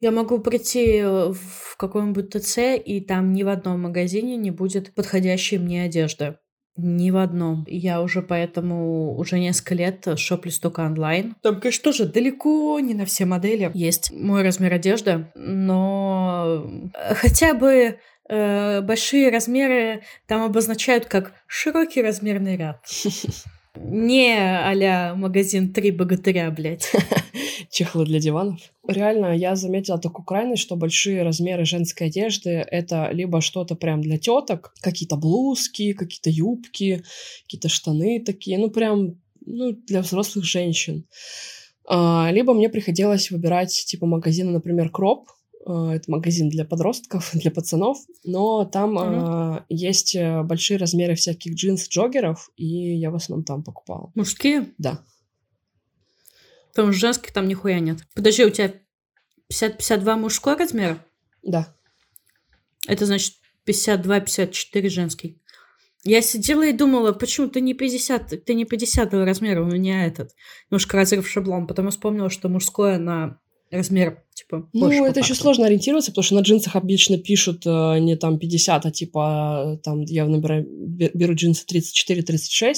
Я 0.00 0.10
могу 0.12 0.38
прийти 0.38 0.96
э, 0.96 1.32
в 1.32 1.76
какой-нибудь 1.76 2.30
ТЦ, 2.30 2.58
и 2.82 3.00
там 3.00 3.32
ни 3.32 3.42
в 3.42 3.48
одном 3.48 3.82
магазине 3.82 4.36
не 4.36 4.50
будет 4.50 4.94
подходящей 4.94 5.58
мне 5.58 5.84
одежды. 5.84 6.36
Ни 6.76 7.10
в 7.10 7.18
одном. 7.18 7.66
Я 7.68 8.00
уже 8.00 8.22
поэтому 8.22 9.14
уже 9.18 9.38
несколько 9.38 9.74
лет 9.74 10.08
шоплюсь 10.16 10.58
только 10.58 10.80
онлайн. 10.80 11.34
Там, 11.42 11.60
конечно, 11.60 11.84
тоже 11.84 12.06
далеко 12.06 12.80
не 12.80 12.94
на 12.94 13.04
все 13.04 13.26
модели 13.26 13.70
есть 13.74 14.10
мой 14.12 14.42
размер 14.42 14.72
одежды, 14.72 15.30
но 15.34 16.66
хотя 16.94 17.52
бы 17.52 17.98
э, 18.30 18.80
большие 18.80 19.30
размеры 19.30 20.02
там 20.26 20.42
обозначают 20.42 21.04
как 21.04 21.34
широкий 21.46 22.00
размерный 22.00 22.56
ряд. 22.56 22.82
Не 23.82 24.36
а 24.36 25.14
магазин 25.14 25.72
«Три 25.72 25.90
богатыря», 25.90 26.50
блядь. 26.50 26.90
Чехлы 27.70 28.04
для 28.04 28.18
диванов. 28.18 28.60
Реально, 28.86 29.36
я 29.36 29.56
заметила 29.56 29.98
такую 29.98 30.24
крайность, 30.24 30.62
что 30.62 30.76
большие 30.76 31.22
размеры 31.22 31.64
женской 31.64 32.08
одежды— 32.08 32.50
это 32.70 33.10
либо 33.12 33.40
что-то 33.40 33.76
прям 33.76 34.00
для 34.00 34.18
теток, 34.18 34.74
какие-то 34.80 35.16
блузки, 35.16 35.92
какие-то 35.92 36.30
юбки, 36.30 37.02
какие-то 37.44 37.68
штаны 37.68 38.22
такие, 38.24 38.58
ну 38.58 38.70
прям 38.70 39.20
ну, 39.46 39.72
для 39.72 40.02
взрослых 40.02 40.44
женщин. 40.44 41.06
А, 41.86 42.30
либо 42.32 42.54
мне 42.54 42.68
приходилось 42.68 43.30
выбирать 43.30 43.72
типа 43.86 44.06
магазины, 44.06 44.50
например, 44.50 44.90
Кроп, 44.90 45.28
это 45.64 46.10
магазин 46.10 46.48
для 46.48 46.64
подростков, 46.64 47.30
для 47.34 47.50
пацанов, 47.50 47.98
но 48.24 48.64
там 48.64 48.98
mm-hmm. 48.98 49.58
э, 49.58 49.64
есть 49.68 50.14
э, 50.14 50.42
большие 50.42 50.78
размеры 50.78 51.14
всяких 51.14 51.54
джинс-джоггеров, 51.54 52.50
и 52.56 52.66
я 52.66 53.10
в 53.10 53.14
основном 53.14 53.44
там 53.44 53.62
покупала. 53.62 54.10
Мужские? 54.14 54.72
Да. 54.78 55.04
Потому 56.68 56.92
что 56.92 57.00
женских 57.00 57.32
там 57.32 57.48
нихуя 57.48 57.80
нет. 57.80 57.98
Подожди, 58.14 58.44
у 58.44 58.50
тебя 58.50 58.74
50-52 59.52 60.16
мужской 60.16 60.56
размер? 60.56 61.04
Да. 61.42 61.74
Это 62.86 63.06
значит 63.06 63.34
52-54 63.66 64.88
женский. 64.88 65.42
Я 66.02 66.22
сидела 66.22 66.66
и 66.66 66.72
думала, 66.72 67.12
почему 67.12 67.48
ты 67.48 67.60
не 67.60 67.74
50, 67.74 68.44
ты 68.44 68.54
не 68.54 68.64
50 68.64 69.12
размера, 69.12 69.62
у 69.62 69.66
меня 69.66 70.06
этот 70.06 70.30
немножко 70.70 70.96
разрыв 70.96 71.28
шаблон, 71.28 71.66
потом 71.66 71.90
вспомнила, 71.90 72.30
что 72.30 72.48
мужское 72.48 72.98
на 72.98 73.38
размер, 73.70 74.24
типа, 74.40 74.68
Ну, 74.72 75.04
это 75.04 75.20
еще 75.20 75.34
сложно 75.34 75.66
ориентироваться, 75.66 76.10
потому 76.10 76.24
что 76.24 76.34
на 76.34 76.40
джинсах 76.40 76.76
обычно 76.76 77.18
пишут 77.18 77.66
э, 77.66 77.98
не 77.98 78.16
там 78.16 78.38
50, 78.38 78.86
а 78.86 78.90
типа 78.90 79.80
там 79.82 80.02
я 80.02 80.26
набираю, 80.26 80.66
беру 80.68 81.34
джинсы 81.34 81.64
34-36. 81.66 82.74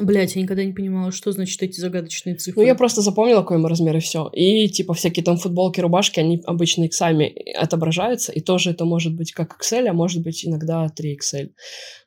Блять, 0.00 0.34
я 0.34 0.42
никогда 0.42 0.64
не 0.64 0.72
понимала, 0.72 1.12
что 1.12 1.30
значит 1.30 1.62
эти 1.62 1.78
загадочные 1.78 2.34
цифры. 2.34 2.62
Ну, 2.62 2.66
я 2.66 2.74
просто 2.74 3.00
запомнила, 3.00 3.42
какой 3.42 3.58
мы 3.58 3.68
размер, 3.68 3.96
и 3.96 4.00
все. 4.00 4.28
И, 4.32 4.68
типа, 4.68 4.92
всякие 4.92 5.22
там 5.22 5.36
футболки, 5.36 5.80
рубашки, 5.80 6.18
они 6.18 6.42
обычно 6.46 6.84
иксами 6.84 7.32
отображаются, 7.56 8.32
и 8.32 8.40
тоже 8.40 8.70
это 8.70 8.84
может 8.84 9.14
быть 9.14 9.30
как 9.30 9.56
XL, 9.62 9.86
а 9.86 9.92
может 9.92 10.22
быть 10.22 10.44
иногда 10.44 10.86
3XL, 10.86 11.50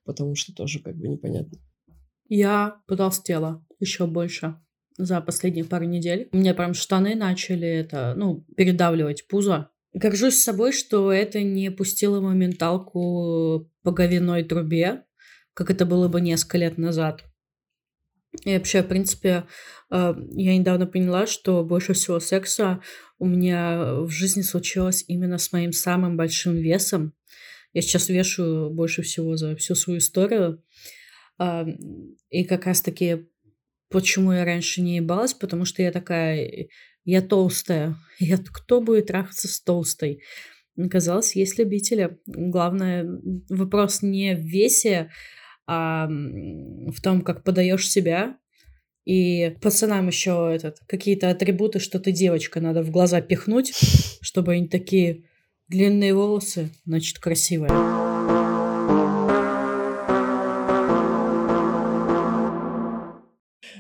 потому 0.03 0.36
что 0.36 0.53
тоже 0.53 0.80
как 0.80 0.97
бы 0.97 1.08
непонятно. 1.08 1.58
Я 2.28 2.76
потолстела 2.88 3.66
еще 3.80 4.05
больше 4.05 4.55
за 4.97 5.21
последние 5.21 5.65
пару 5.65 5.85
недель. 5.85 6.27
У 6.31 6.37
меня 6.37 6.53
прям 6.53 6.73
штаны 6.73 7.15
начали 7.15 7.67
это, 7.67 8.13
ну, 8.15 8.45
передавливать 8.55 9.27
пузо. 9.27 9.69
Горжусь 9.93 10.41
собой, 10.41 10.73
что 10.73 11.11
это 11.11 11.41
не 11.41 11.71
пустило 11.71 12.19
моменталку 12.19 13.71
по 13.83 13.91
говяной 13.91 14.43
трубе, 14.43 15.03
как 15.53 15.71
это 15.71 15.85
было 15.85 16.07
бы 16.07 16.21
несколько 16.21 16.57
лет 16.57 16.77
назад. 16.77 17.23
И 18.43 18.53
вообще, 18.53 18.83
в 18.83 18.87
принципе, 18.87 19.45
э, 19.89 20.13
я 20.33 20.57
недавно 20.57 20.85
поняла, 20.85 21.25
что 21.25 21.63
больше 21.63 21.93
всего 21.93 22.19
секса 22.19 22.81
у 23.17 23.25
меня 23.25 24.01
в 24.01 24.09
жизни 24.09 24.41
случилось 24.41 25.03
именно 25.07 25.37
с 25.37 25.51
моим 25.51 25.71
самым 25.71 26.17
большим 26.17 26.55
весом. 26.55 27.13
Я 27.73 27.81
сейчас 27.81 28.09
вешу 28.09 28.69
больше 28.71 29.01
всего 29.01 29.37
за 29.37 29.55
всю 29.55 29.75
свою 29.75 29.99
историю. 29.99 30.63
И 32.29 32.43
как 32.45 32.65
раз-таки 32.65 33.27
почему 33.89 34.33
я 34.33 34.45
раньше 34.45 34.81
не 34.81 34.97
ебалась, 34.97 35.33
потому 35.33 35.65
что 35.65 35.81
я 35.81 35.91
такая, 35.91 36.67
я 37.05 37.21
толстая. 37.21 37.95
Я, 38.19 38.38
кто 38.38 38.81
будет 38.81 39.07
трахаться 39.07 39.47
с 39.47 39.61
толстой? 39.61 40.23
Оказалось, 40.77 41.35
есть 41.35 41.57
любители. 41.59 42.17
Главное, 42.25 43.07
вопрос 43.49 44.01
не 44.01 44.35
в 44.35 44.39
весе, 44.39 45.11
а 45.67 46.07
в 46.07 47.01
том, 47.01 47.21
как 47.21 47.43
подаешь 47.43 47.89
себя. 47.89 48.38
И 49.05 49.55
пацанам 49.61 50.07
еще 50.07 50.51
этот 50.53 50.79
какие-то 50.88 51.29
атрибуты, 51.29 51.79
что 51.79 51.99
ты 51.99 52.11
девочка, 52.11 52.59
надо 52.59 52.83
в 52.83 52.91
глаза 52.91 53.21
пихнуть, 53.21 53.73
чтобы 54.21 54.53
они 54.53 54.67
такие 54.67 55.23
длинные 55.69 56.13
волосы, 56.13 56.69
значит, 56.85 57.19
красивая. 57.19 58.07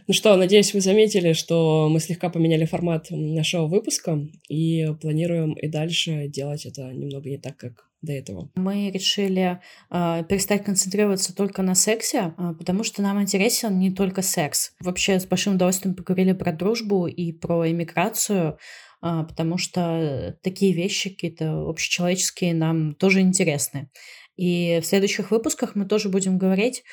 Ну 0.07 0.13
что, 0.13 0.37
надеюсь, 0.37 0.73
вы 0.73 0.79
заметили, 0.79 1.33
что 1.33 1.89
мы 1.89 1.99
слегка 1.99 2.29
поменяли 2.29 2.63
формат 2.63 3.07
нашего 3.09 3.67
выпуска 3.67 4.17
и 4.47 4.87
планируем 5.01 5.51
и 5.51 5.67
дальше 5.67 6.29
делать 6.29 6.65
это 6.65 6.93
немного 6.93 7.29
не 7.29 7.37
так, 7.37 7.57
как 7.57 7.89
до 8.01 8.13
этого. 8.13 8.49
Мы 8.55 8.89
решили 8.89 9.59
э, 9.91 10.23
перестать 10.29 10.63
концентрироваться 10.63 11.35
только 11.35 11.61
на 11.61 11.75
сексе, 11.75 12.33
э, 12.37 12.53
потому 12.57 12.85
что 12.85 13.01
нам 13.01 13.21
интересен 13.21 13.79
не 13.79 13.91
только 13.91 14.21
секс. 14.21 14.71
Вообще 14.79 15.19
с 15.19 15.25
большим 15.25 15.55
удовольствием 15.55 15.93
поговорили 15.93 16.31
про 16.31 16.53
дружбу 16.53 17.07
и 17.07 17.33
про 17.33 17.69
иммиграцию, 17.69 18.59
э, 19.03 19.25
потому 19.27 19.57
что 19.57 20.37
такие 20.41 20.71
вещи 20.71 21.09
какие-то 21.09 21.67
общечеловеческие 21.67 22.53
нам 22.53 22.95
тоже 22.95 23.19
интересны. 23.19 23.89
И 24.37 24.79
в 24.81 24.85
следующих 24.85 25.31
выпусках 25.31 25.75
мы 25.75 25.85
тоже 25.85 26.07
будем 26.07 26.37
говорить 26.37 26.83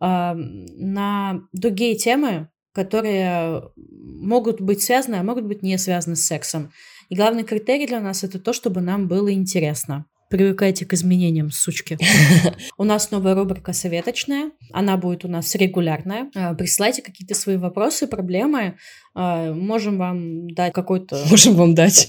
на 0.00 1.40
другие 1.52 1.94
темы, 1.94 2.48
которые 2.74 3.70
могут 3.76 4.60
быть 4.60 4.82
связаны, 4.82 5.16
а 5.16 5.22
могут 5.22 5.44
быть 5.44 5.62
не 5.62 5.78
связаны 5.78 6.16
с 6.16 6.26
сексом. 6.26 6.72
И 7.08 7.14
главный 7.14 7.44
критерий 7.44 7.86
для 7.86 8.00
нас 8.00 8.24
это 8.24 8.38
то, 8.38 8.52
чтобы 8.52 8.80
нам 8.80 9.08
было 9.08 9.32
интересно. 9.32 10.06
Привыкайте 10.30 10.84
к 10.84 10.92
изменениям, 10.94 11.50
сучки. 11.50 11.96
У 12.76 12.84
нас 12.84 13.10
новая 13.10 13.34
рубрика 13.34 13.72
«Советочная». 13.72 14.50
Она 14.72 14.96
будет 14.96 15.24
у 15.24 15.28
нас 15.28 15.54
регулярная. 15.54 16.30
А, 16.34 16.54
присылайте 16.54 17.02
какие-то 17.02 17.34
свои 17.34 17.56
вопросы, 17.56 18.08
проблемы. 18.08 18.76
А, 19.14 19.52
можем 19.52 19.98
вам 19.98 20.48
дать 20.50 20.72
какой-то... 20.72 21.22
Можем 21.30 21.54
вам 21.54 21.74
дать. 21.74 22.08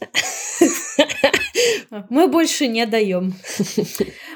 Мы 2.08 2.28
больше 2.28 2.66
не 2.68 2.86
даем. 2.86 3.34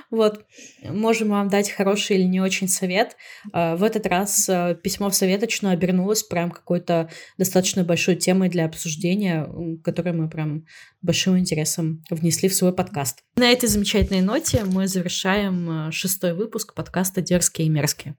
Вот, 0.08 0.44
можем 0.84 1.30
вам 1.30 1.48
дать 1.48 1.68
хороший 1.68 2.16
или 2.16 2.22
не 2.22 2.40
очень 2.40 2.68
совет. 2.68 3.16
А, 3.52 3.74
в 3.74 3.82
этот 3.82 4.06
раз 4.06 4.48
а, 4.48 4.74
письмо 4.74 5.10
в 5.10 5.16
советочную 5.16 5.72
обернулось 5.72 6.22
прям 6.22 6.52
какой-то 6.52 7.10
достаточно 7.38 7.82
большой 7.82 8.14
темой 8.14 8.48
для 8.48 8.66
обсуждения, 8.66 9.48
которую 9.82 10.22
мы 10.22 10.30
прям 10.30 10.64
большим 11.02 11.36
интересом 11.36 12.04
внесли 12.08 12.48
в 12.48 12.54
свой 12.54 12.72
подкаст. 12.72 13.18
На 13.34 13.50
этой 13.50 13.68
замечательной 13.68 14.20
ноте 14.20 14.62
мы 14.64 14.86
завершаем 14.86 15.68
а, 15.68 15.92
шестой 15.92 16.34
выпуск 16.34 16.74
подкаста 16.74 17.20
«Дерзкие 17.20 17.66
и 17.66 17.70
мерзкие». 17.70 18.14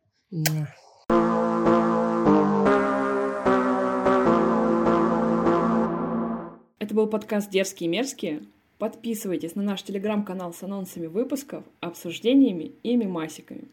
Это 6.79 6.93
был 6.93 7.07
подкаст 7.07 7.49
«Дерзкие 7.49 7.87
и 7.87 7.91
мерзкие». 7.91 8.41
Подписывайтесь 8.77 9.55
на 9.55 9.63
наш 9.63 9.81
телеграм-канал 9.83 10.53
с 10.53 10.61
анонсами 10.61 11.07
выпусков, 11.07 11.63
обсуждениями 11.79 12.73
и 12.83 12.95
мемасиками. 12.95 13.65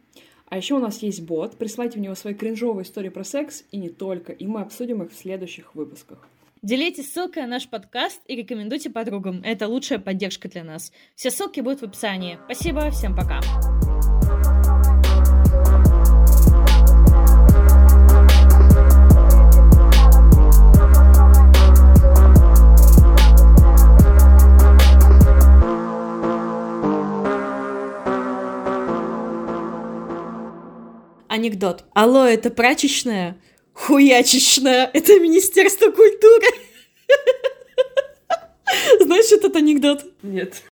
А 0.48 0.56
еще 0.56 0.74
у 0.74 0.78
нас 0.78 1.02
есть 1.02 1.22
бот, 1.22 1.56
присылайте 1.56 1.98
в 1.98 2.02
него 2.02 2.14
свои 2.14 2.34
кринжовые 2.34 2.84
истории 2.84 3.08
про 3.08 3.24
секс 3.24 3.64
и 3.70 3.76
не 3.76 3.88
только, 3.88 4.32
и 4.32 4.46
мы 4.46 4.60
обсудим 4.60 5.02
их 5.02 5.12
в 5.12 5.16
следующих 5.16 5.74
выпусках. 5.74 6.26
Делитесь 6.62 7.12
ссылкой 7.12 7.42
на 7.42 7.48
наш 7.48 7.68
подкаст 7.68 8.22
и 8.26 8.36
рекомендуйте 8.36 8.88
подругам. 8.88 9.42
Это 9.44 9.68
лучшая 9.68 9.98
поддержка 9.98 10.48
для 10.48 10.64
нас. 10.64 10.92
Все 11.14 11.30
ссылки 11.30 11.60
будут 11.60 11.80
в 11.80 11.84
описании. 11.84 12.38
Спасибо, 12.46 12.90
всем 12.90 13.14
пока. 13.14 13.40
Анекдот. 31.34 31.84
Алло, 31.92 32.24
это 32.24 32.50
прачечная? 32.50 33.36
Хуячечная. 33.72 34.90
Это 34.92 35.18
Министерство 35.20 35.90
культуры. 35.90 36.46
Знаешь 39.00 39.32
этот 39.32 39.56
анекдот? 39.56 40.04
Нет. 40.22 40.62